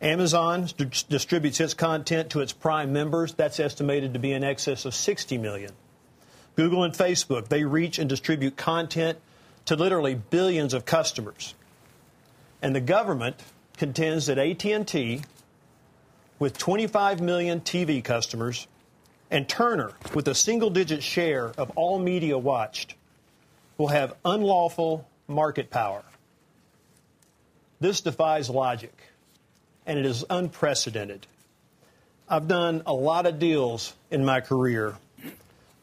Amazon 0.00 0.68
d- 0.76 0.86
distributes 1.08 1.60
its 1.60 1.74
content 1.74 2.30
to 2.30 2.40
its 2.40 2.52
Prime 2.52 2.92
members. 2.92 3.34
That's 3.34 3.58
estimated 3.58 4.12
to 4.12 4.18
be 4.18 4.32
in 4.32 4.44
excess 4.44 4.84
of 4.84 4.94
60 4.94 5.38
million. 5.38 5.72
Google 6.54 6.84
and 6.84 6.94
Facebook, 6.94 7.48
they 7.48 7.64
reach 7.64 7.98
and 7.98 8.08
distribute 8.08 8.56
content 8.56 9.18
to 9.64 9.76
literally 9.76 10.14
billions 10.14 10.74
of 10.74 10.84
customers. 10.84 11.54
And 12.62 12.74
the 12.74 12.80
government 12.80 13.36
contends 13.76 14.26
that 14.26 14.38
AT&T 14.38 15.22
with 16.38 16.58
25 16.58 17.20
million 17.20 17.60
TV 17.60 18.02
customers 18.02 18.66
and 19.30 19.48
Turner, 19.48 19.92
with 20.14 20.28
a 20.28 20.34
single 20.34 20.70
digit 20.70 21.02
share 21.02 21.52
of 21.58 21.70
all 21.76 21.98
media 21.98 22.38
watched, 22.38 22.94
will 23.76 23.88
have 23.88 24.14
unlawful 24.24 25.06
market 25.26 25.70
power. 25.70 26.02
This 27.80 28.00
defies 28.00 28.50
logic, 28.50 28.94
and 29.86 29.98
it 29.98 30.06
is 30.06 30.24
unprecedented. 30.28 31.26
I've 32.28 32.48
done 32.48 32.82
a 32.86 32.92
lot 32.92 33.26
of 33.26 33.38
deals 33.38 33.94
in 34.10 34.24
my 34.24 34.40
career, 34.40 34.96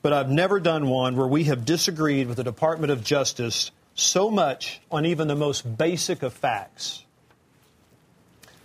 but 0.01 0.13
I've 0.13 0.29
never 0.29 0.59
done 0.59 0.89
one 0.89 1.15
where 1.15 1.27
we 1.27 1.45
have 1.45 1.65
disagreed 1.65 2.27
with 2.27 2.37
the 2.37 2.43
Department 2.43 2.91
of 2.91 3.03
Justice 3.03 3.71
so 3.95 4.29
much 4.29 4.81
on 4.91 5.05
even 5.05 5.27
the 5.27 5.35
most 5.35 5.77
basic 5.77 6.21
of 6.21 6.33
facts. 6.33 7.03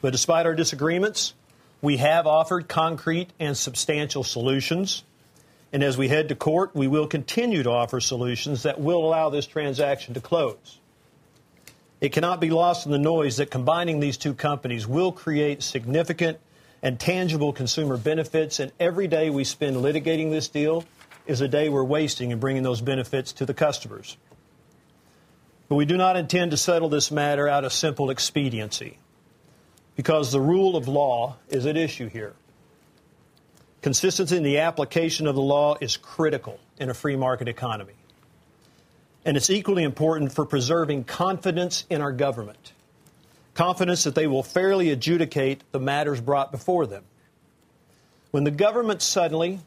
But 0.02 0.10
despite 0.10 0.46
our 0.46 0.54
disagreements, 0.54 1.34
we 1.82 1.96
have 1.96 2.26
offered 2.26 2.68
concrete 2.68 3.30
and 3.38 3.56
substantial 3.56 4.22
solutions. 4.22 5.02
And 5.72 5.82
as 5.82 5.96
we 5.96 6.08
head 6.08 6.28
to 6.28 6.34
court, 6.34 6.74
we 6.74 6.88
will 6.88 7.06
continue 7.06 7.62
to 7.62 7.70
offer 7.70 8.00
solutions 8.00 8.64
that 8.64 8.80
will 8.80 9.04
allow 9.04 9.30
this 9.30 9.46
transaction 9.46 10.14
to 10.14 10.20
close. 10.20 10.78
It 12.00 12.12
cannot 12.12 12.40
be 12.40 12.50
lost 12.50 12.86
in 12.86 12.92
the 12.92 12.98
noise 12.98 13.36
that 13.36 13.50
combining 13.50 14.00
these 14.00 14.16
two 14.16 14.34
companies 14.34 14.86
will 14.86 15.12
create 15.12 15.62
significant 15.62 16.38
and 16.82 16.98
tangible 16.98 17.52
consumer 17.52 17.98
benefits, 17.98 18.58
and 18.58 18.72
every 18.80 19.06
day 19.06 19.28
we 19.28 19.44
spend 19.44 19.76
litigating 19.76 20.30
this 20.30 20.48
deal 20.48 20.84
is 21.26 21.42
a 21.42 21.48
day 21.48 21.68
we're 21.68 21.84
wasting 21.84 22.30
in 22.30 22.40
bringing 22.40 22.62
those 22.62 22.80
benefits 22.80 23.32
to 23.34 23.44
the 23.44 23.52
customers. 23.52 24.16
But 25.68 25.76
we 25.76 25.84
do 25.84 25.98
not 25.98 26.16
intend 26.16 26.50
to 26.52 26.56
settle 26.56 26.88
this 26.88 27.10
matter 27.10 27.46
out 27.46 27.64
of 27.64 27.72
simple 27.72 28.10
expediency 28.10 28.98
because 30.00 30.32
the 30.32 30.40
rule 30.40 30.76
of 30.76 30.88
law 30.88 31.36
is 31.50 31.66
at 31.66 31.76
issue 31.76 32.08
here. 32.08 32.32
Consistency 33.82 34.34
in 34.34 34.42
the 34.42 34.56
application 34.56 35.26
of 35.26 35.34
the 35.34 35.42
law 35.42 35.76
is 35.78 35.98
critical 35.98 36.58
in 36.78 36.88
a 36.88 36.94
free 36.94 37.16
market 37.16 37.48
economy. 37.48 37.92
And 39.26 39.36
it's 39.36 39.50
equally 39.50 39.82
important 39.82 40.32
for 40.32 40.46
preserving 40.46 41.04
confidence 41.04 41.84
in 41.90 42.00
our 42.00 42.12
government, 42.12 42.72
confidence 43.52 44.04
that 44.04 44.14
they 44.14 44.26
will 44.26 44.42
fairly 44.42 44.88
adjudicate 44.88 45.64
the 45.70 45.78
matters 45.78 46.22
brought 46.22 46.50
before 46.50 46.86
them. 46.86 47.04
When 48.30 48.44
the 48.44 48.50
government 48.50 49.02
suddenly 49.02 49.60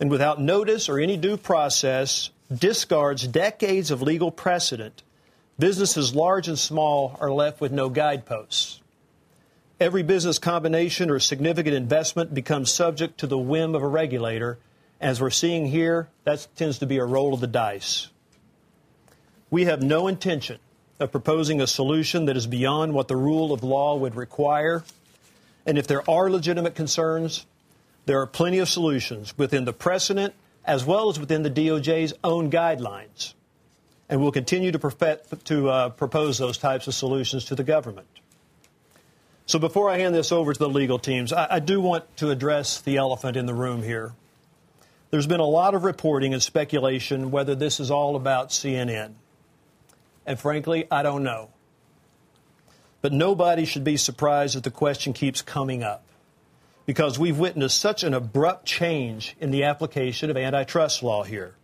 and 0.00 0.10
without 0.10 0.40
notice 0.40 0.88
or 0.88 0.98
any 0.98 1.18
due 1.18 1.36
process 1.36 2.30
discards 2.50 3.26
decades 3.26 3.90
of 3.90 4.00
legal 4.00 4.30
precedent, 4.30 5.02
businesses 5.58 6.14
large 6.14 6.48
and 6.48 6.58
small 6.58 7.18
are 7.20 7.30
left 7.30 7.60
with 7.60 7.70
no 7.70 7.90
guideposts 7.90 8.78
every 9.82 10.04
business 10.04 10.38
combination 10.38 11.10
or 11.10 11.18
significant 11.18 11.74
investment 11.74 12.32
becomes 12.32 12.70
subject 12.70 13.18
to 13.18 13.26
the 13.26 13.36
whim 13.36 13.74
of 13.74 13.82
a 13.82 13.88
regulator. 13.88 14.56
As 15.00 15.20
we're 15.20 15.30
seeing 15.30 15.66
here, 15.66 16.08
that 16.22 16.46
tends 16.54 16.78
to 16.78 16.86
be 16.86 16.98
a 16.98 17.04
roll 17.04 17.34
of 17.34 17.40
the 17.40 17.48
dice. 17.48 18.06
We 19.50 19.64
have 19.64 19.82
no 19.82 20.06
intention 20.06 20.60
of 21.00 21.10
proposing 21.10 21.60
a 21.60 21.66
solution 21.66 22.26
that 22.26 22.36
is 22.36 22.46
beyond 22.46 22.94
what 22.94 23.08
the 23.08 23.16
rule 23.16 23.52
of 23.52 23.64
law 23.64 23.96
would 23.96 24.14
require. 24.14 24.84
And 25.66 25.76
if 25.76 25.88
there 25.88 26.08
are 26.08 26.30
legitimate 26.30 26.76
concerns, 26.76 27.44
there 28.06 28.20
are 28.20 28.26
plenty 28.26 28.60
of 28.60 28.68
solutions 28.68 29.36
within 29.36 29.64
the 29.64 29.72
precedent 29.72 30.32
as 30.64 30.84
well 30.84 31.08
as 31.08 31.18
within 31.18 31.42
the 31.42 31.50
DOJ's 31.50 32.14
own 32.22 32.52
guidelines. 32.52 33.34
And 34.08 34.20
we'll 34.20 34.30
continue 34.30 34.70
to, 34.70 35.18
to 35.44 35.68
uh, 35.68 35.88
propose 35.88 36.38
those 36.38 36.56
types 36.56 36.86
of 36.86 36.94
solutions 36.94 37.46
to 37.46 37.56
the 37.56 37.64
government. 37.64 38.11
So 39.46 39.58
before 39.58 39.90
I 39.90 39.98
hand 39.98 40.14
this 40.14 40.32
over 40.32 40.52
to 40.52 40.58
the 40.58 40.68
legal 40.68 40.98
teams, 40.98 41.32
I, 41.32 41.46
I, 41.52 41.58
do 41.58 41.80
want 41.80 42.16
to 42.18 42.30
address 42.30 42.80
the 42.80 42.96
elephant 42.96 43.36
in 43.36 43.46
the 43.46 43.54
room 43.54 43.82
here. 43.82 44.14
There's 45.10 45.26
been 45.26 45.40
a 45.40 45.46
lot 45.46 45.74
of 45.74 45.84
reporting 45.84 46.32
and 46.32 46.42
speculation 46.42 47.30
whether 47.30 47.54
this 47.54 47.80
is 47.80 47.90
all 47.90 48.16
about 48.16 48.50
CNN. 48.50 49.14
And 50.24 50.38
frankly, 50.38 50.86
I 50.90 51.02
don't 51.02 51.24
know. 51.24 51.50
But 53.02 53.12
nobody 53.12 53.64
should 53.64 53.84
be 53.84 53.96
surprised 53.96 54.56
that 54.56 54.62
the 54.62 54.70
question 54.70 55.12
keeps 55.12 55.42
coming 55.42 55.82
up 55.82 56.04
because 56.86 57.18
we've 57.18 57.38
witnessed 57.38 57.78
such 57.78 58.04
an 58.04 58.14
abrupt 58.14 58.64
change 58.64 59.36
in 59.40 59.50
the 59.50 59.64
application 59.64 60.30
of 60.30 60.36
antitrust 60.36 61.02
law 61.02 61.24
here. 61.24 61.56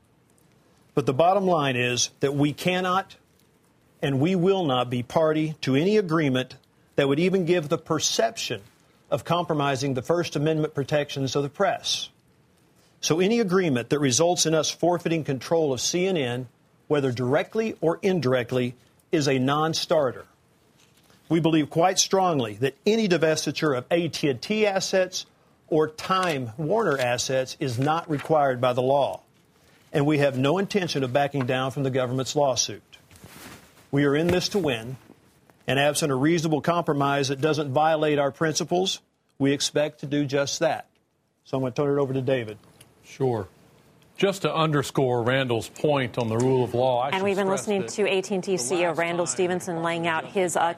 But 0.94 1.06
the 1.06 1.14
bottom 1.14 1.46
line 1.46 1.76
is 1.76 2.10
that 2.20 2.34
we 2.34 2.52
cannot 2.52 3.16
and 4.02 4.20
we 4.20 4.34
will 4.34 4.64
not 4.64 4.90
be 4.90 5.02
party 5.02 5.54
to 5.60 5.74
any 5.74 5.96
agreement 5.96 6.56
that 6.98 7.06
would 7.06 7.20
even 7.20 7.44
give 7.44 7.68
the 7.68 7.78
perception 7.78 8.60
of 9.08 9.24
compromising 9.24 9.94
the 9.94 10.02
First 10.02 10.34
Amendment 10.34 10.74
protections 10.74 11.36
of 11.36 11.44
the 11.44 11.48
press. 11.48 12.08
So 13.00 13.20
any 13.20 13.38
agreement 13.38 13.90
that 13.90 14.00
results 14.00 14.46
in 14.46 14.52
us 14.52 14.68
forfeiting 14.68 15.22
control 15.22 15.72
of 15.72 15.78
CNN, 15.78 16.46
whether 16.88 17.12
directly 17.12 17.76
or 17.80 18.00
indirectly, 18.02 18.74
is 19.12 19.28
a 19.28 19.38
non-starter. 19.38 20.24
We 21.28 21.38
believe 21.38 21.70
quite 21.70 22.00
strongly 22.00 22.54
that 22.54 22.74
any 22.84 23.06
divestiture 23.06 23.78
of 23.78 23.84
AT&T 23.92 24.66
assets 24.66 25.24
or 25.68 25.86
Time 25.86 26.50
Warner 26.56 26.98
assets 26.98 27.56
is 27.60 27.78
not 27.78 28.10
required 28.10 28.60
by 28.60 28.72
the 28.72 28.82
law. 28.82 29.20
And 29.92 30.04
we 30.04 30.18
have 30.18 30.36
no 30.36 30.58
intention 30.58 31.04
of 31.04 31.12
backing 31.12 31.46
down 31.46 31.70
from 31.70 31.84
the 31.84 31.90
government's 31.90 32.34
lawsuit. 32.34 32.82
We 33.92 34.04
are 34.04 34.16
in 34.16 34.26
this 34.26 34.48
to 34.48 34.58
win, 34.58 34.96
and 35.68 35.78
absent 35.78 36.10
a 36.10 36.14
reasonable 36.14 36.62
compromise 36.62 37.28
that 37.28 37.40
doesn't 37.40 37.72
violate 37.72 38.18
our 38.18 38.32
principles, 38.32 39.00
we 39.38 39.52
expect 39.52 40.00
to 40.00 40.06
do 40.06 40.24
just 40.24 40.60
that. 40.60 40.88
So 41.44 41.58
I'm 41.58 41.62
going 41.62 41.72
to 41.74 41.82
turn 41.82 41.98
it 41.98 42.00
over 42.00 42.14
to 42.14 42.22
David. 42.22 42.58
Sure. 43.04 43.48
Just 44.16 44.42
to 44.42 44.52
underscore 44.52 45.22
Randall's 45.22 45.68
point 45.68 46.18
on 46.18 46.28
the 46.28 46.38
rule 46.38 46.64
of 46.64 46.74
law, 46.74 47.02
I 47.02 47.10
and 47.10 47.22
we've 47.22 47.36
been 47.36 47.48
listening 47.48 47.86
to 47.86 48.10
AT&T 48.10 48.54
CEO 48.54 48.96
Randall 48.96 49.26
Stephenson 49.26 49.82
laying 49.82 50.08
out 50.08 50.24
his 50.24 50.56
uh, 50.56 50.74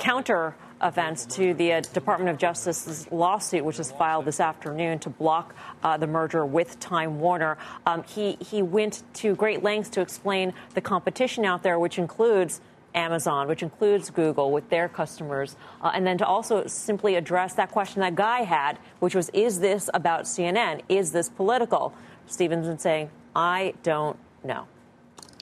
counter 0.00 0.56
offense 0.80 1.26
to 1.26 1.54
the 1.54 1.74
uh, 1.74 1.80
Department 1.80 2.30
of 2.30 2.38
Justice's 2.38 3.06
lawsuit, 3.12 3.64
which 3.64 3.78
was 3.78 3.92
filed 3.92 4.24
this 4.24 4.40
afternoon 4.40 4.98
to 5.00 5.10
block 5.10 5.54
uh, 5.82 5.96
the 5.98 6.06
merger 6.06 6.44
with 6.44 6.80
Time 6.80 7.20
Warner. 7.20 7.58
Um, 7.86 8.02
he 8.04 8.36
he 8.40 8.62
went 8.62 9.02
to 9.14 9.36
great 9.36 9.62
lengths 9.62 9.90
to 9.90 10.00
explain 10.00 10.52
the 10.74 10.80
competition 10.80 11.44
out 11.44 11.62
there, 11.62 11.78
which 11.78 11.98
includes 11.98 12.60
Amazon, 12.94 13.48
which 13.48 13.62
includes 13.62 14.10
Google, 14.10 14.50
with 14.50 14.68
their 14.70 14.88
customers, 14.88 15.56
uh, 15.82 15.92
and 15.94 16.06
then 16.06 16.18
to 16.18 16.26
also 16.26 16.66
simply 16.66 17.14
address 17.14 17.54
that 17.54 17.70
question 17.70 18.00
that 18.00 18.14
Guy 18.14 18.42
had, 18.42 18.78
which 18.98 19.14
was, 19.14 19.30
is 19.30 19.60
this 19.60 19.88
about 19.94 20.22
CNN? 20.24 20.82
Is 20.88 21.12
this 21.12 21.28
political? 21.28 21.94
Stephenson 22.26 22.78
saying, 22.78 23.10
I 23.34 23.74
don't 23.82 24.16
know. 24.44 24.66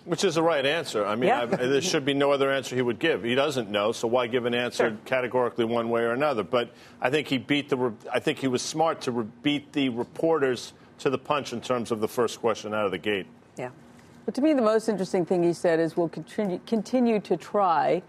Which 0.04 0.24
is 0.24 0.36
the 0.36 0.42
right 0.42 0.64
answer. 0.64 1.04
I 1.04 1.16
mean, 1.16 1.28
Yeah. 1.28 1.44
There 1.44 1.82
should 1.82 2.06
be 2.06 2.14
no 2.14 2.32
other 2.32 2.50
answer 2.50 2.74
he 2.74 2.80
would 2.80 2.98
give. 2.98 3.24
He 3.24 3.34
doesn't 3.34 3.70
know, 3.70 3.92
so 3.92 4.08
why 4.08 4.26
give 4.26 4.46
an 4.46 4.54
answer 4.54 4.96
categorically 5.04 5.66
one 5.66 5.90
way 5.90 6.02
or 6.02 6.12
another? 6.12 6.42
But 6.42 6.70
I 7.00 7.10
think 7.10 7.28
he 7.28 7.36
beat 7.36 7.68
the. 7.68 7.76
re- 7.76 7.92
I 8.10 8.18
think 8.18 8.38
he 8.38 8.48
was 8.48 8.62
smart 8.62 9.02
to 9.02 9.12
re- 9.12 9.26
beat 9.42 9.72
the 9.74 9.90
reporters 9.90 10.72
to 11.00 11.10
the 11.10 11.18
punch 11.18 11.52
in 11.52 11.60
terms 11.60 11.90
of 11.90 12.00
the 12.00 12.08
first 12.08 12.40
question 12.40 12.72
out 12.72 12.86
of 12.86 12.90
the 12.90 12.98
gate. 12.98 13.26
Yeah. 13.58 13.68
But 14.28 14.34
to 14.34 14.42
me, 14.42 14.52
the 14.52 14.60
most 14.60 14.90
interesting 14.90 15.24
thing 15.24 15.42
he 15.42 15.54
said 15.54 15.80
is 15.80 15.96
we'll 15.96 16.10
continue, 16.10 16.60
continue 16.66 17.18
to 17.18 17.34
try 17.34 18.02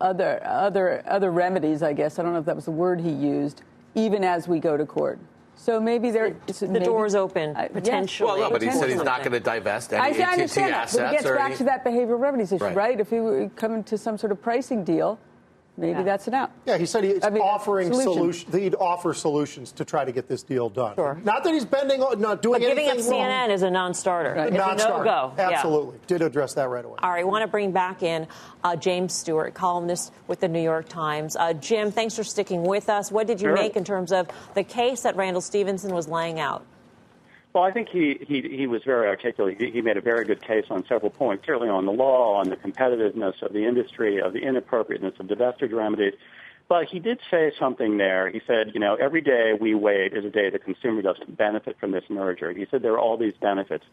other, 0.00 0.40
other, 0.46 1.02
other 1.08 1.32
remedies, 1.32 1.82
I 1.82 1.92
guess. 1.92 2.20
I 2.20 2.22
don't 2.22 2.34
know 2.34 2.38
if 2.38 2.44
that 2.44 2.54
was 2.54 2.66
the 2.66 2.70
word 2.70 3.00
he 3.00 3.10
used, 3.10 3.62
even 3.96 4.22
as 4.22 4.46
we 4.46 4.60
go 4.60 4.76
to 4.76 4.86
court. 4.86 5.18
So 5.56 5.80
maybe 5.80 6.12
there. 6.12 6.36
The 6.46 6.78
door's 6.78 7.16
open, 7.16 7.52
potentially. 7.72 8.28
Well, 8.28 8.38
no, 8.42 8.50
but 8.52 8.62
he 8.62 8.70
said 8.70 8.88
he's 8.88 9.02
not 9.02 9.22
going 9.22 9.32
to 9.32 9.40
divest 9.40 9.92
any 9.92 10.00
I, 10.02 10.04
I 10.04 10.10
AT&T 10.10 10.22
understand 10.22 10.72
that, 10.72 10.82
assets 10.84 10.96
but 10.98 11.06
it 11.08 11.12
gets 11.14 11.24
back 11.24 11.46
any- 11.46 11.56
to 11.56 11.64
that 11.64 11.84
behavioral 11.84 12.20
remedies 12.20 12.52
issue, 12.52 12.62
Right. 12.66 12.76
right? 12.76 13.00
If 13.00 13.10
he 13.10 13.18
were 13.18 13.48
coming 13.56 13.82
to 13.82 13.98
some 13.98 14.16
sort 14.16 14.30
of 14.30 14.40
pricing 14.40 14.84
deal, 14.84 15.18
maybe 15.76 16.02
that's 16.02 16.26
an 16.28 16.34
out. 16.34 16.50
Yeah, 16.66 16.78
he 16.78 16.86
said 16.86 17.04
he's 17.04 17.24
I 17.24 17.30
mean, 17.30 17.42
offering 17.42 17.88
solution. 17.92 18.12
solutions. 18.12 18.54
He'd 18.54 18.74
offer 18.74 19.12
solutions 19.14 19.72
to 19.72 19.84
try 19.84 20.04
to 20.04 20.12
get 20.12 20.28
this 20.28 20.42
deal 20.42 20.68
done. 20.68 20.94
Sure. 20.94 21.20
Not 21.24 21.44
that 21.44 21.52
he's 21.52 21.64
bending, 21.64 22.00
not 22.00 22.42
doing 22.42 22.60
But 22.60 22.68
giving 22.68 22.88
up 22.88 22.96
wrong. 22.98 23.04
CNN 23.06 23.50
is 23.50 23.62
a 23.62 23.70
non-starter. 23.70 24.34
It's 24.34 24.50
a 24.52 24.54
Non-starter. 24.58 25.04
no-go. 25.04 25.32
Yeah. 25.36 25.50
Absolutely. 25.50 25.98
Did 26.06 26.22
address 26.22 26.54
that 26.54 26.68
right 26.68 26.84
away. 26.84 26.96
All 27.02 27.10
right, 27.10 27.20
I 27.20 27.24
want 27.24 27.42
to 27.42 27.48
bring 27.48 27.72
back 27.72 28.02
in 28.02 28.26
uh, 28.62 28.76
James 28.76 29.12
Stewart, 29.14 29.54
columnist 29.54 30.12
with 30.26 30.40
the 30.40 30.48
New 30.48 30.62
York 30.62 30.88
Times. 30.88 31.36
Uh, 31.36 31.52
Jim, 31.54 31.90
thanks 31.90 32.14
for 32.16 32.24
sticking 32.24 32.62
with 32.62 32.88
us. 32.88 33.10
What 33.12 33.26
did 33.26 33.40
you 33.40 33.48
Sure. 33.48 33.54
make 33.56 33.76
in 33.76 33.84
terms 33.84 34.12
of 34.12 34.28
the 34.54 34.64
case 34.64 35.02
that 35.02 35.16
Randall 35.16 35.40
Stephenson 35.42 35.94
was 35.94 36.08
laying 36.08 36.38
out? 36.40 36.64
Well, 37.54 37.62
I 37.62 37.70
think 37.70 37.88
he, 37.88 38.18
he, 38.26 38.42
he 38.42 38.66
was 38.66 38.82
very 38.82 39.06
articulate. 39.06 39.60
He, 39.60 39.70
he 39.70 39.80
made 39.80 39.96
a 39.96 40.00
very 40.00 40.24
good 40.24 40.42
case 40.42 40.64
on 40.70 40.84
several 40.88 41.10
points, 41.10 41.46
certainly 41.46 41.68
on 41.68 41.86
the 41.86 41.92
law, 41.92 42.34
on 42.34 42.50
the 42.50 42.56
competitiveness 42.56 43.40
of 43.42 43.52
the 43.52 43.64
industry, 43.64 44.20
of 44.20 44.32
the 44.32 44.40
inappropriateness 44.40 45.14
of 45.20 45.26
divestiture 45.26 45.72
remedies. 45.72 46.14
But 46.68 46.86
he 46.86 46.98
did 46.98 47.20
say 47.30 47.52
something 47.56 47.96
there. 47.96 48.28
He 48.28 48.40
said, 48.44 48.72
you 48.74 48.80
know, 48.80 48.96
every 48.96 49.20
day 49.20 49.52
we 49.58 49.74
wait 49.76 50.14
is 50.14 50.24
a 50.24 50.30
day 50.30 50.50
the 50.50 50.58
consumer 50.58 51.00
doesn't 51.00 51.36
benefit 51.36 51.78
from 51.78 51.92
this 51.92 52.02
merger. 52.08 52.52
He 52.52 52.66
said 52.70 52.82
there 52.82 52.94
are 52.94 52.98
all 52.98 53.16
these 53.16 53.34
benefits. 53.40 53.84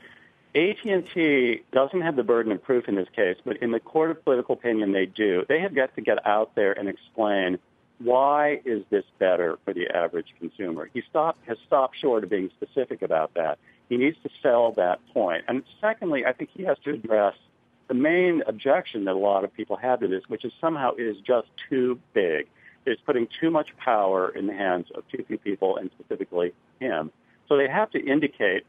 AT&T 0.55 1.63
doesn't 1.71 2.01
have 2.01 2.15
the 2.15 2.23
burden 2.23 2.51
of 2.51 2.63
proof 2.63 2.87
in 2.87 2.95
this 2.95 3.07
case, 3.15 3.37
but 3.45 3.57
in 3.57 3.71
the 3.71 3.79
court 3.79 4.09
of 4.09 4.23
political 4.23 4.55
opinion, 4.55 4.91
they 4.91 5.05
do. 5.05 5.45
They 5.47 5.59
have 5.59 5.75
got 5.75 5.93
to 5.95 6.01
get 6.01 6.25
out 6.25 6.55
there 6.55 6.73
and 6.73 6.89
explain 6.89 7.59
why 8.03 8.61
is 8.65 8.83
this 8.89 9.03
better 9.19 9.57
for 9.65 9.73
the 9.73 9.87
average 9.89 10.27
consumer. 10.39 10.89
He 10.93 11.03
stopped, 11.09 11.39
has 11.47 11.57
stopped 11.67 11.97
short 11.99 12.23
of 12.23 12.29
being 12.29 12.49
specific 12.55 13.01
about 13.01 13.33
that. 13.35 13.59
He 13.89 13.97
needs 13.97 14.17
to 14.23 14.29
sell 14.41 14.71
that 14.73 14.99
point. 15.13 15.43
And 15.47 15.63
secondly, 15.79 16.25
I 16.25 16.33
think 16.33 16.49
he 16.53 16.63
has 16.63 16.77
to 16.85 16.91
address 16.91 17.35
the 17.87 17.93
main 17.93 18.41
objection 18.47 19.05
that 19.05 19.15
a 19.15 19.19
lot 19.19 19.43
of 19.43 19.53
people 19.53 19.75
have 19.75 19.99
to 19.99 20.07
this, 20.07 20.23
which 20.27 20.45
is 20.45 20.53
somehow 20.61 20.93
it 20.97 21.03
is 21.03 21.17
just 21.25 21.47
too 21.69 21.99
big. 22.13 22.47
It's 22.85 23.01
putting 23.05 23.27
too 23.39 23.51
much 23.51 23.75
power 23.77 24.29
in 24.29 24.47
the 24.47 24.53
hands 24.53 24.87
of 24.95 25.03
too 25.09 25.23
few 25.27 25.37
people, 25.37 25.77
and 25.77 25.91
specifically 25.99 26.53
him. 26.79 27.11
So 27.47 27.57
they 27.57 27.67
have 27.67 27.91
to 27.91 27.99
indicate 27.99 28.65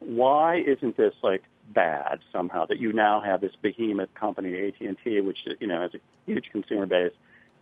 why 0.00 0.56
isn't 0.56 0.96
this 0.96 1.14
like 1.22 1.44
bad 1.72 2.18
somehow 2.32 2.66
that 2.66 2.78
you 2.78 2.92
now 2.92 3.20
have 3.20 3.40
this 3.40 3.52
behemoth 3.62 4.12
company 4.14 4.68
AT&T, 4.68 5.20
which 5.20 5.38
you 5.60 5.66
know 5.66 5.80
has 5.80 5.94
a 5.94 6.00
huge 6.26 6.50
consumer 6.50 6.86
base, 6.86 7.12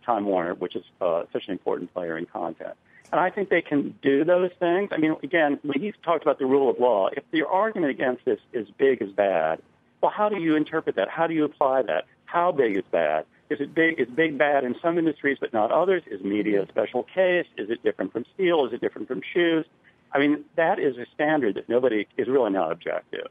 Time 0.07 0.25
Warner, 0.25 0.55
which 0.55 0.75
is 0.75 0.83
uh, 1.01 1.23
such 1.31 1.45
an 1.47 1.51
important 1.51 1.93
player 1.93 2.17
in 2.17 2.25
content. 2.25 2.73
And 3.11 3.21
I 3.21 3.29
think 3.29 3.49
they 3.49 3.61
can 3.61 3.93
do 4.01 4.23
those 4.23 4.51
things. 4.59 4.89
I 4.91 4.97
mean, 4.97 5.15
again, 5.21 5.59
when 5.61 5.79
he's 5.79 5.93
talked 6.03 6.23
about 6.23 6.39
the 6.39 6.45
rule 6.45 6.69
of 6.69 6.79
law, 6.79 7.09
if 7.15 7.23
the 7.31 7.45
argument 7.45 7.91
against 7.91 8.25
this 8.25 8.39
is 8.53 8.67
big 8.77 9.01
is 9.01 9.11
bad, 9.11 9.61
well, 10.01 10.11
how 10.11 10.29
do 10.29 10.41
you 10.41 10.55
interpret 10.55 10.95
that? 10.95 11.09
How 11.09 11.27
do 11.27 11.33
you 11.33 11.43
apply 11.43 11.83
that? 11.83 12.05
How 12.25 12.51
big 12.51 12.75
is 12.75 12.83
bad? 12.91 13.25
Is 13.49 13.61
it 13.61 13.73
big? 13.73 13.99
Is 13.99 14.07
big 14.09 14.37
bad 14.37 14.63
in 14.63 14.75
some 14.81 14.97
industries 14.97 15.37
but 15.39 15.53
not 15.53 15.71
others? 15.71 16.03
Is 16.07 16.21
media 16.21 16.63
a 16.63 16.67
special 16.67 17.03
case? 17.03 17.45
Is 17.57 17.69
it 17.69 17.81
different 17.83 18.11
from 18.11 18.25
steel? 18.33 18.65
Is 18.65 18.73
it 18.73 18.81
different 18.81 19.07
from 19.07 19.21
shoes? 19.33 19.65
I 20.11 20.19
mean, 20.19 20.43
that 20.55 20.79
is 20.79 20.97
a 20.97 21.05
standard 21.13 21.55
that 21.55 21.69
nobody 21.69 22.07
is 22.17 22.27
really 22.27 22.51
not 22.51 22.71
objective. 22.71 23.27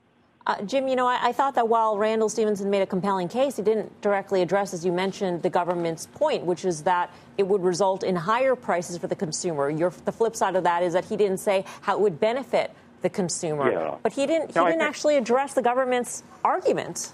Uh, 0.46 0.62
Jim, 0.62 0.86
you 0.86 0.94
know, 0.94 1.06
I, 1.08 1.18
I 1.28 1.32
thought 1.32 1.56
that 1.56 1.68
while 1.68 1.98
Randall 1.98 2.28
Stephenson 2.28 2.70
made 2.70 2.80
a 2.82 2.86
compelling 2.86 3.26
case, 3.28 3.56
he 3.56 3.62
didn't 3.62 4.00
directly 4.00 4.42
address, 4.42 4.72
as 4.72 4.84
you 4.84 4.92
mentioned, 4.92 5.42
the 5.42 5.50
government's 5.50 6.06
point, 6.06 6.44
which 6.44 6.64
is 6.64 6.84
that 6.84 7.10
it 7.36 7.42
would 7.48 7.62
result 7.64 8.04
in 8.04 8.14
higher 8.14 8.54
prices 8.54 8.96
for 8.98 9.08
the 9.08 9.16
consumer. 9.16 9.68
Your, 9.70 9.90
the 10.04 10.12
flip 10.12 10.36
side 10.36 10.54
of 10.54 10.62
that 10.62 10.84
is 10.84 10.92
that 10.92 11.04
he 11.04 11.16
didn't 11.16 11.38
say 11.38 11.64
how 11.80 11.94
it 11.96 12.00
would 12.00 12.20
benefit 12.20 12.70
the 13.02 13.10
consumer. 13.10 13.72
Yeah. 13.72 13.96
But 14.04 14.12
he 14.12 14.24
didn't. 14.26 14.52
He 14.52 14.58
No, 14.60 14.66
didn't 14.66 14.78
think- 14.78 14.88
actually 14.88 15.16
address 15.16 15.54
the 15.54 15.62
government's 15.62 16.22
argument. 16.44 17.12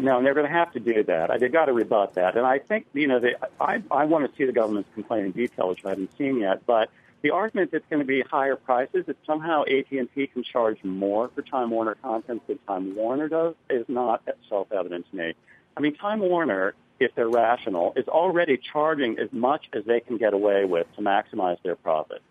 No, 0.00 0.16
and 0.16 0.26
they're 0.26 0.34
going 0.34 0.46
to 0.46 0.52
have 0.52 0.72
to 0.72 0.80
do 0.80 1.04
that. 1.04 1.30
I- 1.30 1.38
They've 1.38 1.52
got 1.52 1.66
to 1.66 1.72
rebut 1.72 2.14
that. 2.14 2.36
And 2.36 2.44
I 2.44 2.58
think, 2.58 2.86
you 2.94 3.06
know, 3.06 3.20
they, 3.20 3.36
I, 3.60 3.80
I 3.92 4.06
want 4.06 4.28
to 4.28 4.36
see 4.36 4.44
the 4.44 4.52
government's 4.52 4.88
complaint 4.94 5.26
in 5.26 5.30
detail, 5.32 5.68
which 5.68 5.84
I 5.84 5.90
haven't 5.90 6.10
seen 6.18 6.38
yet. 6.38 6.66
But 6.66 6.90
the 7.22 7.30
argument 7.30 7.70
that 7.70 7.78
it's 7.78 7.86
going 7.88 8.00
to 8.00 8.06
be 8.06 8.20
higher 8.20 8.56
prices, 8.56 9.06
that 9.06 9.16
somehow 9.24 9.62
AT&T 9.62 10.26
can 10.26 10.42
charge 10.42 10.82
more 10.82 11.30
for 11.34 11.42
Time 11.42 11.70
Warner 11.70 11.94
content 11.94 12.46
than 12.48 12.58
Time 12.66 12.94
Warner 12.96 13.28
does, 13.28 13.54
is 13.70 13.86
not 13.88 14.22
self-evident 14.48 15.06
to 15.10 15.16
me. 15.16 15.34
I 15.76 15.80
mean, 15.80 15.94
Time 15.94 16.18
Warner, 16.18 16.74
if 16.98 17.14
they're 17.14 17.28
rational, 17.28 17.92
is 17.96 18.08
already 18.08 18.56
charging 18.58 19.18
as 19.18 19.32
much 19.32 19.66
as 19.72 19.84
they 19.84 20.00
can 20.00 20.18
get 20.18 20.34
away 20.34 20.64
with 20.64 20.86
to 20.96 21.00
maximize 21.00 21.62
their 21.62 21.76
profit. 21.76 22.22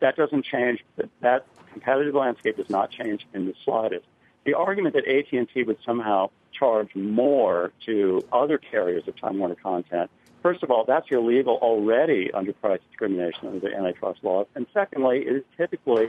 That 0.00 0.16
doesn't 0.16 0.44
change. 0.44 0.84
That, 0.96 1.08
that 1.20 1.46
competitive 1.72 2.14
landscape 2.14 2.56
does 2.56 2.70
not 2.70 2.90
change 2.90 3.26
in 3.34 3.46
the 3.46 3.54
slightest. 3.64 4.06
The 4.44 4.54
argument 4.54 4.94
that 4.94 5.06
AT&T 5.06 5.64
would 5.64 5.78
somehow 5.84 6.30
charge 6.52 6.94
more 6.94 7.72
to 7.86 8.24
other 8.32 8.56
carriers 8.56 9.06
of 9.08 9.20
Time 9.20 9.38
Warner 9.38 9.56
content, 9.56 10.10
first 10.42 10.62
of 10.62 10.70
all, 10.70 10.84
that's 10.84 11.06
illegal 11.10 11.58
already 11.62 12.30
under 12.32 12.52
price 12.52 12.80
discrimination 12.90 13.48
under 13.48 13.60
the 13.60 13.74
antitrust 13.74 14.22
laws. 14.22 14.46
And 14.54 14.66
secondly, 14.72 15.24
it 15.26 15.36
is 15.36 15.44
typically 15.56 16.08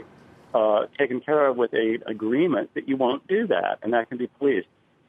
uh, 0.53 0.85
taken 0.97 1.21
care 1.21 1.47
of 1.47 1.57
with 1.57 1.73
a 1.73 1.99
agreement 2.05 2.71
that 2.73 2.87
you 2.87 2.97
won't 2.97 3.27
do 3.27 3.47
that, 3.47 3.79
and 3.81 3.93
that 3.93 4.09
can 4.09 4.17
be 4.17 4.27
policed. 4.27 4.67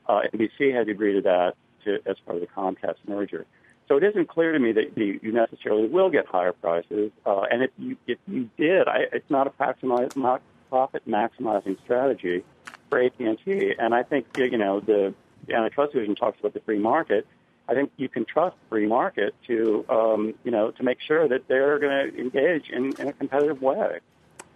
Uh, 0.09 0.23
NBC 0.35 0.75
had 0.75 0.89
agreed 0.89 1.15
to 1.15 1.21
that 1.23 1.55
to, 1.85 1.99
as 2.07 2.17
part 2.27 2.37
of 2.37 2.41
the 2.41 2.49
Comcast 2.49 2.97
merger. 3.07 3.47
So 3.89 3.97
it 3.97 4.05
isn't 4.05 4.29
clear 4.29 4.53
to 4.53 4.59
me 4.59 4.73
that 4.73 4.97
you 4.97 5.33
necessarily 5.33 5.89
will 5.89 6.11
get 6.11 6.27
higher 6.27 6.53
prices. 6.53 7.11
Uh, 7.27 7.43
and 7.51 7.65
if 7.65 7.71
you, 7.77 7.97
if 8.07 8.19
you 8.29 8.49
did, 8.57 8.87
I, 8.87 9.07
it's 9.13 9.29
not 9.29 9.49
a 9.49 9.51
maximize, 9.51 10.41
profit 10.69 11.03
maximizing 11.09 11.77
strategy 11.83 12.45
for 12.89 13.03
AT&T. 13.03 13.75
And 13.79 13.93
I 13.93 14.05
think, 14.05 14.27
you 14.37 14.57
know, 14.57 14.79
the, 14.79 15.13
the 15.47 15.55
antitrust 15.55 15.93
division 15.93 16.15
talks 16.15 16.39
about 16.39 16.55
the 16.55 16.61
free 16.61 16.79
market. 16.79 17.27
I 17.71 17.75
think 17.75 17.93
you 17.97 18.09
can 18.09 18.25
trust 18.25 18.57
free 18.69 18.89
market 18.89 19.33
to, 19.47 19.85
um, 19.89 20.35
you 20.43 20.51
know, 20.51 20.73
to 20.73 20.83
make 20.83 21.01
sure 21.01 21.29
that 21.29 21.47
they're 21.47 21.79
going 21.79 22.11
to 22.11 22.21
engage 22.21 22.69
in, 22.69 22.97
in 22.99 23.07
a 23.07 23.13
competitive 23.13 23.63
way. 23.63 24.01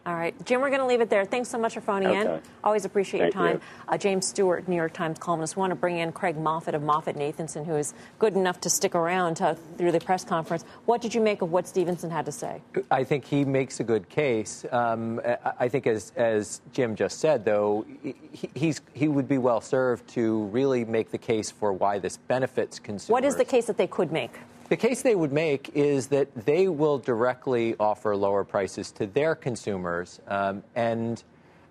All 0.06 0.14
right, 0.14 0.34
Jim, 0.44 0.60
we're 0.60 0.68
going 0.68 0.80
to 0.80 0.86
leave 0.86 1.00
it 1.00 1.08
there. 1.08 1.24
Thanks 1.24 1.48
so 1.48 1.56
much 1.56 1.72
for 1.72 1.80
phoning 1.80 2.12
in. 2.12 2.40
Always 2.62 2.84
appreciate 2.84 3.20
Thank 3.20 3.34
your 3.34 3.42
time. 3.42 3.54
you. 3.56 3.60
Uh, 3.88 3.96
James 3.96 4.26
Stewart, 4.28 4.68
New 4.68 4.76
York 4.76 4.92
Times 4.92 5.18
columnist. 5.18 5.56
We 5.56 5.60
want 5.60 5.70
to 5.70 5.76
bring 5.76 5.96
in 5.96 6.12
Craig 6.12 6.36
Moffett 6.36 6.74
of 6.74 6.82
Moffett 6.82 7.16
Nathanson, 7.16 7.64
who 7.64 7.74
is 7.76 7.94
good 8.18 8.34
enough 8.34 8.60
to 8.60 8.70
stick 8.70 8.94
around 8.94 9.40
uh, 9.40 9.54
through 9.78 9.92
the 9.92 10.00
press 10.00 10.22
conference. 10.22 10.66
What 10.84 11.00
did 11.00 11.14
you 11.14 11.22
make 11.22 11.40
of 11.40 11.50
what 11.52 11.66
Stephenson 11.66 12.10
had 12.10 12.26
to 12.26 12.32
say? 12.32 12.60
I 12.90 13.02
think 13.02 13.24
he 13.24 13.46
makes 13.46 13.80
a 13.80 13.84
good 13.84 14.10
case. 14.10 14.66
Um, 14.70 15.20
I- 15.24 15.38
I 15.60 15.68
think, 15.68 15.86
as, 15.86 16.12
as 16.16 16.60
Jim 16.72 16.94
just 16.96 17.20
said, 17.20 17.46
though, 17.46 17.86
he, 18.02 18.14
he's, 18.54 18.82
he 18.92 19.08
would 19.08 19.26
be 19.26 19.38
well 19.38 19.62
served 19.62 20.06
to 20.08 20.44
really 20.46 20.84
make 20.84 21.10
the 21.12 21.18
case 21.18 21.50
for 21.50 21.72
why 21.72 21.98
this 21.98 22.18
benefits 22.18 22.78
consumers. 22.78 23.10
What 23.10 23.24
is 23.24 23.36
the 23.36 23.44
case 23.46 23.66
that 23.66 23.78
they 23.78 23.86
could 23.86 24.12
make? 24.12 24.32
The 24.68 24.76
case 24.76 25.02
they 25.02 25.14
would 25.14 25.32
make 25.32 25.70
is 25.74 26.06
that 26.08 26.34
they 26.46 26.68
will 26.68 26.98
directly 26.98 27.76
offer 27.78 28.16
lower 28.16 28.44
prices 28.44 28.90
to 28.92 29.06
their 29.06 29.34
consumers. 29.34 30.20
Um, 30.28 30.62
and 30.74 31.22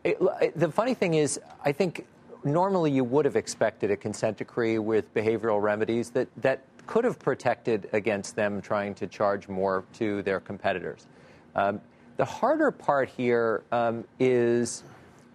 it, 0.03 0.19
the 0.57 0.71
funny 0.71 0.93
thing 0.93 1.15
is, 1.15 1.39
I 1.65 1.71
think 1.71 2.05
normally 2.43 2.91
you 2.91 3.03
would 3.03 3.25
have 3.25 3.35
expected 3.35 3.89
a 3.89 3.97
consent 3.97 4.37
decree 4.37 4.77
with 4.77 5.11
behavioral 5.13 5.61
remedies 5.61 6.11
that, 6.11 6.27
that 6.37 6.61
could 6.85 7.03
have 7.03 7.17
protected 7.17 7.89
against 7.93 8.35
them 8.35 8.61
trying 8.61 8.93
to 8.95 9.07
charge 9.07 9.47
more 9.47 9.83
to 9.93 10.21
their 10.23 10.39
competitors. 10.39 11.07
Um, 11.55 11.81
the 12.17 12.25
harder 12.25 12.69
part 12.69 13.09
here 13.09 13.63
um, 13.71 14.03
is 14.19 14.83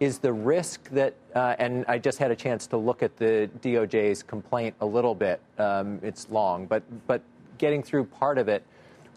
is 0.01 0.21
the 0.21 0.33
risk 0.33 0.89
that, 0.91 1.13
uh, 1.35 1.57
and 1.59 1.85
I 1.89 1.99
just 1.99 2.19
had 2.19 2.31
a 2.31 2.37
chance 2.37 2.69
to 2.69 2.77
look 2.77 3.03
at 3.03 3.17
the 3.17 3.51
DOJ's 3.63 4.23
complaint 4.23 4.77
a 4.81 4.87
little 4.87 5.13
bit. 5.13 5.41
Um, 5.59 5.99
it's 6.05 6.31
long, 6.31 6.67
but 6.67 6.85
but 7.09 7.21
getting 7.59 7.83
through 7.83 8.05
part 8.05 8.39
of 8.39 8.49
it. 8.49 8.63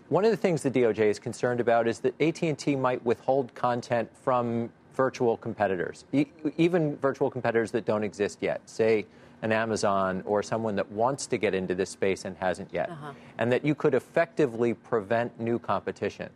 One 0.09 0.25
of 0.25 0.31
the 0.31 0.37
things 0.37 0.61
the 0.63 0.71
DOJ 0.71 0.99
is 1.09 1.19
concerned 1.19 1.59
about 1.61 1.87
is 1.87 1.99
that 1.99 2.19
AT&T 2.21 2.75
might 2.75 3.03
withhold 3.05 3.53
content 3.55 4.09
from 4.23 4.69
virtual 4.93 5.37
competitors, 5.37 6.03
e- 6.11 6.25
even 6.57 6.97
virtual 6.97 7.31
competitors 7.31 7.71
that 7.71 7.85
don't 7.85 8.03
exist 8.03 8.39
yet. 8.41 8.59
Say 8.65 9.05
an 9.41 9.51
Amazon 9.53 10.21
or 10.25 10.43
someone 10.43 10.75
that 10.75 10.91
wants 10.91 11.25
to 11.27 11.37
get 11.37 11.55
into 11.55 11.73
this 11.73 11.89
space 11.89 12.25
and 12.25 12.35
hasn't 12.37 12.69
yet, 12.73 12.89
Uh-huh. 12.89 13.13
and 13.37 13.51
that 13.51 13.63
you 13.65 13.73
could 13.73 13.93
effectively 13.95 14.73
prevent 14.73 15.39
new 15.39 15.57
competition. 15.57 16.29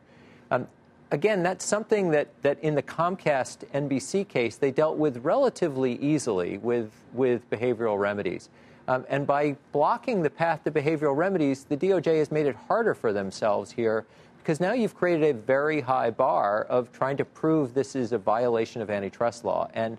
Um, 0.51 0.67
again, 1.11 1.43
that's 1.43 1.65
something 1.65 2.11
that, 2.11 2.29
that 2.43 2.57
in 2.61 2.75
the 2.75 2.81
Comcast 2.81 3.65
NBC 3.73 4.27
case, 4.27 4.55
they 4.55 4.71
dealt 4.71 4.97
with 4.97 5.17
relatively 5.17 5.99
easily 6.01 6.57
with, 6.59 6.91
with 7.13 7.47
behavioral 7.49 7.99
remedies. 7.99 8.49
Um, 8.87 9.05
and 9.09 9.25
by 9.25 9.55
blocking 9.71 10.21
the 10.21 10.29
path 10.29 10.63
to 10.65 10.71
behavioral 10.71 11.15
remedies, 11.15 11.63
the 11.63 11.77
DOJ 11.77 12.19
has 12.19 12.31
made 12.31 12.45
it 12.45 12.55
harder 12.67 12.93
for 12.93 13.11
themselves 13.11 13.71
here 13.71 14.05
because 14.37 14.59
now 14.59 14.73
you've 14.73 14.95
created 14.95 15.23
a 15.23 15.33
very 15.33 15.81
high 15.81 16.11
bar 16.11 16.65
of 16.65 16.91
trying 16.91 17.17
to 17.17 17.25
prove 17.25 17.73
this 17.73 17.95
is 17.95 18.11
a 18.11 18.17
violation 18.17 18.79
of 18.79 18.91
antitrust 18.91 19.43
law. 19.43 19.67
And 19.73 19.97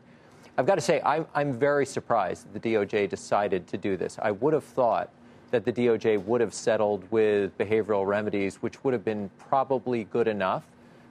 I've 0.57 0.67
got 0.67 0.77
to 0.77 0.81
say, 0.81 1.03
I'm, 1.05 1.27
I'm 1.35 1.53
very 1.53 1.85
surprised 1.85 2.53
the 2.55 2.61
DOJ 2.61 3.09
decided 3.09 3.67
to 3.67 3.77
do 3.77 3.97
this. 3.97 4.19
I 4.23 4.31
would 4.31 4.55
have 4.55 4.63
thought 4.63 5.11
that 5.51 5.65
the 5.65 5.73
DOJ 5.73 6.23
would 6.25 6.41
have 6.41 6.55
settled 6.55 7.05
with 7.11 7.59
behavioral 7.59 8.07
remedies, 8.07 8.57
which 8.57 8.83
would 8.85 8.93
have 8.93 9.05
been 9.05 9.31
probably 9.37 10.05
good 10.05 10.29
enough. 10.29 10.63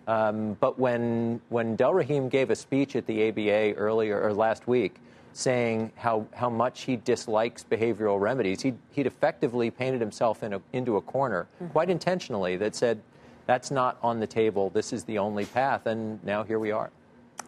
Um, 0.07 0.55
but 0.59 0.77
when 0.79 1.41
when 1.49 1.75
Delrahim 1.75 2.29
gave 2.29 2.51
a 2.51 2.55
speech 2.55 2.95
at 2.95 3.05
the 3.07 3.29
ABA 3.29 3.75
earlier 3.75 4.21
or 4.21 4.33
last 4.33 4.67
week, 4.67 4.95
saying 5.35 5.91
how, 5.95 6.25
how 6.33 6.49
much 6.49 6.83
he 6.83 6.95
dislikes 6.95 7.63
behavioral 7.63 8.19
remedies, 8.19 8.61
he'd, 8.61 8.77
he'd 8.91 9.05
effectively 9.05 9.69
painted 9.69 9.99
himself 9.99 10.43
in 10.43 10.53
a, 10.53 10.61
into 10.71 10.95
a 10.95 11.01
corner, 11.01 11.47
mm-hmm. 11.55 11.71
quite 11.71 11.89
intentionally, 11.89 12.55
that 12.55 12.73
said 12.73 13.01
that's 13.45 13.69
not 13.69 13.97
on 14.01 14.19
the 14.19 14.27
table. 14.27 14.69
This 14.69 14.93
is 14.93 15.03
the 15.03 15.17
only 15.17 15.45
path, 15.45 15.87
and 15.87 16.23
now 16.23 16.43
here 16.43 16.57
we 16.57 16.71
are. 16.71 16.89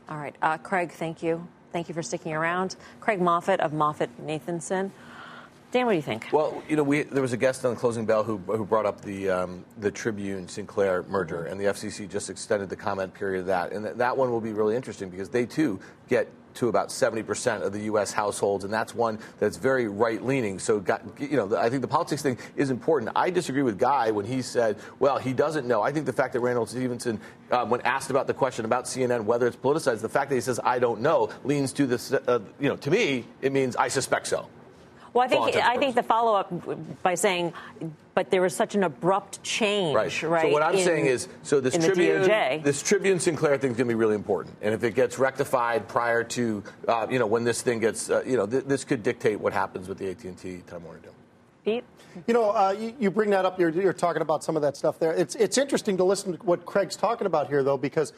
All 0.09 0.17
right, 0.17 0.35
uh, 0.41 0.57
Craig, 0.57 0.91
thank 0.91 1.23
you. 1.23 1.47
Thank 1.71 1.87
you 1.87 1.93
for 1.93 2.03
sticking 2.03 2.33
around. 2.33 2.75
Craig 2.99 3.19
Moffett 3.19 3.59
of 3.59 3.71
Moffett 3.71 4.09
Nathanson. 4.21 4.91
Dan, 5.71 5.85
what 5.85 5.91
do 5.91 5.95
you 5.97 6.01
think? 6.01 6.27
Well, 6.31 6.61
you 6.67 6.77
know, 6.77 6.83
we, 6.83 7.03
there 7.03 7.21
was 7.21 7.33
a 7.33 7.37
guest 7.37 7.65
on 7.65 7.75
Closing 7.75 8.05
Bell 8.05 8.23
who, 8.23 8.37
who 8.37 8.65
brought 8.65 8.85
up 8.85 9.01
the 9.01 9.29
um, 9.29 9.65
the 9.77 9.91
Tribune 9.91 10.47
Sinclair 10.47 11.03
merger, 11.03 11.43
and 11.45 11.59
the 11.59 11.65
FCC 11.65 12.09
just 12.09 12.29
extended 12.29 12.69
the 12.69 12.75
comment 12.75 13.13
period 13.13 13.41
of 13.41 13.45
that. 13.47 13.73
And 13.73 13.83
th- 13.83 13.97
that 13.97 14.15
one 14.15 14.31
will 14.31 14.39
be 14.39 14.53
really 14.53 14.77
interesting 14.77 15.09
because 15.09 15.27
they 15.27 15.45
too 15.45 15.77
get 16.07 16.29
to 16.57 16.69
about 16.69 16.89
70% 16.89 17.61
of 17.61 17.73
the 17.73 17.81
U.S. 17.81 18.11
households, 18.11 18.63
and 18.63 18.73
that's 18.73 18.93
one 18.93 19.19
that's 19.39 19.57
very 19.57 19.87
right 19.87 20.23
leaning. 20.23 20.59
So, 20.59 20.83
you 21.19 21.37
know, 21.37 21.55
I 21.55 21.69
think 21.69 21.81
the 21.81 21.87
politics 21.87 22.21
thing 22.21 22.37
is 22.55 22.69
important. 22.69 23.11
I 23.15 23.29
disagree 23.29 23.63
with 23.63 23.79
Guy 23.79 24.11
when 24.11 24.25
he 24.25 24.41
said, 24.41 24.77
well, 24.99 25.17
he 25.17 25.33
doesn't 25.33 25.67
know. 25.67 25.81
I 25.81 25.91
think 25.91 26.05
the 26.05 26.13
fact 26.13 26.33
that 26.33 26.39
Randall 26.39 26.65
Stephenson, 26.65 27.19
uh, 27.51 27.65
when 27.65 27.81
asked 27.81 28.09
about 28.09 28.27
the 28.27 28.33
question 28.33 28.65
about 28.65 28.85
CNN, 28.85 29.23
whether 29.23 29.47
it's 29.47 29.55
politicized, 29.55 30.01
the 30.01 30.09
fact 30.09 30.29
that 30.29 30.35
he 30.35 30.41
says, 30.41 30.59
I 30.63 30.79
don't 30.79 31.01
know, 31.01 31.29
leans 31.43 31.73
to 31.73 31.85
this, 31.85 32.11
uh, 32.11 32.39
you 32.59 32.69
know, 32.69 32.75
to 32.77 32.91
me, 32.91 33.25
it 33.41 33.51
means 33.51 33.75
I 33.75 33.87
suspect 33.87 34.27
so. 34.27 34.47
Well, 35.17 35.25
I 35.25 35.29
think 35.29 35.55
I 35.55 35.77
think 35.77 35.95
the 35.95 36.03
follow 36.03 36.35
up 36.35 36.53
by 37.01 37.15
saying, 37.15 37.51
but 38.13 38.29
there 38.29 38.43
was 38.43 38.55
such 38.55 38.75
an 38.75 38.83
abrupt 38.83 39.41
change, 39.41 39.95
right? 39.95 40.23
right 40.23 40.41
so 40.43 40.49
what 40.49 40.61
I'm 40.61 40.75
in, 40.75 40.85
saying 40.85 41.07
is, 41.07 41.27
so 41.41 41.59
this 41.59 41.75
Tribune, 41.75 42.21
this 42.61 42.83
Tribune 42.83 43.19
Sinclair 43.19 43.57
thing 43.57 43.71
is 43.71 43.77
going 43.77 43.87
to 43.87 43.91
be 43.91 43.95
really 43.95 44.13
important, 44.13 44.55
and 44.61 44.75
if 44.75 44.83
it 44.83 44.93
gets 44.93 45.17
rectified 45.17 45.87
prior 45.87 46.23
to, 46.23 46.63
uh, 46.87 47.07
you 47.09 47.17
know, 47.17 47.25
when 47.25 47.43
this 47.43 47.63
thing 47.63 47.79
gets, 47.79 48.11
uh, 48.11 48.21
you 48.27 48.37
know, 48.37 48.45
th- 48.45 48.65
this 48.65 48.83
could 48.83 49.01
dictate 49.01 49.39
what 49.39 49.53
happens 49.53 49.87
with 49.87 49.97
the 49.97 50.07
AT&T 50.11 50.61
Time 50.67 50.83
Warner 50.83 50.99
deal. 50.99 51.15
Pete. 51.65 51.83
You 52.27 52.35
know, 52.35 52.51
uh, 52.51 52.75
you, 52.77 52.93
you, 52.99 53.09
bring 53.09 53.31
that 53.31 53.43
up. 53.43 53.59
You're, 53.59 53.69
you're 53.69 53.93
talking 53.93 54.21
about 54.21 54.43
some 54.43 54.55
of 54.55 54.61
that 54.61 54.77
stuff 54.77 54.99
there. 54.99 55.13
It's 55.13 55.33
it's 55.33 55.57
interesting 55.57 55.97
to 55.97 56.03
listen 56.03 56.37
to 56.37 56.45
what 56.45 56.63
Craig's 56.63 56.95
talking 56.95 57.25
about 57.25 57.47
here, 57.47 57.63
though, 57.63 57.77
because 57.77 58.13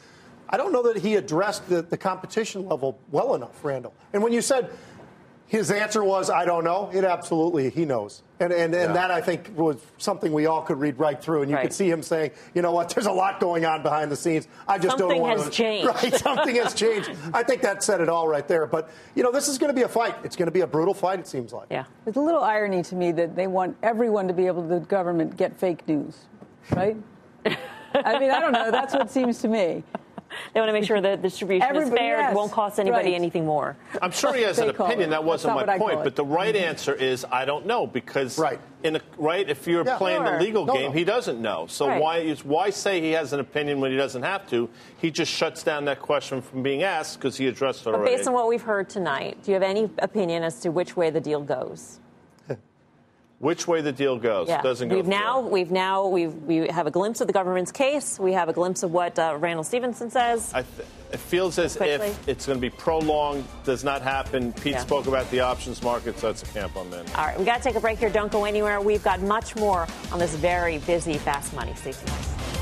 I 0.50 0.56
don't 0.56 0.72
know 0.72 0.82
that 0.82 0.98
he 0.98 1.14
addressed 1.14 1.66
the, 1.68 1.80
the 1.80 1.96
competition 1.96 2.68
level 2.68 2.98
well 3.10 3.34
enough, 3.36 3.64
Randall. 3.64 3.94
And 4.12 4.22
when 4.22 4.32
you 4.32 4.42
said 4.42 4.70
his 5.50 5.72
answer 5.72 6.04
was, 6.04 6.30
I 6.30 6.44
don't 6.44 6.62
know. 6.62 6.90
It 6.94 7.02
absolutely, 7.02 7.70
he 7.70 7.84
knows. 7.84 8.22
And, 8.38 8.52
and, 8.52 8.72
and 8.72 8.72
yeah. 8.72 8.92
that, 8.92 9.10
I 9.10 9.20
think, 9.20 9.50
was 9.56 9.84
something 9.98 10.32
we 10.32 10.46
all 10.46 10.62
could 10.62 10.78
read 10.78 10.96
right 10.96 11.20
through. 11.20 11.42
And 11.42 11.50
you 11.50 11.56
right. 11.56 11.62
could 11.62 11.72
see 11.72 11.90
him 11.90 12.04
saying, 12.04 12.30
you 12.54 12.62
know 12.62 12.70
what, 12.70 12.90
there's 12.90 13.06
a 13.08 13.12
lot 13.12 13.40
going 13.40 13.64
on 13.64 13.82
behind 13.82 14.12
the 14.12 14.16
scenes. 14.16 14.46
I 14.68 14.78
just 14.78 14.96
something 14.96 15.08
don't 15.08 15.20
want 15.20 15.38
to. 15.40 15.42
Something 15.42 15.56
has 15.56 15.56
changed. 15.56 15.86
Right, 16.04 16.14
something 16.14 16.54
has 16.54 16.72
changed. 16.72 17.10
I 17.34 17.42
think 17.42 17.62
that 17.62 17.82
said 17.82 18.00
it 18.00 18.08
all 18.08 18.28
right 18.28 18.46
there. 18.46 18.64
But, 18.68 18.90
you 19.16 19.24
know, 19.24 19.32
this 19.32 19.48
is 19.48 19.58
going 19.58 19.70
to 19.70 19.74
be 19.74 19.82
a 19.82 19.88
fight. 19.88 20.14
It's 20.22 20.36
going 20.36 20.46
to 20.46 20.52
be 20.52 20.60
a 20.60 20.68
brutal 20.68 20.94
fight, 20.94 21.18
it 21.18 21.26
seems 21.26 21.52
like. 21.52 21.66
Yeah. 21.68 21.84
There's 22.04 22.16
a 22.16 22.20
little 22.20 22.44
irony 22.44 22.84
to 22.84 22.94
me 22.94 23.10
that 23.10 23.34
they 23.34 23.48
want 23.48 23.76
everyone 23.82 24.28
to 24.28 24.32
be 24.32 24.46
able 24.46 24.62
to, 24.62 24.68
the 24.68 24.78
government, 24.78 25.36
get 25.36 25.58
fake 25.58 25.88
news, 25.88 26.16
right? 26.70 26.96
I 27.44 28.20
mean, 28.20 28.30
I 28.30 28.38
don't 28.38 28.52
know. 28.52 28.70
That's 28.70 28.94
what 28.94 29.10
seems 29.10 29.40
to 29.40 29.48
me. 29.48 29.82
They 30.52 30.60
want 30.60 30.68
to 30.68 30.72
make 30.72 30.84
sure 30.84 31.00
the 31.00 31.16
distribution 31.16 31.68
Everybody, 31.68 31.92
is 31.92 31.98
fair. 31.98 32.18
Yes. 32.18 32.32
It 32.32 32.36
won't 32.36 32.52
cost 32.52 32.78
anybody 32.78 33.10
right. 33.10 33.14
anything 33.14 33.44
more. 33.44 33.76
I'm 34.00 34.10
sure 34.10 34.34
he 34.34 34.42
has 34.42 34.58
an 34.58 34.70
opinion. 34.70 35.10
That 35.10 35.24
wasn't 35.24 35.54
my 35.54 35.78
point. 35.78 36.04
But 36.04 36.16
the 36.16 36.24
right 36.24 36.54
mm-hmm. 36.54 36.64
answer 36.64 36.94
is 36.94 37.24
I 37.30 37.44
don't 37.44 37.66
know 37.66 37.86
because 37.86 38.38
right. 38.38 38.60
In 38.82 38.96
a, 38.96 39.00
right, 39.18 39.46
if 39.46 39.66
you're 39.66 39.84
yeah, 39.84 39.98
playing 39.98 40.24
sure. 40.24 40.38
the 40.38 40.42
legal 40.42 40.64
no, 40.64 40.72
game, 40.72 40.86
no. 40.86 40.92
he 40.92 41.04
doesn't 41.04 41.42
know. 41.42 41.66
So 41.66 41.86
right. 41.86 42.00
why 42.00 42.18
is 42.18 42.46
why 42.46 42.70
say 42.70 42.98
he 43.02 43.10
has 43.10 43.34
an 43.34 43.40
opinion 43.40 43.78
when 43.78 43.90
he 43.90 43.96
doesn't 43.98 44.22
have 44.22 44.48
to? 44.50 44.70
He 44.96 45.10
just 45.10 45.30
shuts 45.30 45.62
down 45.62 45.84
that 45.84 46.00
question 46.00 46.40
from 46.40 46.62
being 46.62 46.82
asked 46.82 47.18
because 47.18 47.36
he 47.36 47.46
addressed 47.46 47.82
it 47.82 47.84
but 47.86 47.96
already. 47.96 48.16
Based 48.16 48.26
on 48.26 48.32
what 48.32 48.48
we've 48.48 48.62
heard 48.62 48.88
tonight, 48.88 49.36
do 49.42 49.50
you 49.50 49.54
have 49.54 49.62
any 49.62 49.90
opinion 49.98 50.44
as 50.44 50.60
to 50.60 50.70
which 50.70 50.96
way 50.96 51.10
the 51.10 51.20
deal 51.20 51.42
goes? 51.42 52.00
Which 53.40 53.66
way 53.66 53.80
the 53.80 53.90
deal 53.90 54.18
goes. 54.18 54.48
Yeah. 54.48 54.60
Doesn't 54.60 54.90
go. 54.90 54.96
we've 54.96 55.06
now 55.06 55.40
we've 55.40 55.70
now 55.70 56.06
we've, 56.06 56.34
we 56.42 56.56
have 56.68 56.86
a 56.86 56.90
glimpse 56.90 57.22
of 57.22 57.26
the 57.26 57.32
government's 57.32 57.72
case. 57.72 58.18
We 58.20 58.34
have 58.34 58.50
a 58.50 58.52
glimpse 58.52 58.82
of 58.82 58.92
what 58.92 59.18
uh, 59.18 59.34
Randall 59.40 59.64
Stephenson 59.64 60.10
says. 60.10 60.52
Th- 60.52 60.66
it 61.10 61.18
feels 61.18 61.58
as 61.58 61.74
Quickly. 61.74 62.08
if 62.08 62.28
it's 62.28 62.46
going 62.46 62.58
to 62.58 62.60
be 62.60 62.68
prolonged. 62.68 63.46
Does 63.64 63.82
not 63.82 64.02
happen. 64.02 64.52
Pete 64.52 64.72
yeah. 64.72 64.80
spoke 64.80 65.06
about 65.06 65.28
the 65.30 65.40
options 65.40 65.82
market, 65.82 66.18
so 66.18 66.26
that's 66.26 66.42
a 66.42 66.46
camp 66.52 66.76
on 66.76 66.90
that. 66.90 67.16
All 67.16 67.24
right, 67.24 67.38
we 67.38 67.46
got 67.46 67.56
to 67.56 67.62
take 67.62 67.76
a 67.76 67.80
break 67.80 67.98
here. 67.98 68.10
Don't 68.10 68.30
go 68.30 68.44
anywhere. 68.44 68.78
We've 68.80 69.02
got 69.02 69.22
much 69.22 69.56
more 69.56 69.88
on 70.12 70.18
this 70.18 70.34
very 70.36 70.76
busy 70.78 71.14
Fast 71.14 71.54
Money. 71.54 71.74
Stay 71.74 71.92
tuned. 71.92 72.59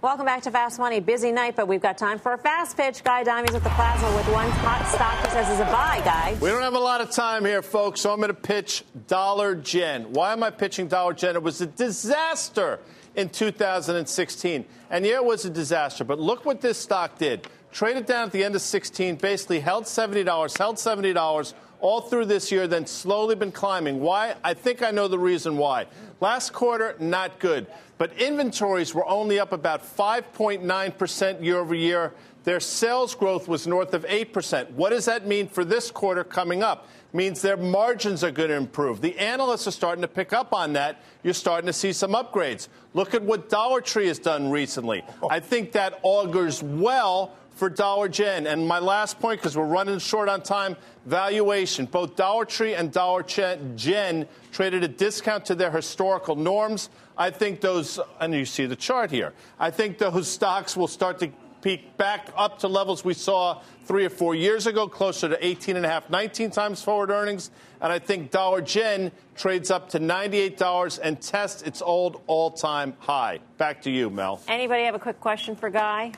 Welcome 0.00 0.26
back 0.26 0.42
to 0.42 0.52
Fast 0.52 0.78
Money. 0.78 1.00
Busy 1.00 1.32
night, 1.32 1.56
but 1.56 1.66
we've 1.66 1.82
got 1.82 1.98
time 1.98 2.20
for 2.20 2.32
a 2.32 2.38
fast 2.38 2.76
pitch. 2.76 3.02
Guy 3.02 3.22
Adami's 3.22 3.56
at 3.56 3.64
the 3.64 3.70
plaza 3.70 4.06
with 4.16 4.28
one 4.32 4.48
hot 4.48 4.86
stock 4.86 5.18
he 5.24 5.30
says 5.32 5.48
is 5.48 5.58
a 5.58 5.64
buy, 5.64 6.00
guy. 6.04 6.38
We 6.40 6.50
don't 6.50 6.62
have 6.62 6.74
a 6.74 6.78
lot 6.78 7.00
of 7.00 7.10
time 7.10 7.44
here, 7.44 7.62
folks, 7.62 8.02
so 8.02 8.12
I'm 8.12 8.18
going 8.18 8.28
to 8.28 8.34
pitch 8.34 8.84
Dollar 9.08 9.56
Gen. 9.56 10.12
Why 10.12 10.32
am 10.32 10.44
I 10.44 10.50
pitching 10.50 10.86
Dollar 10.86 11.14
Gen? 11.14 11.34
It 11.34 11.42
was 11.42 11.60
a 11.62 11.66
disaster 11.66 12.78
in 13.16 13.28
2016. 13.28 14.64
And 14.90 15.04
yeah, 15.04 15.14
it 15.14 15.24
was 15.24 15.44
a 15.46 15.50
disaster, 15.50 16.04
but 16.04 16.20
look 16.20 16.44
what 16.44 16.60
this 16.60 16.78
stock 16.78 17.18
did. 17.18 17.48
Traded 17.72 18.06
down 18.06 18.26
at 18.26 18.32
the 18.32 18.44
end 18.44 18.54
of 18.54 18.60
16, 18.60 19.16
basically 19.16 19.58
held 19.58 19.82
$70, 19.82 20.58
held 20.58 20.76
$70 20.76 21.54
all 21.80 22.00
through 22.00 22.26
this 22.26 22.50
year, 22.50 22.66
then 22.66 22.86
slowly 22.86 23.34
been 23.34 23.52
climbing. 23.52 24.00
Why? 24.00 24.34
I 24.42 24.54
think 24.54 24.82
I 24.82 24.90
know 24.90 25.08
the 25.08 25.18
reason 25.18 25.56
why. 25.56 25.86
Last 26.20 26.52
quarter, 26.52 26.96
not 26.98 27.38
good. 27.38 27.66
But 27.98 28.12
inventories 28.18 28.94
were 28.94 29.06
only 29.08 29.40
up 29.40 29.52
about 29.52 29.84
5.9% 29.84 31.44
year 31.44 31.58
over 31.58 31.74
year. 31.74 32.12
Their 32.44 32.60
sales 32.60 33.14
growth 33.14 33.48
was 33.48 33.66
north 33.66 33.92
of 33.92 34.04
8%. 34.06 34.70
What 34.70 34.90
does 34.90 35.04
that 35.04 35.26
mean 35.26 35.48
for 35.48 35.64
this 35.64 35.90
quarter 35.90 36.24
coming 36.24 36.62
up? 36.62 36.88
means 37.12 37.40
their 37.40 37.56
margins 37.56 38.22
are 38.22 38.30
going 38.30 38.50
to 38.50 38.56
improve. 38.56 39.00
The 39.00 39.18
analysts 39.18 39.66
are 39.66 39.72
starting 39.72 40.02
to 40.02 40.08
pick 40.08 40.32
up 40.32 40.52
on 40.52 40.74
that. 40.74 41.02
You're 41.22 41.34
starting 41.34 41.66
to 41.66 41.72
see 41.72 41.92
some 41.92 42.12
upgrades. 42.12 42.68
Look 42.94 43.14
at 43.14 43.22
what 43.22 43.48
Dollar 43.48 43.80
Tree 43.80 44.08
has 44.08 44.18
done 44.18 44.50
recently. 44.50 45.02
Oh. 45.22 45.28
I 45.30 45.40
think 45.40 45.72
that 45.72 46.00
augurs 46.02 46.62
well 46.62 47.34
for 47.58 47.68
Dollar 47.68 48.08
Gen. 48.08 48.46
And 48.46 48.66
my 48.66 48.78
last 48.78 49.18
point, 49.18 49.40
because 49.40 49.56
we're 49.56 49.66
running 49.66 49.98
short 49.98 50.28
on 50.28 50.42
time, 50.42 50.76
valuation. 51.06 51.86
Both 51.86 52.14
Dollar 52.14 52.44
Tree 52.44 52.74
and 52.74 52.92
Dollar 52.92 53.24
Gen 53.24 54.28
traded 54.52 54.84
a 54.84 54.88
discount 54.88 55.44
to 55.46 55.56
their 55.56 55.72
historical 55.72 56.36
norms. 56.36 56.88
I 57.16 57.30
think 57.30 57.60
those, 57.60 57.98
and 58.20 58.32
you 58.32 58.44
see 58.44 58.66
the 58.66 58.76
chart 58.76 59.10
here, 59.10 59.32
I 59.58 59.72
think 59.72 59.98
those 59.98 60.28
stocks 60.28 60.76
will 60.76 60.86
start 60.86 61.18
to 61.18 61.32
peak 61.60 61.96
back 61.96 62.28
up 62.36 62.60
to 62.60 62.68
levels 62.68 63.04
we 63.04 63.12
saw 63.12 63.60
three 63.86 64.04
or 64.04 64.10
four 64.10 64.36
years 64.36 64.68
ago, 64.68 64.86
closer 64.86 65.28
to 65.28 65.44
18 65.44 65.74
and 65.74 65.84
a 65.84 65.88
half, 65.88 66.08
19 66.08 66.52
times 66.52 66.80
forward 66.80 67.10
earnings. 67.10 67.50
And 67.80 67.92
I 67.92 67.98
think 67.98 68.30
Dollar 68.30 68.60
Gen 68.60 69.10
trades 69.34 69.72
up 69.72 69.88
to 69.90 69.98
$98 69.98 71.00
and 71.02 71.20
tests 71.20 71.62
its 71.62 71.82
old 71.82 72.20
all-time 72.28 72.94
high. 73.00 73.40
Back 73.56 73.82
to 73.82 73.90
you, 73.90 74.10
Mel. 74.10 74.40
Anybody 74.46 74.84
have 74.84 74.94
a 74.94 75.00
quick 75.00 75.18
question 75.18 75.56
for 75.56 75.70
Guy? 75.70 76.12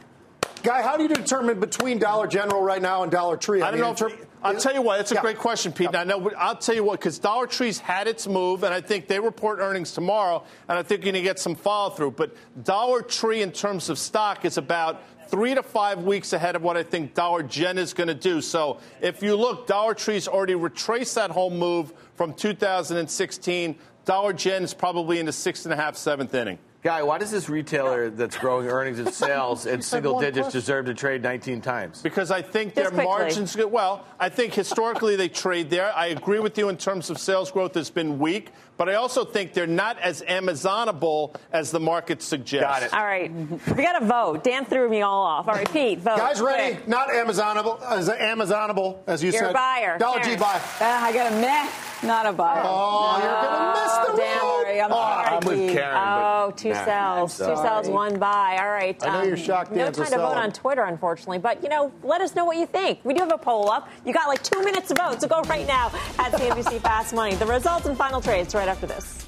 Guy, 0.62 0.82
how 0.82 0.96
do 0.96 1.02
you 1.02 1.08
determine 1.08 1.58
between 1.60 1.98
Dollar 1.98 2.26
General 2.26 2.62
right 2.62 2.82
now 2.82 3.02
and 3.02 3.10
Dollar 3.10 3.36
Tree? 3.36 3.62
I, 3.62 3.68
I 3.68 3.70
don't 3.70 3.80
know. 3.80 4.06
If, 4.06 4.26
I'll 4.42 4.58
tell 4.58 4.74
you 4.74 4.82
what. 4.82 4.98
That's 4.98 5.12
a 5.12 5.16
yeah. 5.16 5.20
great 5.20 5.38
question, 5.38 5.72
Pete. 5.72 5.90
Yeah. 5.92 6.04
Now, 6.04 6.30
I'll 6.38 6.56
tell 6.56 6.74
you 6.74 6.84
what, 6.84 7.00
because 7.00 7.18
Dollar 7.18 7.46
Tree's 7.46 7.78
had 7.78 8.06
its 8.06 8.26
move, 8.26 8.62
and 8.62 8.72
I 8.72 8.80
think 8.80 9.06
they 9.06 9.20
report 9.20 9.58
earnings 9.60 9.92
tomorrow, 9.92 10.44
and 10.68 10.78
I 10.78 10.82
think 10.82 11.00
you're 11.04 11.12
going 11.12 11.22
to 11.22 11.28
get 11.28 11.38
some 11.38 11.54
follow 11.54 11.90
through. 11.90 12.12
But 12.12 12.34
Dollar 12.64 13.02
Tree, 13.02 13.42
in 13.42 13.52
terms 13.52 13.88
of 13.88 13.98
stock, 13.98 14.44
is 14.44 14.58
about 14.58 15.02
three 15.28 15.54
to 15.54 15.62
five 15.62 16.02
weeks 16.02 16.32
ahead 16.32 16.56
of 16.56 16.62
what 16.62 16.76
I 16.76 16.82
think 16.82 17.14
Dollar 17.14 17.42
Gen 17.42 17.78
is 17.78 17.94
going 17.94 18.08
to 18.08 18.14
do. 18.14 18.40
So 18.40 18.78
if 19.00 19.22
you 19.22 19.36
look, 19.36 19.66
Dollar 19.66 19.94
Tree's 19.94 20.26
already 20.26 20.56
retraced 20.56 21.14
that 21.14 21.30
whole 21.30 21.50
move 21.50 21.92
from 22.16 22.34
2016. 22.34 23.76
Dollar 24.04 24.32
Gen 24.32 24.64
is 24.64 24.74
probably 24.74 25.20
in 25.20 25.26
the 25.26 25.32
sixth 25.32 25.66
and 25.66 25.72
a 25.72 25.76
half, 25.76 25.96
seventh 25.96 26.34
inning. 26.34 26.58
Guy, 26.82 27.02
why 27.02 27.18
does 27.18 27.30
this 27.30 27.50
retailer 27.50 28.08
that's 28.08 28.38
growing 28.38 28.66
earnings 28.66 28.98
and 28.98 29.12
sales 29.14 29.66
in 29.66 29.82
single 29.82 30.18
digits 30.18 30.46
question. 30.46 30.60
deserve 30.60 30.86
to 30.86 30.94
trade 30.94 31.22
19 31.22 31.60
times? 31.60 32.00
Because 32.00 32.30
I 32.30 32.40
think 32.40 32.74
their 32.74 32.84
Just 32.84 32.94
quickly. 32.94 33.10
margins. 33.10 33.56
Well, 33.56 34.06
I 34.18 34.30
think 34.30 34.54
historically 34.54 35.14
they 35.14 35.28
trade 35.28 35.68
there. 35.68 35.94
I 35.94 36.06
agree 36.06 36.38
with 36.40 36.56
you 36.56 36.70
in 36.70 36.78
terms 36.78 37.10
of 37.10 37.18
sales 37.18 37.50
growth 37.50 37.74
has 37.74 37.90
been 37.90 38.18
weak, 38.18 38.50
but 38.80 38.88
I 38.88 38.94
also 38.94 39.26
think 39.26 39.52
they're 39.52 39.66
not 39.66 39.98
as 39.98 40.22
Amazonable 40.22 41.34
as 41.52 41.70
the 41.70 41.78
market 41.78 42.22
suggests. 42.22 42.64
Got 42.66 42.82
it. 42.84 42.94
All 42.94 43.04
right. 43.04 43.30
We 43.76 43.82
got 43.82 43.98
to 43.98 44.06
vote. 44.06 44.42
Dan 44.42 44.64
threw 44.64 44.88
me 44.88 45.02
all 45.02 45.22
off. 45.22 45.46
All 45.48 45.54
right, 45.54 45.70
Pete, 45.70 45.98
vote. 45.98 46.16
Guys, 46.16 46.40
ready? 46.40 46.76
Quick. 46.76 46.88
Not 46.88 47.10
Amazonable, 47.10 47.78
as 47.84 48.08
Amazonable, 48.08 49.02
as 49.06 49.22
you 49.22 49.32
You're 49.32 49.42
a 49.42 49.46
said. 49.48 49.52
buyer. 49.52 49.98
Dollar 49.98 50.20
G 50.20 50.34
buy. 50.34 50.54
Uh, 50.80 50.84
I 50.84 51.12
got 51.12 51.30
a 51.30 51.34
meh, 51.42 51.68
not 52.08 52.24
a 52.24 52.32
buy. 52.32 52.62
Oh, 52.64 53.18
you're 53.22 53.30
gonna 53.30 53.80
miss 53.82 54.16
the 54.16 54.22
damn 54.22 54.40
vote. 54.40 54.62
Murray. 54.64 54.80
I'm 54.80 54.90
Oh, 54.92 54.94
sorry. 54.94 55.26
I'm 55.26 55.46
with 55.46 55.72
Karen, 55.76 55.96
Oh, 55.98 56.52
two 56.56 56.68
Nah, 56.70 56.84
sells. 56.86 57.36
Two 57.36 57.44
sorry. 57.44 57.56
sells, 57.58 57.88
one 57.90 58.18
buy. 58.18 58.56
All 58.62 58.68
right. 58.70 59.02
um, 59.02 59.10
I 59.10 59.18
know 59.20 59.28
you're 59.28 59.36
shocked 59.36 59.72
No 59.72 59.84
Dan's 59.84 59.98
a 59.98 60.02
time 60.04 60.12
to 60.12 60.16
vote 60.18 60.36
on 60.38 60.52
Twitter, 60.52 60.84
unfortunately. 60.84 61.36
But, 61.38 61.62
you 61.62 61.68
know, 61.68 61.92
let 62.02 62.22
us 62.22 62.34
know 62.34 62.46
what 62.46 62.56
you 62.56 62.64
think. 62.64 63.00
We 63.04 63.12
do 63.12 63.20
have 63.20 63.32
a 63.32 63.36
poll 63.38 63.70
up. 63.70 63.90
You 64.06 64.14
got 64.14 64.28
like 64.28 64.42
two 64.42 64.62
minutes 64.64 64.88
to 64.88 64.94
vote, 64.94 65.20
so 65.20 65.28
go 65.28 65.42
right 65.42 65.66
now 65.66 65.88
at 66.18 66.32
CNBC 66.32 66.80
Fast 66.80 67.12
Money. 67.12 67.34
The 67.34 67.44
results 67.46 67.84
and 67.86 67.96
final 67.98 68.22
trades 68.22 68.54
right 68.54 68.68
after 68.70 68.86
this. 68.86 69.26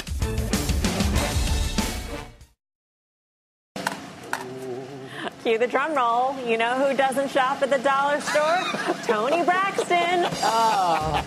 Cue 5.42 5.58
the 5.58 5.66
drum 5.66 5.94
roll. 5.94 6.36
You 6.46 6.56
know 6.56 6.74
who 6.74 6.96
doesn't 6.96 7.28
shop 7.30 7.60
at 7.62 7.70
the 7.70 7.78
dollar 7.78 8.20
store? 8.20 8.58
Toni 9.06 9.44
Braxton. 9.44 10.26
Oh. 10.44 11.24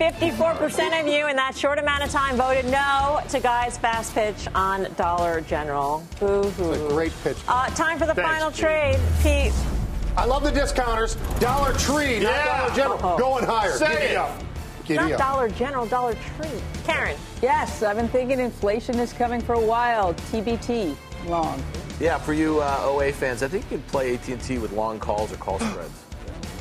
54% 0.00 1.00
of 1.00 1.06
you 1.06 1.28
in 1.28 1.36
that 1.36 1.54
short 1.54 1.78
amount 1.78 2.02
of 2.02 2.10
time 2.10 2.36
voted 2.36 2.64
no 2.64 3.20
to 3.28 3.38
Guy's 3.38 3.76
fast 3.78 4.14
pitch 4.14 4.48
on 4.54 4.88
Dollar 4.96 5.42
General. 5.42 6.02
Boo-hoo. 6.18 6.72
It's 6.72 6.82
a 6.82 6.88
great 6.88 7.12
pitch. 7.22 7.36
Uh, 7.46 7.66
time 7.70 7.98
for 7.98 8.06
the 8.06 8.14
Thanks, 8.14 8.30
final 8.30 8.50
trade. 8.50 8.98
Pete. 9.22 9.52
I 10.16 10.24
love 10.24 10.42
the 10.42 10.50
discounters. 10.50 11.16
Dollar 11.38 11.72
Tree, 11.74 12.20
not 12.20 12.32
Yeah. 12.32 12.58
Dollar 12.62 12.74
General. 12.74 13.00
Oh. 13.02 13.18
Going 13.18 13.44
higher. 13.44 13.72
Say 13.72 13.86
Giddy 13.92 14.14
it. 14.14 14.46
Up. 14.82 14.88
Giddy 14.88 15.00
Not 15.00 15.12
up. 15.12 15.18
Dollar 15.18 15.48
General, 15.48 15.86
Dollar 15.86 16.14
Tree. 16.14 16.48
Karen. 16.84 17.16
Yes, 17.40 17.82
I've 17.82 17.96
been 17.96 18.08
thinking 18.08 18.40
inflation 18.40 18.98
is 18.98 19.12
coming 19.12 19.40
for 19.40 19.54
a 19.54 19.60
while. 19.60 20.14
TBT, 20.14 20.96
long. 21.26 21.62
Yeah, 22.00 22.18
for 22.18 22.32
you 22.32 22.60
uh, 22.60 22.80
OA 22.82 23.12
fans, 23.12 23.42
I 23.42 23.48
think 23.48 23.64
you 23.70 23.78
can 23.78 23.86
play 23.88 24.14
AT&T 24.14 24.58
with 24.58 24.72
long 24.72 24.98
calls 24.98 25.32
or 25.32 25.36
call 25.36 25.58
spreads. 25.60 26.04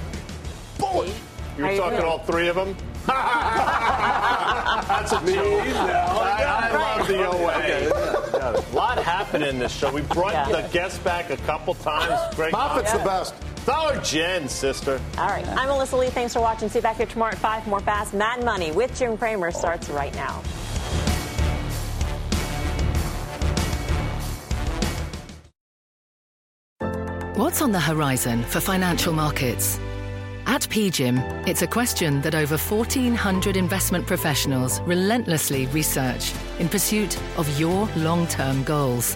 Bullet. 0.78 1.12
You're 1.58 1.68
Are 1.68 1.72
you 1.74 1.80
talking 1.80 1.98
good? 1.98 2.06
all 2.08 2.20
three 2.20 2.48
of 2.48 2.56
them? 2.56 2.76
That's 3.08 5.12
a 5.12 5.16
joke. 5.16 5.26
I, 5.26 6.70
I 6.72 6.98
love 6.98 7.08
the 7.08 7.28
OA. 7.28 8.56
A 8.56 8.76
lot 8.76 8.98
happened 9.04 9.44
in 9.44 9.58
this 9.60 9.72
show. 9.76 9.92
We 9.92 10.02
brought 10.02 10.34
Yeah. 10.34 10.62
the 10.62 10.68
guests 10.70 11.00
back 11.00 11.30
a 11.32 11.38
couple 11.38 11.74
times. 11.76 12.36
Great. 12.36 12.52
Moffett's 12.54 12.94
the 12.94 13.00
best. 13.00 13.34
Dollar 13.66 14.02
Gen, 14.02 14.50
sister. 14.50 15.00
All 15.18 15.28
right. 15.28 15.48
I'm 15.50 15.68
Melissa 15.68 15.96
Lee. 15.96 16.10
Thanks 16.10 16.34
for 16.34 16.42
watching. 16.42 16.70
See 16.70 16.80
you 16.80 16.84
back 16.84 16.98
here 16.98 17.06
tomorrow 17.06 17.32
at 17.32 17.38
5. 17.38 17.68
More 17.68 17.80
Fast 17.80 18.14
Mad 18.14 18.44
Money 18.44 18.72
with 18.72 18.98
Jim 18.98 19.18
Cramer 19.18 19.52
starts 19.52 19.90
right 19.90 20.14
now. 20.16 20.42
What's 27.36 27.62
on 27.62 27.72
the 27.72 27.80
horizon 27.80 28.44
for 28.44 28.60
financial 28.60 29.14
markets? 29.14 29.80
At 30.46 30.62
PGIM, 30.64 31.48
it's 31.48 31.62
a 31.62 31.68
question 31.68 32.22
that 32.22 32.36
over 32.36 32.58
1,400 32.58 33.58
investment 33.58 34.06
professionals 34.06 34.80
relentlessly 34.82 35.66
research 35.68 36.34
in 36.60 36.68
pursuit 36.68 37.18
of 37.38 37.60
your 37.60 37.88
long 37.96 38.28
term 38.28 38.64
goals. 38.64 39.16